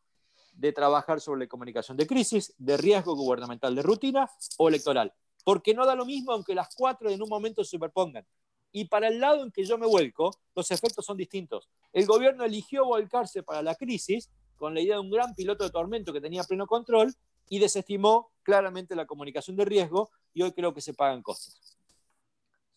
de 0.54 0.72
trabajar 0.72 1.20
sobre 1.20 1.48
comunicación 1.48 1.98
de 1.98 2.08
crisis, 2.08 2.54
de 2.58 2.78
riesgo 2.78 3.16
gubernamental 3.16 3.76
de 3.76 3.82
rutina 3.82 4.30
o 4.58 4.70
electoral. 4.70 5.14
Porque 5.44 5.74
no 5.74 5.86
da 5.86 5.96
lo 5.96 6.06
mismo 6.06 6.32
aunque 6.32 6.56
las 6.56 6.74
cuatro 6.76 7.10
en 7.10 7.22
un 7.22 7.30
momento 7.30 7.64
se 7.64 7.72
superpongan 7.72 8.26
y 8.74 8.86
para 8.86 9.08
el 9.08 9.20
lado 9.20 9.44
en 9.44 9.52
que 9.52 9.64
yo 9.64 9.78
me 9.78 9.86
vuelco, 9.86 10.32
los 10.56 10.72
efectos 10.72 11.06
son 11.06 11.16
distintos. 11.16 11.70
El 11.94 12.08
gobierno 12.08 12.44
eligió 12.44 12.86
volcarse 12.86 13.44
para 13.44 13.62
la 13.62 13.76
crisis 13.76 14.30
con 14.58 14.74
la 14.74 14.82
idea 14.82 14.96
de 14.96 15.02
un 15.02 15.12
gran 15.12 15.36
piloto 15.36 15.64
de 15.64 15.70
tormento 15.70 16.12
que 16.12 16.20
tenía 16.20 16.44
pleno 16.44 16.66
control 16.66 17.14
y 17.50 17.60
desestimó 17.60 18.32
claramente 18.42 18.96
la 18.96 19.06
comunicación 19.06 19.56
de 19.56 19.66
riesgo 19.66 20.10
y 20.34 20.42
hoy 20.42 20.52
creo 20.54 20.74
que 20.74 20.82
se 20.82 20.96
pagan 20.96 21.22
costos. 21.22 21.78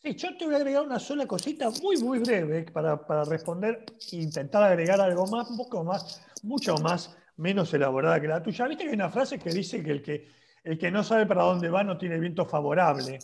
Sí, 0.02 0.14
yo 0.14 0.36
te 0.36 0.44
voy 0.44 0.54
a 0.54 0.58
agregar 0.58 0.84
una 0.84 1.00
sola 1.00 1.26
cosita 1.26 1.70
muy, 1.82 1.96
muy 1.96 2.18
breve 2.18 2.64
para, 2.64 3.06
para 3.06 3.24
responder 3.24 3.86
e 4.12 4.16
intentar 4.16 4.62
agregar 4.62 5.00
algo 5.00 5.26
más, 5.26 5.50
un 5.50 5.56
poco 5.56 5.82
más, 5.82 6.22
mucho 6.42 6.76
más, 6.76 7.16
menos 7.36 7.72
elaborada 7.74 8.20
que 8.20 8.28
la 8.28 8.42
tuya. 8.42 8.66
Viste 8.66 8.84
que 8.84 8.90
hay 8.90 8.96
una 8.96 9.10
frase 9.10 9.38
que 9.38 9.50
dice 9.50 9.82
que 9.82 9.90
el 9.90 10.02
que, 10.02 10.28
el 10.64 10.78
que 10.78 10.90
no 10.90 11.02
sabe 11.04 11.26
para 11.26 11.44
dónde 11.44 11.68
va 11.68 11.84
no 11.84 11.98
tiene 11.98 12.18
viento 12.18 12.44
favorable. 12.44 13.18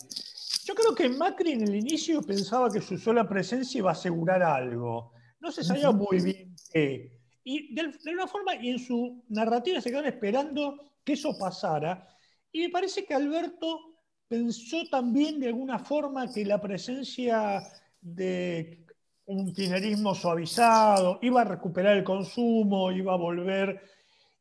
Yo 0.65 0.75
creo 0.75 0.95
que 0.95 1.09
Macri 1.09 1.51
en 1.51 1.63
el 1.63 1.75
inicio 1.75 2.21
pensaba 2.21 2.71
que 2.71 2.81
su 2.81 2.97
sola 2.97 3.27
presencia 3.27 3.79
iba 3.79 3.89
a 3.89 3.93
asegurar 3.93 4.41
algo. 4.41 5.11
No 5.39 5.51
se 5.51 5.63
sabía 5.63 5.91
muy 5.91 6.21
bien 6.21 6.55
qué. 6.71 7.19
Y 7.43 7.75
de, 7.75 7.81
alguna 7.81 8.27
forma, 8.27 8.55
y 8.55 8.69
en 8.69 8.79
su 8.79 9.25
narrativa 9.27 9.81
se 9.81 9.89
quedaron 9.89 10.09
esperando 10.09 10.93
que 11.03 11.13
eso 11.13 11.37
pasara. 11.37 12.07
Y 12.51 12.61
me 12.61 12.69
parece 12.69 13.03
que 13.03 13.13
Alberto 13.13 13.97
pensó 14.27 14.83
también 14.89 15.39
de 15.39 15.47
alguna 15.47 15.79
forma 15.79 16.31
que 16.31 16.45
la 16.45 16.61
presencia 16.61 17.61
de 17.99 18.85
un 19.25 19.53
kirchnerismo 19.53 20.15
suavizado 20.15 21.19
iba 21.21 21.41
a 21.41 21.45
recuperar 21.45 21.97
el 21.97 22.03
consumo, 22.03 22.91
iba 22.91 23.13
a 23.13 23.17
volver. 23.17 23.81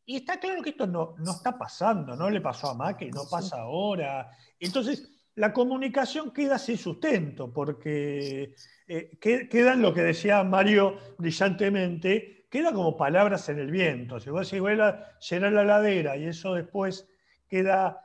Y 0.05 0.17
está 0.17 0.41
claro 0.41 0.63
que 0.63 0.71
esto 0.71 0.87
no, 0.87 1.15
no 1.19 1.33
está 1.33 1.57
pasando, 1.57 2.17
no 2.17 2.29
le 2.29 2.41
pasó 2.41 2.71
a 2.71 2.75
Macri, 2.75 3.11
no 3.11 3.23
pasa 3.31 3.61
ahora. 3.61 4.31
Entonces, 4.59 5.09
la 5.37 5.53
comunicación 5.53 6.33
queda 6.33 6.59
sin 6.59 6.77
sustento, 6.77 7.53
porque 7.53 8.55
eh, 8.87 9.19
queda 9.19 9.73
en 9.73 9.83
lo 9.83 9.95
que 9.95 10.03
decía 10.03 10.43
Mario 10.45 10.97
brillantemente, 11.19 12.47
queda 12.51 12.73
como 12.73 12.97
palabras 12.97 13.49
en 13.49 13.59
el 13.59 13.71
viento. 13.71 14.21
Si 14.21 14.29
vos 14.29 14.47
decís, 14.47 14.61
bueno, 14.61 14.95
será 15.19 15.51
la 15.51 15.65
ladera 15.65 16.17
y 16.17 16.27
eso 16.27 16.55
después 16.55 17.09
queda... 17.49 18.01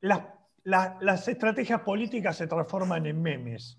las, 0.00 1.28
estrategias 1.28 1.80
políticas 1.82 2.36
se 2.36 2.48
transforman 2.48 3.06
en 3.06 3.22
memes. 3.22 3.78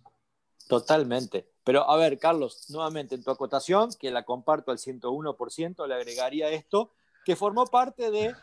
Totalmente. 0.68 1.53
Pero 1.64 1.90
a 1.90 1.96
ver, 1.98 2.20
Carlos, 2.20 2.70
nuevamente 2.70 3.16
en 3.16 3.24
tu 3.24 3.32
acotación, 3.32 3.90
que 4.00 4.12
la 4.12 4.24
comparto 4.24 4.72
al 4.72 4.78
101%, 4.78 5.88
le 5.88 5.96
agregaría 5.96 6.50
esto, 6.50 6.92
que 7.24 7.36
formó 7.36 7.66
parte 7.66 8.12
de 8.12 8.36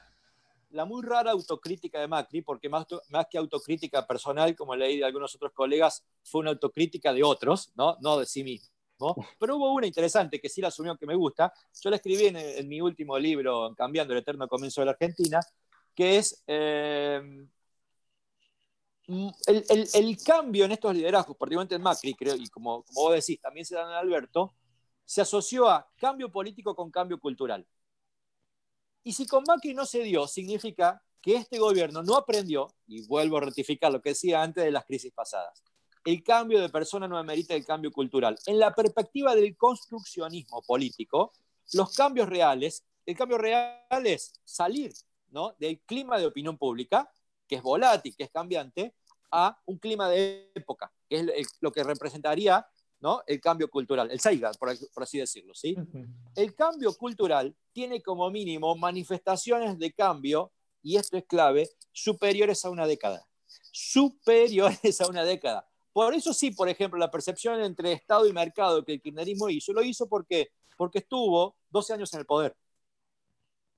la 0.70 0.84
muy 0.84 1.02
rara 1.02 1.32
autocrítica 1.32 2.00
de 2.00 2.08
Macri, 2.08 2.42
porque 2.42 2.68
más, 2.68 2.86
que 3.30 3.38
autocrítica 3.38 4.06
personal, 4.06 4.54
como 4.56 4.74
leí 4.74 4.98
de 4.98 5.04
algunos 5.04 5.34
otros 5.34 5.52
colegas, 5.52 6.04
fue 6.22 6.40
una 6.40 6.50
autocrítica 6.50 7.12
de 7.12 7.22
otros, 7.22 7.72
no, 7.74 7.96
no 8.00 8.18
de 8.18 8.26
sí 8.26 8.42
mismo. 8.42 8.70
Pero 9.38 9.56
hubo 9.56 9.72
una 9.72 9.86
interesante 9.86 10.40
que 10.40 10.48
sí 10.48 10.60
la 10.60 10.68
asumió 10.68 10.96
que 10.96 11.06
me 11.06 11.14
gusta. 11.14 11.52
Yo 11.80 11.90
la 11.90 11.96
escribí 11.96 12.26
en, 12.26 12.68
mi 12.68 12.80
último 12.80 13.18
libro, 13.18 13.74
Cambiando 13.74 14.12
el 14.12 14.20
Eterno 14.20 14.46
Comienzo 14.46 14.82
de 14.82 14.84
la 14.86 14.92
Argentina, 14.92 15.40
que 15.94 16.18
es 16.18 16.42
eh, 16.46 17.46
el, 19.46 19.88
el, 19.92 20.22
cambio 20.22 20.64
en 20.64 20.72
estos 20.72 20.94
liderazgos, 20.94 21.36
particularmente 21.36 21.74
en 21.74 21.82
Macri, 21.82 22.14
creo, 22.14 22.36
y 22.36 22.48
como, 22.48 22.84
como 22.84 23.00
vos 23.02 23.14
decís, 23.14 23.40
también 23.40 23.66
se 23.66 23.74
da 23.74 23.82
en 23.82 23.88
Alberto, 23.88 24.54
se 25.04 25.20
asoció 25.20 25.68
a 25.68 25.90
cambio 25.96 26.30
político 26.30 26.74
con 26.76 26.90
cambio 26.90 27.18
cultural. 27.18 27.66
Y 29.02 29.12
si 29.12 29.26
con 29.26 29.44
Macri 29.46 29.74
no 29.74 29.86
se 29.86 30.02
dio, 30.02 30.26
significa 30.28 31.02
que 31.20 31.34
este 31.36 31.58
gobierno 31.58 32.02
no 32.02 32.16
aprendió, 32.16 32.68
y 32.86 33.06
vuelvo 33.06 33.38
a 33.38 33.40
ratificar 33.42 33.92
lo 33.92 34.00
que 34.00 34.10
decía 34.10 34.42
antes 34.42 34.64
de 34.64 34.70
las 34.70 34.84
crisis 34.84 35.12
pasadas, 35.12 35.62
el 36.04 36.22
cambio 36.22 36.60
de 36.60 36.68
persona 36.68 37.08
no 37.08 37.18
amerita 37.18 37.54
el 37.54 37.64
cambio 37.64 37.90
cultural. 37.90 38.38
En 38.46 38.58
la 38.58 38.74
perspectiva 38.74 39.34
del 39.34 39.56
construccionismo 39.56 40.62
político, 40.62 41.32
los 41.72 41.94
cambios 41.94 42.28
reales, 42.28 42.84
el 43.04 43.16
cambio 43.16 43.38
real 43.38 44.06
es 44.06 44.32
salir 44.44 44.92
¿no? 45.30 45.54
del 45.58 45.80
clima 45.80 46.18
de 46.18 46.26
opinión 46.26 46.56
pública, 46.56 47.10
que 47.46 47.56
es 47.56 47.62
volátil, 47.62 48.14
que 48.16 48.24
es 48.24 48.30
cambiante, 48.30 48.94
a 49.30 49.58
un 49.66 49.78
clima 49.78 50.08
de 50.08 50.50
época, 50.54 50.92
que 51.08 51.20
es 51.36 51.48
lo 51.60 51.72
que 51.72 51.84
representaría 51.84 52.66
¿no? 53.00 53.22
el 53.26 53.40
cambio 53.40 53.68
cultural, 53.68 54.10
el 54.10 54.20
Saiga, 54.20 54.52
por, 54.52 54.70
así 55.02 55.18
decirlo. 55.18 55.54
¿sí? 55.54 55.76
El 56.36 56.54
cambio 56.54 56.94
cultural 56.94 57.54
tiene 57.72 58.02
como 58.02 58.30
mínimo 58.30 58.76
manifestaciones 58.76 59.78
de 59.78 59.92
cambio, 59.92 60.52
y 60.82 60.96
esto 60.96 61.16
es 61.16 61.24
clave, 61.26 61.68
superiores 61.92 62.64
a 62.64 62.70
una 62.70 62.86
década. 62.86 63.26
Superiores 63.72 65.00
a 65.00 65.08
una 65.08 65.24
década. 65.24 65.66
Por 65.92 66.14
eso 66.14 66.32
sí, 66.32 66.52
por 66.52 66.68
ejemplo, 66.68 66.98
la 66.98 67.10
percepción 67.10 67.60
entre 67.62 67.92
Estado 67.92 68.26
y 68.26 68.32
mercado 68.32 68.84
que 68.84 68.94
el 68.94 69.00
kirchnerismo 69.00 69.48
hizo, 69.48 69.72
lo 69.72 69.82
hizo 69.82 70.08
porque, 70.08 70.52
porque 70.76 70.98
estuvo 70.98 71.56
12 71.70 71.94
años 71.94 72.12
en 72.14 72.20
el 72.20 72.26
poder. 72.26 72.56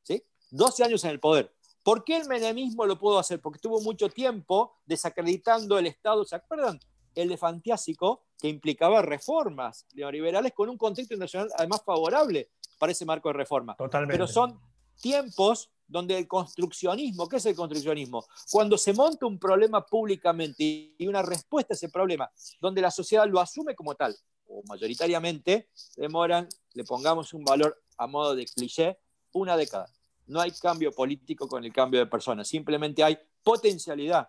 ¿Sí? 0.03 0.23
12 0.51 0.85
años 0.85 1.05
en 1.05 1.11
el 1.11 1.21
poder. 1.21 1.55
¿Por 1.83 2.05
qué 2.05 2.17
el 2.19 2.29
menemismo 2.29 2.87
lo 2.87 2.99
pudo 2.99 3.19
hacer? 3.19 3.41
Porque 3.41 3.57
estuvo 3.57 3.81
mucho 3.81 4.09
tiempo 4.09 4.77
desacreditando 4.87 5.79
el 5.79 5.87
Estado. 5.87 6.25
¿Se 6.25 6.37
acuerdan? 6.37 6.79
elefantiásico 7.15 8.25
que 8.39 8.49
implicaba 8.49 9.03
reformas 9.03 9.87
neoliberales 9.95 10.53
con 10.53 10.69
un 10.69 10.77
contexto 10.77 11.15
internacional 11.15 11.51
además 11.57 11.83
favorable 11.85 12.51
para 12.79 12.93
ese 12.93 13.05
marco 13.05 13.29
de 13.29 13.35
reforma. 13.35 13.77
Totalmente. 13.77 14.15
Pero 14.15 14.27
son 14.27 14.59
tiempos 15.01 15.71
donde 15.87 16.19
el 16.19 16.27
construccionismo, 16.27 17.29
¿qué 17.29 17.37
es 17.37 17.47
el 17.47 17.55
construccionismo? 17.55 18.25
Cuando 18.51 18.79
se 18.79 18.95
monta 18.95 19.27
un 19.27 19.39
problema 19.39 19.85
públicamente 19.85 20.95
y 20.97 21.07
una 21.07 21.23
respuesta 21.23 21.75
a 21.75 21.77
ese 21.77 21.91
problema, 21.91 22.31
donde 22.61 22.81
la 22.81 22.91
sociedad 22.91 23.29
lo 23.29 23.41
asume 23.41 23.75
como 23.75 23.95
tal, 23.95 24.17
o 24.47 24.63
mayoritariamente, 24.67 25.69
demoran, 25.97 26.49
le 26.73 26.85
pongamos 26.85 27.35
un 27.35 27.45
valor 27.45 27.83
a 27.99 28.07
modo 28.07 28.35
de 28.35 28.47
cliché, 28.47 28.99
una 29.33 29.57
década. 29.57 29.89
No 30.27 30.41
hay 30.41 30.53
cambio 30.53 30.93
político 30.93 31.49
con 31.49 31.65
el 31.65 31.73
cambio 31.73 32.01
de 32.01 32.07
personas, 32.07 32.49
simplemente 32.49 33.03
hay 33.03 33.19
potencialidad 33.43 34.29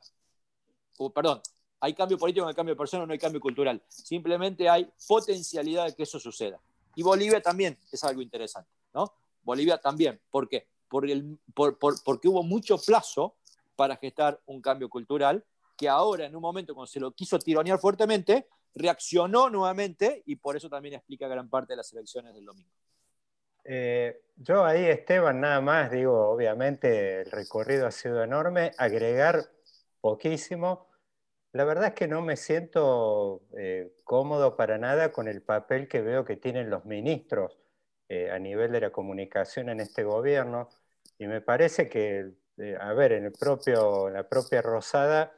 perdón, 1.14 1.42
hay 1.80 1.94
cambio 1.94 2.18
político, 2.18 2.46
no 2.46 2.50
hay 2.50 2.56
cambio 2.56 2.76
de 2.76 2.78
persona, 2.78 3.06
no 3.06 3.14
hay 3.14 3.20
cambio 3.20 3.42
cultural. 3.42 3.82
Simplemente 3.88 4.70
hay 4.70 4.90
potencialidad 5.08 5.86
de 5.86 5.96
que 5.96 6.04
eso 6.04 6.20
suceda. 6.20 6.60
Y 6.96 7.04
Bolivia 7.04 7.42
también 7.42 7.78
es 7.92 8.04
algo 8.04 8.22
interesante, 8.22 8.70
¿no? 8.94 9.14
Bolivia 9.44 9.78
también. 9.80 10.20
¿Por 10.30 10.48
qué? 10.48 10.68
el, 11.04 11.40
porque 11.56 12.28
hubo 12.28 12.44
mucho 12.44 12.78
plazo 12.78 13.36
para 13.76 13.98
gestar 13.98 14.40
un 14.46 14.62
cambio 14.62 14.90
cultural 14.90 15.44
que 15.76 15.90
ahora, 15.90 16.26
en 16.26 16.36
un 16.36 16.42
momento 16.42 16.76
cuando 16.76 16.88
se 16.88 17.00
lo 17.00 17.12
quiso 17.12 17.40
tironear 17.40 17.80
fuertemente, 17.80 18.48
reaccionó 18.76 19.50
nuevamente 19.50 20.22
y 20.28 20.36
por 20.36 20.56
eso 20.56 20.70
también 20.70 20.94
explica 20.94 21.28
gran 21.28 21.50
parte 21.50 21.74
de 21.74 21.78
las 21.78 21.92
elecciones 21.92 22.34
del 22.36 22.46
domingo. 22.46 22.70
Eh, 23.66 24.22
yo 24.36 24.66
ahí, 24.66 24.86
Esteban, 24.86 25.40
nada 25.42 25.62
más, 25.62 25.92
digo, 25.92 26.30
obviamente 26.30 27.22
el 27.22 27.32
recorrido 27.32 27.88
ha 27.88 27.92
sido 27.92 28.24
enorme, 28.24 28.72
agregar 28.78 29.46
poquísimo. 30.02 30.90
La 31.54 31.66
verdad 31.66 31.88
es 31.90 31.94
que 31.94 32.08
no 32.08 32.22
me 32.22 32.38
siento 32.38 33.44
eh, 33.58 33.94
cómodo 34.04 34.58
para 34.58 34.78
nada 34.78 35.12
con 35.12 35.28
el 35.28 35.42
papel 35.42 35.88
que 35.88 36.02
veo 36.02 36.26
que 36.26 36.38
tienen 36.38 36.70
los 36.70 36.86
ministros 36.86 37.58
eh, 38.10 38.32
a 38.32 38.40
nivel 38.40 38.72
de 38.72 38.82
la 38.82 38.92
comunicación 38.92 39.70
en 39.70 39.80
este 39.80 40.04
gobierno. 40.04 40.70
Y 41.20 41.28
me 41.28 41.42
parece 41.42 41.90
que, 41.90 42.32
a 42.80 42.94
ver, 42.94 43.14
en, 43.14 43.26
el 43.26 43.32
propio, 43.34 44.10
la 44.10 44.28
propia 44.28 44.62
Rosada, 44.62 45.34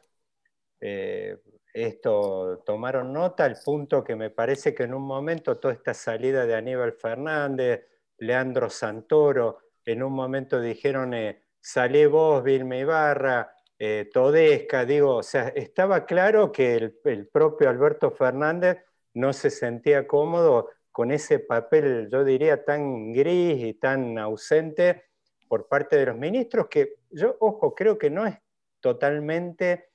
esto 1.73 2.63
tomaron 2.65 3.11
nota 3.11 3.43
al 3.45 3.57
punto 3.63 4.03
que 4.03 4.15
me 4.15 4.29
parece 4.29 4.73
que 4.75 4.83
en 4.83 4.93
un 4.93 5.03
momento 5.03 5.57
toda 5.57 5.73
esta 5.73 5.93
salida 5.93 6.45
de 6.45 6.55
Aníbal 6.55 6.93
Fernández, 6.93 7.85
Leandro 8.17 8.69
Santoro, 8.69 9.59
en 9.85 10.03
un 10.03 10.13
momento 10.13 10.59
dijeron, 10.59 11.13
eh, 11.13 11.43
salí 11.59 12.05
vos, 12.05 12.43
Vilma 12.43 12.77
Ibarra, 12.77 13.55
eh, 13.77 14.09
Todesca, 14.11 14.85
digo, 14.85 15.17
o 15.17 15.23
sea, 15.23 15.49
estaba 15.49 16.05
claro 16.05 16.51
que 16.51 16.75
el, 17.03 17.27
propio 17.27 17.69
Alberto 17.69 18.11
Fernández 18.11 18.77
no 19.13 19.33
se 19.33 19.49
sentía 19.49 20.07
cómodo 20.07 20.69
con 20.91 21.11
ese 21.11 21.39
papel, 21.39 22.07
yo 22.09 22.23
diría, 22.23 22.63
tan 22.63 23.11
gris 23.11 23.61
y 23.63 23.73
tan 23.73 24.17
ausente 24.17 25.03
por 25.47 25.67
parte 25.67 25.97
de 25.97 26.05
los 26.05 26.17
ministros, 26.17 26.67
que 26.69 26.95
yo, 27.11 27.35
ojo, 27.39 27.75
creo 27.75 27.97
que 27.97 28.09
no 28.09 28.25
es 28.25 28.37
totalmente, 28.79 29.89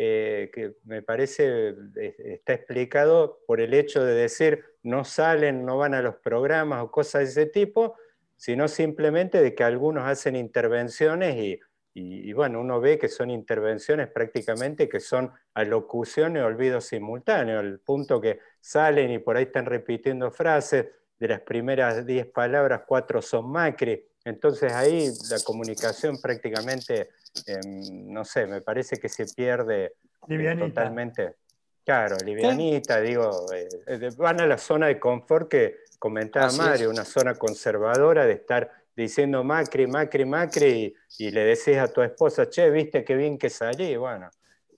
eh, 0.00 0.52
que 0.54 0.76
me 0.84 1.02
parece, 1.02 1.74
está 1.96 2.52
explicado 2.52 3.40
por 3.48 3.60
el 3.60 3.74
hecho 3.74 4.04
de 4.04 4.14
decir, 4.14 4.64
no 4.84 5.02
salen, 5.02 5.66
no 5.66 5.76
van 5.76 5.92
a 5.92 6.02
los 6.02 6.14
programas 6.14 6.84
o 6.84 6.90
cosas 6.92 7.22
de 7.22 7.42
ese 7.42 7.46
tipo, 7.46 7.96
sino 8.36 8.68
simplemente 8.68 9.42
de 9.42 9.56
que 9.56 9.64
algunos 9.64 10.04
hacen 10.04 10.36
intervenciones 10.36 11.60
y, 11.94 12.32
bueno, 12.32 12.60
uno 12.60 12.80
ve 12.80 12.96
que 12.96 13.08
son 13.08 13.28
intervenciones 13.28 14.06
prácticamente 14.06 14.88
que 14.88 15.00
son 15.00 15.32
alocución 15.54 16.36
y 16.36 16.38
olvido 16.38 16.80
simultáneo, 16.80 17.58
el 17.58 17.80
punto 17.80 18.20
que 18.20 18.38
salen 18.60 19.10
y 19.10 19.18
por 19.18 19.36
ahí 19.36 19.46
están 19.46 19.66
repitiendo 19.66 20.30
frases, 20.30 20.86
de 21.18 21.26
las 21.26 21.40
primeras 21.40 22.06
10 22.06 22.26
palabras, 22.26 22.82
cuatro 22.86 23.20
son 23.20 23.50
Macri, 23.50 24.00
entonces 24.28 24.72
ahí 24.72 25.10
la 25.30 25.40
comunicación 25.40 26.20
prácticamente, 26.20 27.10
em, 27.46 28.12
no 28.12 28.24
sé, 28.24 28.46
me 28.46 28.60
parece 28.60 28.98
que 28.98 29.08
se 29.08 29.26
pierde 29.26 29.94
eh, 30.28 30.56
totalmente. 30.58 31.36
Claro, 31.84 32.16
livianita, 32.22 33.00
digo, 33.00 33.46
eh, 33.54 34.10
van 34.18 34.40
a 34.42 34.46
la 34.46 34.58
zona 34.58 34.88
de 34.88 35.00
confort 35.00 35.48
que 35.48 35.76
comentaba 35.98 36.52
Mario, 36.52 36.90
una 36.90 37.04
zona 37.04 37.34
conservadora 37.34 38.26
de 38.26 38.34
estar 38.34 38.70
diciendo 38.94 39.42
Macri, 39.42 39.86
Macri, 39.86 40.26
Macri, 40.26 40.94
y, 41.18 41.30
le 41.30 41.44
decís 41.44 41.78
a 41.78 41.88
tu 41.88 42.02
esposa, 42.02 42.50
che, 42.50 42.68
viste 42.70 43.04
qué 43.04 43.14
bien 43.14 43.38
que 43.38 43.48
salí, 43.48 43.96
bueno. 43.96 44.28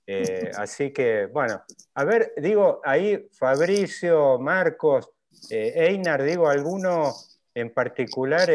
Eh, 0.06 0.50
así 0.56 0.92
que, 0.92 1.26
bueno, 1.26 1.64
a 1.94 2.04
ver, 2.04 2.32
digo, 2.36 2.80
ahí 2.84 3.28
Fabricio, 3.32 4.38
Marcos, 4.38 5.10
Einar, 5.50 6.22
digo, 6.22 6.48
alguno 6.48 7.12
en 7.60 7.72
particular, 7.72 8.48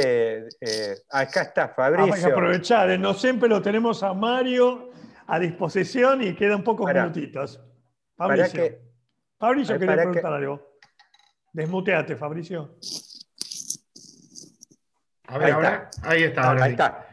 acá 1.09 1.41
está 1.41 1.69
Fabricio. 1.69 2.07
Vamos 2.07 2.25
a 2.25 2.27
aprovechar, 2.27 2.99
no 2.99 3.13
siempre 3.13 3.47
lo 3.47 3.61
tenemos 3.61 4.03
a 4.03 4.13
Mario 4.13 4.91
a 5.27 5.39
disposición 5.39 6.23
y 6.23 6.35
quedan 6.35 6.63
pocos 6.63 6.91
minutitos. 6.93 7.59
Fabricio, 8.15 8.63
que, 8.63 8.81
Fabricio 9.37 9.79
quería 9.79 9.95
preguntar 9.95 10.33
algo. 10.33 10.79
Desmuteate, 11.51 12.15
Fabricio. 12.15 12.77
A 15.27 15.37
ver, 15.37 15.47
ahí 15.47 15.53
ahora. 15.53 15.89
Está. 15.91 16.09
Ahí 16.09 16.23
está. 16.23 16.41
Ahora 16.43 16.63
ahí 16.65 16.71
está. 16.71 17.07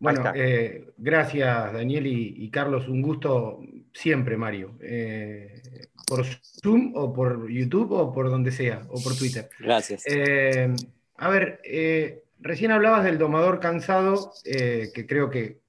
Bueno, 0.00 0.32
eh, 0.34 0.92
gracias 0.96 1.72
Daniel 1.72 2.06
y, 2.06 2.50
Carlos. 2.50 2.88
Un 2.88 3.02
gusto 3.02 3.60
siempre, 3.92 4.36
Mario. 4.36 4.76
Eh, 4.80 5.60
por 6.06 6.24
Zoom 6.24 6.92
o 6.94 7.12
por 7.12 7.50
YouTube 7.50 7.92
o 7.92 8.12
por 8.12 8.30
donde 8.30 8.52
sea, 8.52 8.82
o 8.88 9.02
por 9.02 9.16
Twitter. 9.16 9.48
Gracias. 9.58 10.04
Eh, 10.06 10.72
a 11.18 11.28
ver, 11.28 11.60
recién 12.40 12.70
hablabas 12.70 13.04
del 13.04 13.18
domador 13.18 13.60
cansado, 13.60 14.32
que 14.42 15.06
creo 15.06 15.28
que 15.28 15.60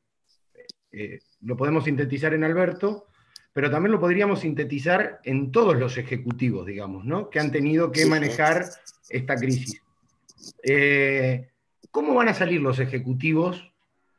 lo 1.42 1.58
podemos 1.58 1.84
sintetizar 1.84 2.34
en 2.34 2.46
Alberto 2.46 3.10
pero 3.54 3.72
también 3.72 3.92
lo 3.92 4.00
podríamos 4.00 4.42
sintetizar 4.42 5.20
en 5.24 5.52
todos 5.52 5.76
los 5.78 5.98
ejecutivos, 5.98 6.66
digamos, 6.66 7.06
¿no? 7.06 7.30
que 7.30 7.40
han 7.40 7.52
tenido 7.52 7.92
que 7.92 8.06
manejar 8.06 8.66
esta 9.10 9.36
crisis. 9.36 9.82
Eh, 10.64 11.50
¿Cómo 11.92 12.14
van 12.14 12.30
a 12.30 12.34
salir 12.34 12.62
los 12.62 12.80
ejecutivos 12.80 13.74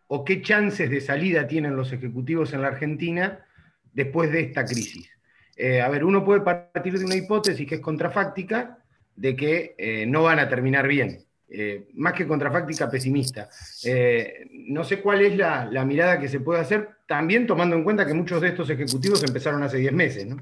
o 0.08 0.24
qué 0.24 0.42
chances 0.42 0.90
de 0.90 1.00
salida 1.00 1.46
tienen 1.46 1.76
los 1.76 1.92
ejecutivos 1.92 2.52
en 2.52 2.62
la 2.62 2.68
Argentina 2.68 3.46
después 3.92 4.32
de 4.32 4.40
esta 4.40 4.64
crisis? 4.64 5.08
Eh, 5.56 5.80
a 5.80 5.88
ver, 5.88 6.04
uno 6.04 6.24
puede 6.24 6.40
partir 6.40 6.98
de 6.98 7.04
una 7.04 7.14
hipótesis 7.14 7.66
que 7.66 7.76
es 7.76 7.80
contrafáctica, 7.80 8.79
de 9.20 9.36
que 9.36 9.74
eh, 9.76 10.06
no 10.06 10.22
van 10.22 10.38
a 10.38 10.48
terminar 10.48 10.88
bien. 10.88 11.26
Eh, 11.46 11.88
más 11.94 12.14
que 12.14 12.26
contrafáctica, 12.26 12.90
pesimista. 12.90 13.50
Eh, 13.84 14.48
no 14.50 14.82
sé 14.82 15.02
cuál 15.02 15.20
es 15.20 15.36
la, 15.36 15.84
mirada 15.84 16.18
que 16.18 16.28
se 16.28 16.40
puede 16.40 16.60
hacer, 16.60 16.88
también 17.06 17.46
tomando 17.46 17.76
en 17.76 17.84
cuenta 17.84 18.06
que 18.06 18.14
muchos 18.14 18.40
de 18.40 18.48
estos 18.48 18.70
ejecutivos 18.70 19.22
empezaron 19.22 19.62
hace 19.62 19.76
10 19.76 19.92
meses, 19.92 20.26
¿no? 20.26 20.36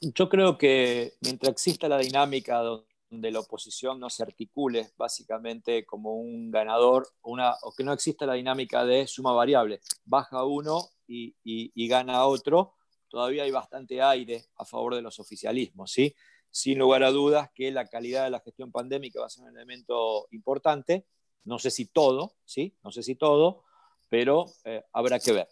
Yo 0.00 0.28
creo 0.28 0.58
que 0.58 1.14
mientras 1.22 1.52
exista 1.52 1.88
la 1.88 1.96
dinámica 1.96 2.58
donde 2.58 3.30
la 3.30 3.40
oposición 3.40 3.98
no 3.98 4.10
se 4.10 4.22
articule 4.22 4.88
básicamente 4.98 5.86
como 5.86 6.16
un 6.16 6.50
ganador, 6.50 7.08
una, 7.22 7.54
o 7.62 7.72
que 7.72 7.84
no 7.84 7.94
exista 7.94 8.26
la 8.26 8.34
dinámica 8.34 8.84
de 8.84 9.06
suma 9.06 9.32
variable, 9.32 9.80
baja 10.04 10.44
uno 10.44 10.86
y, 11.06 11.34
y 11.44 11.88
gana 11.88 12.26
otro, 12.26 12.74
todavía 13.08 13.44
hay 13.44 13.50
bastante 13.50 14.02
aire 14.02 14.44
a 14.56 14.66
favor 14.66 14.96
de 14.96 15.02
los 15.02 15.18
oficialismos, 15.18 15.92
¿sí? 15.92 16.14
Sin 16.54 16.78
lugar 16.78 17.02
a 17.02 17.10
dudas 17.10 17.50
que 17.52 17.72
la 17.72 17.88
calidad 17.88 18.22
de 18.22 18.30
la 18.30 18.38
gestión 18.38 18.70
pandémica 18.70 19.18
va 19.18 19.26
a 19.26 19.28
ser 19.28 19.42
un 19.42 19.56
elemento 19.56 20.28
importante. 20.30 21.04
No 21.42 21.58
sé 21.58 21.68
si 21.72 21.86
todo, 21.86 22.36
¿sí? 22.44 22.78
No 22.84 22.92
sé 22.92 23.02
si 23.02 23.16
todo, 23.16 23.64
pero 24.08 24.46
eh, 24.62 24.84
habrá 24.92 25.18
que 25.18 25.32
ver. 25.32 25.48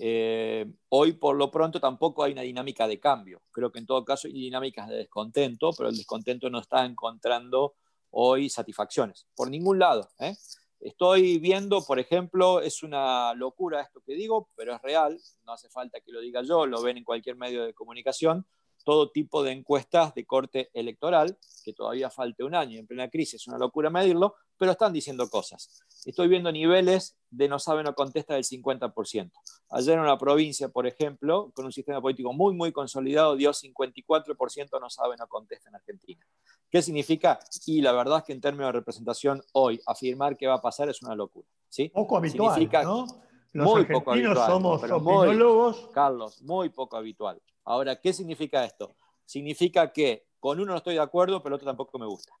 Eh, 0.00 0.66
hoy, 0.88 1.12
por 1.12 1.36
lo 1.36 1.52
pronto, 1.52 1.78
tampoco 1.78 2.24
hay 2.24 2.32
una 2.32 2.42
dinámica 2.42 2.88
de 2.88 2.98
cambio. 2.98 3.42
Creo 3.52 3.70
que 3.70 3.78
en 3.78 3.86
todo 3.86 4.04
caso 4.04 4.26
hay 4.26 4.32
dinámicas 4.32 4.88
de 4.88 4.96
descontento, 4.96 5.70
pero 5.78 5.88
el 5.88 5.96
descontento 5.96 6.50
no 6.50 6.58
está 6.58 6.84
encontrando 6.84 7.76
hoy 8.10 8.50
satisfacciones, 8.50 9.28
por 9.36 9.50
ningún 9.50 9.78
lado. 9.78 10.10
¿eh? 10.18 10.34
Estoy 10.80 11.38
viendo, 11.38 11.84
por 11.84 12.00
ejemplo, 12.00 12.60
es 12.60 12.82
una 12.82 13.34
locura 13.34 13.82
esto 13.82 14.02
que 14.04 14.14
digo, 14.14 14.48
pero 14.56 14.74
es 14.74 14.82
real, 14.82 15.16
no 15.44 15.52
hace 15.52 15.68
falta 15.68 16.00
que 16.00 16.10
lo 16.10 16.20
diga 16.20 16.42
yo, 16.42 16.66
lo 16.66 16.82
ven 16.82 16.96
en 16.96 17.04
cualquier 17.04 17.36
medio 17.36 17.64
de 17.64 17.72
comunicación 17.72 18.44
todo 18.84 19.10
tipo 19.10 19.42
de 19.42 19.52
encuestas 19.52 20.14
de 20.14 20.24
corte 20.26 20.70
electoral, 20.74 21.38
que 21.64 21.72
todavía 21.72 22.10
falte 22.10 22.44
un 22.44 22.54
año 22.54 22.78
en 22.78 22.86
plena 22.86 23.08
crisis, 23.08 23.42
es 23.42 23.48
una 23.48 23.58
locura 23.58 23.90
medirlo, 23.90 24.34
pero 24.56 24.72
están 24.72 24.92
diciendo 24.92 25.28
cosas. 25.28 25.82
Estoy 26.04 26.28
viendo 26.28 26.52
niveles 26.52 27.16
de 27.30 27.48
no 27.48 27.58
sabe, 27.58 27.82
no 27.82 27.94
contesta 27.94 28.34
del 28.34 28.44
50%. 28.44 29.30
Ayer 29.70 29.94
en 29.94 30.00
una 30.00 30.18
provincia, 30.18 30.68
por 30.68 30.86
ejemplo, 30.86 31.50
con 31.54 31.64
un 31.64 31.72
sistema 31.72 32.00
político 32.00 32.32
muy, 32.32 32.54
muy 32.54 32.72
consolidado, 32.72 33.36
dio 33.36 33.52
54% 33.52 34.80
no 34.80 34.90
sabe, 34.90 35.16
no 35.16 35.26
contesta 35.28 35.68
en 35.68 35.76
Argentina. 35.76 36.26
¿Qué 36.68 36.82
significa? 36.82 37.38
Y 37.66 37.80
la 37.80 37.92
verdad 37.92 38.18
es 38.18 38.24
que 38.24 38.32
en 38.32 38.40
términos 38.40 38.68
de 38.68 38.72
representación 38.72 39.42
hoy, 39.52 39.80
afirmar 39.86 40.36
qué 40.36 40.46
va 40.46 40.54
a 40.54 40.62
pasar 40.62 40.88
es 40.88 41.02
una 41.02 41.14
locura. 41.14 41.48
¿sí? 41.68 41.88
Poco 41.88 42.16
habitual, 42.16 42.54
significa 42.54 42.82
¿no? 42.82 43.06
Los 43.52 43.66
muy 43.66 43.84
poco 43.84 44.12
habitual, 44.12 44.50
somos 44.50 44.82
opinólogos. 44.82 45.88
Carlos, 45.92 46.40
muy 46.42 46.68
poco 46.68 46.96
habitual. 46.96 47.40
Ahora, 47.64 48.00
¿qué 48.00 48.12
significa 48.12 48.64
esto? 48.64 48.94
Significa 49.24 49.92
que 49.92 50.26
con 50.38 50.60
uno 50.60 50.72
no 50.72 50.78
estoy 50.78 50.94
de 50.94 51.00
acuerdo, 51.00 51.42
pero 51.42 51.54
el 51.54 51.56
otro 51.56 51.66
tampoco 51.66 51.98
me 51.98 52.06
gusta. 52.06 52.32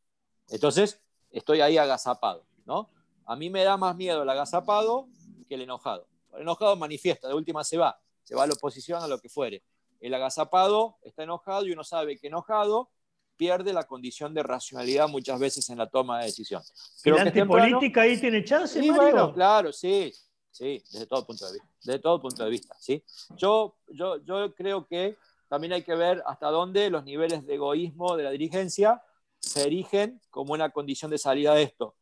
Entonces, 0.48 1.00
estoy 1.30 1.60
ahí 1.60 1.78
agazapado, 1.78 2.46
¿no? 2.64 2.90
A 3.26 3.36
mí 3.36 3.50
me 3.50 3.62
da 3.64 3.76
más 3.76 3.96
miedo 3.96 4.22
el 4.22 4.28
agazapado 4.28 5.08
que 5.48 5.54
el 5.54 5.62
enojado. 5.62 6.06
El 6.34 6.42
enojado 6.42 6.76
manifiesta, 6.76 7.28
de 7.28 7.34
última 7.34 7.64
se 7.64 7.76
va, 7.76 8.00
se 8.22 8.34
va 8.34 8.44
a 8.44 8.46
la 8.46 8.54
oposición, 8.54 9.02
a 9.02 9.08
lo 9.08 9.18
que 9.18 9.28
fuere. 9.28 9.62
El 10.00 10.14
agazapado 10.14 10.96
está 11.02 11.24
enojado 11.24 11.66
y 11.66 11.72
uno 11.72 11.84
sabe 11.84 12.18
que 12.18 12.28
enojado 12.28 12.90
pierde 13.36 13.72
la 13.72 13.84
condición 13.84 14.34
de 14.34 14.42
racionalidad 14.42 15.08
muchas 15.08 15.38
veces 15.38 15.68
en 15.70 15.78
la 15.78 15.88
toma 15.88 16.18
de 16.18 16.26
decisión. 16.26 16.62
Creo 17.02 17.16
¿La 17.16 17.22
antipolítica 17.22 18.02
ahí 18.02 18.18
tiene 18.18 18.44
chance, 18.44 18.80
sí, 18.80 18.90
Bueno, 18.90 19.32
claro, 19.32 19.72
sí. 19.72 20.12
¿Sí? 20.50 20.82
Desde 20.92 21.06
todo 21.06 21.26
punto 21.26 21.46
de 21.46 21.52
vista. 21.54 21.68
Desde 21.84 21.98
todo 21.98 22.20
punto 22.20 22.44
de 22.44 22.50
vista, 22.50 22.76
¿sí? 22.78 23.04
Yo, 23.36 23.76
yo, 23.88 24.18
yo 24.24 24.54
creo 24.54 24.86
que 24.86 25.16
también 25.48 25.72
hay 25.72 25.82
que 25.82 25.94
ver 25.94 26.22
hasta 26.26 26.48
dónde 26.48 26.90
los 26.90 27.04
niveles 27.04 27.46
de 27.46 27.54
egoísmo 27.54 28.16
de 28.16 28.24
la 28.24 28.30
dirigencia 28.30 29.02
se 29.40 29.62
erigen 29.62 30.20
como 30.30 30.52
una 30.52 30.70
condición 30.70 31.10
de 31.10 31.18
salida 31.18 31.54
de 31.54 31.62
esto. 31.64 31.96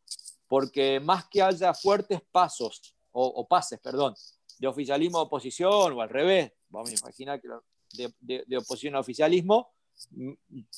Porque 0.47 1.01
más 1.01 1.29
que 1.29 1.43
haya 1.43 1.73
fuertes 1.75 2.21
pasos, 2.31 2.95
o, 3.13 3.47
pases, 3.49 3.81
perdón, 3.81 4.15
de 4.59 4.67
oficialismo 4.67 5.19
a 5.19 5.23
oposición, 5.23 5.93
o 5.93 6.01
al 6.01 6.09
revés, 6.09 6.53
vamos 6.69 6.91
a 6.91 6.95
imaginar 6.95 7.41
que 7.41 7.49
de, 7.93 8.45
de 8.47 8.57
oposición 8.57 8.97
a 8.97 9.01
oficialismo, 9.01 9.73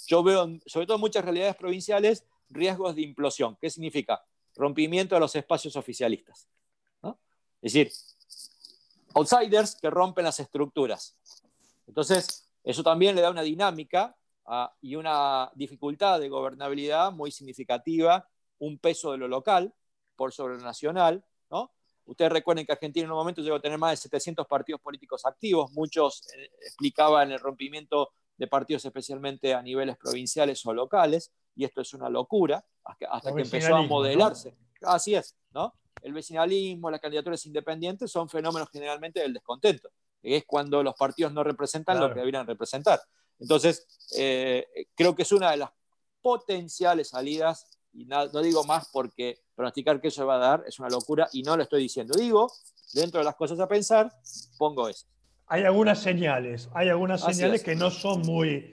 yo 0.06 0.22
veo, 0.22 0.58
sobre 0.66 0.86
todo 0.86 0.96
en 0.96 1.00
muchas 1.00 1.24
realidades 1.24 1.56
provinciales, 1.56 2.24
riesgos 2.48 2.94
de 2.96 3.02
implosión. 3.02 3.56
¿Qué 3.60 3.70
significa? 3.70 4.24
Rompimiento 4.54 5.14
de 5.14 5.20
los 5.20 5.34
espacios 5.36 5.76
oficialistas. 5.76 6.48
Es 7.62 7.72
decir, 7.72 7.92
outsiders 9.14 9.76
que 9.76 9.90
rompen 9.90 10.24
las 10.24 10.40
estructuras. 10.40 11.16
Entonces, 11.86 12.50
eso 12.64 12.82
también 12.82 13.16
le 13.16 13.22
da 13.22 13.30
una 13.30 13.42
dinámica 13.42 14.16
ah, 14.46 14.72
y 14.80 14.94
una 14.94 15.50
dificultad 15.54 16.20
de 16.20 16.28
gobernabilidad 16.28 17.12
muy 17.12 17.30
significativa, 17.30 18.28
un 18.58 18.78
peso 18.78 19.12
de 19.12 19.18
lo 19.18 19.28
local 19.28 19.74
por 20.16 20.32
sobre 20.32 20.56
lo 20.56 20.62
nacional. 20.62 21.24
¿no? 21.50 21.72
Ustedes 22.04 22.32
recuerden 22.32 22.66
que 22.66 22.72
Argentina 22.72 23.04
en 23.04 23.10
un 23.10 23.18
momento 23.18 23.42
llegó 23.42 23.56
a 23.56 23.60
tener 23.60 23.78
más 23.78 23.92
de 23.92 23.96
700 23.96 24.46
partidos 24.46 24.80
políticos 24.80 25.24
activos, 25.24 25.72
muchos 25.72 26.26
eh, 26.34 26.50
explicaban 26.62 27.30
el 27.32 27.38
rompimiento 27.38 28.12
de 28.36 28.46
partidos 28.46 28.84
especialmente 28.84 29.54
a 29.54 29.62
niveles 29.62 29.96
provinciales 29.98 30.64
o 30.64 30.72
locales, 30.72 31.30
y 31.54 31.64
esto 31.64 31.82
es 31.82 31.92
una 31.92 32.08
locura, 32.08 32.64
hasta, 32.84 33.34
que 33.34 33.42
empezó 33.42 33.76
a 33.76 33.82
modelarse. 33.82 34.56
Así 34.82 35.14
es, 35.14 35.36
¿no? 35.50 35.74
El 36.02 36.12
vecinalismo, 36.12 36.90
las 36.90 37.00
candidaturas 37.00 37.44
independientes 37.46 38.10
son 38.10 38.28
fenómenos 38.28 38.68
generalmente 38.70 39.20
del 39.20 39.34
descontento, 39.34 39.90
es 40.22 40.44
cuando 40.44 40.82
los 40.82 40.94
partidos 40.94 41.32
no 41.32 41.42
representan 41.42 41.98
lo 41.98 42.08
que 42.08 42.20
deberían 42.20 42.46
representar. 42.46 43.00
Entonces, 43.38 43.86
eh, 44.16 44.66
creo 44.94 45.14
que 45.14 45.22
es 45.22 45.32
una 45.32 45.50
de 45.50 45.58
las 45.58 45.70
potenciales 46.20 47.08
salidas, 47.08 47.78
y 47.92 48.04
no, 48.04 48.26
no 48.28 48.40
digo 48.40 48.64
más 48.64 48.88
porque 48.92 49.40
pronosticar 49.54 50.00
que 50.00 50.08
eso 50.08 50.26
va 50.26 50.36
a 50.36 50.38
dar 50.38 50.64
es 50.66 50.78
una 50.78 50.88
locura, 50.88 51.28
y 51.32 51.42
no 51.42 51.56
lo 51.56 51.62
estoy 51.62 51.82
diciendo. 51.82 52.14
Digo, 52.18 52.52
dentro 52.92 53.20
de 53.20 53.24
las 53.24 53.36
cosas 53.36 53.58
a 53.60 53.66
pensar, 53.66 54.12
pongo 54.58 54.88
eso 54.88 55.06
hay 55.50 55.64
algunas 55.64 55.98
señales, 55.98 56.70
hay 56.74 56.88
algunas 56.90 57.22
señales 57.22 57.64
que 57.64 57.74
no 57.74 57.90
son 57.90 58.22
muy, 58.22 58.72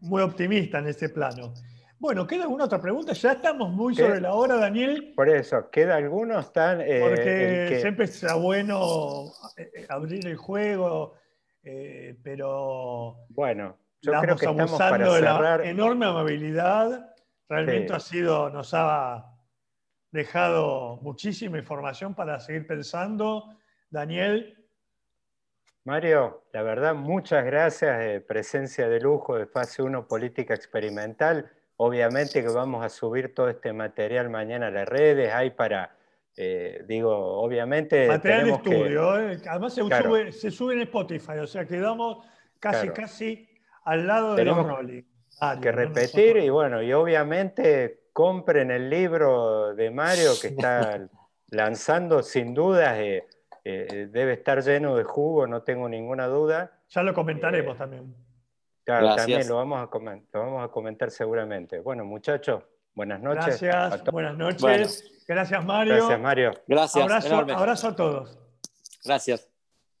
muy, 0.00 0.22
optimistas 0.22 0.82
en 0.82 0.88
este 0.88 1.10
plano. 1.10 1.52
Bueno, 2.00 2.28
¿queda 2.28 2.44
alguna 2.44 2.64
otra 2.64 2.80
pregunta? 2.80 3.12
Ya 3.12 3.32
estamos 3.32 3.70
muy 3.70 3.94
sobre 3.94 4.20
la 4.20 4.32
hora, 4.32 4.56
Daniel. 4.56 5.14
Por 5.16 5.28
eso, 5.28 5.68
¿queda 5.68 5.96
alguno? 5.96 6.38
Están, 6.38 6.80
eh, 6.80 7.00
Porque 7.00 7.78
siempre 7.80 8.04
está 8.04 8.36
bueno 8.36 9.24
eh, 9.56 9.84
abrir 9.88 10.24
el 10.26 10.36
juego, 10.36 11.14
eh, 11.64 12.16
pero. 12.22 13.26
Bueno, 13.30 13.76
yo 14.00 14.12
creo 14.20 14.36
que 14.36 14.46
estamos 14.46 14.78
para 14.78 15.10
cerrar. 15.10 15.60
de 15.60 15.64
la 15.64 15.70
enorme 15.70 16.06
amabilidad. 16.06 17.16
Realmente 17.48 17.92
ha 17.92 18.00
sido, 18.00 18.48
nos 18.50 18.74
ha 18.74 19.34
dejado 20.12 20.98
muchísima 21.02 21.58
información 21.58 22.14
para 22.14 22.38
seguir 22.38 22.66
pensando. 22.66 23.56
Daniel, 23.90 24.54
Mario, 25.82 26.44
la 26.52 26.62
verdad, 26.62 26.94
muchas 26.94 27.44
gracias. 27.44 28.22
presencia 28.24 28.88
de 28.88 29.00
lujo 29.00 29.36
de 29.36 29.46
Fase 29.46 29.82
1 29.82 30.06
Política 30.06 30.54
Experimental. 30.54 31.50
Obviamente 31.78 32.42
que 32.42 32.48
vamos 32.48 32.84
a 32.84 32.88
subir 32.88 33.34
todo 33.34 33.48
este 33.48 33.72
material 33.72 34.30
mañana 34.30 34.66
a 34.66 34.70
las 34.70 34.88
redes. 34.88 35.32
Hay 35.32 35.50
para, 35.50 35.96
eh, 36.36 36.84
digo, 36.86 37.16
obviamente. 37.16 38.06
Material 38.06 38.44
de 38.44 38.52
estudio. 38.52 39.30
Eh. 39.30 39.38
Además 39.48 39.74
se, 39.74 40.50
sube, 40.50 40.74
en 40.74 40.80
Spotify, 40.82 41.38
o 41.40 41.46
sea, 41.46 41.64
quedamos 41.64 42.26
casi, 42.60 42.88
casi 42.90 43.48
al 43.84 44.06
lado 44.06 44.34
de 44.34 44.44
los 44.44 44.66
rolling. 44.66 45.02
que 45.62 45.72
repetir 45.72 46.36
y 46.36 46.50
bueno, 46.50 46.82
y 46.82 46.92
obviamente 46.92 48.00
compren 48.12 48.70
el 48.70 48.90
libro 48.90 49.74
de 49.74 49.90
Mario 49.90 50.32
que 50.40 50.48
está 50.48 51.08
lanzando 51.50 52.22
sin 52.22 52.54
dudas. 52.54 52.98
Eh, 52.98 53.24
eh, 53.70 54.08
debe 54.10 54.32
estar 54.32 54.62
lleno 54.62 54.96
de 54.96 55.04
jugo, 55.04 55.46
no 55.46 55.62
tengo 55.62 55.88
ninguna 55.90 56.26
duda. 56.26 56.80
Ya 56.88 57.02
lo 57.02 57.12
comentaremos 57.12 57.74
eh, 57.74 57.78
también. 57.78 58.14
Claro, 58.88 59.16
también 59.16 59.46
lo 59.46 59.56
vamos, 59.56 59.82
a 59.82 59.86
comentar, 59.88 60.40
vamos 60.40 60.64
a 60.64 60.68
comentar 60.68 61.10
seguramente. 61.10 61.80
Bueno, 61.80 62.06
muchachos, 62.06 62.62
buenas 62.94 63.20
noches. 63.20 63.60
Gracias, 63.60 64.04
buenas 64.04 64.34
noches. 64.34 65.24
Gracias, 65.28 65.62
Mario. 65.62 65.96
Gracias, 65.96 66.20
Mario. 66.20 66.52
Gracias. 66.66 67.04
Abrazo, 67.04 67.36
abrazo 67.36 67.88
a 67.88 67.96
todos. 67.96 68.38
Gracias. 69.04 69.47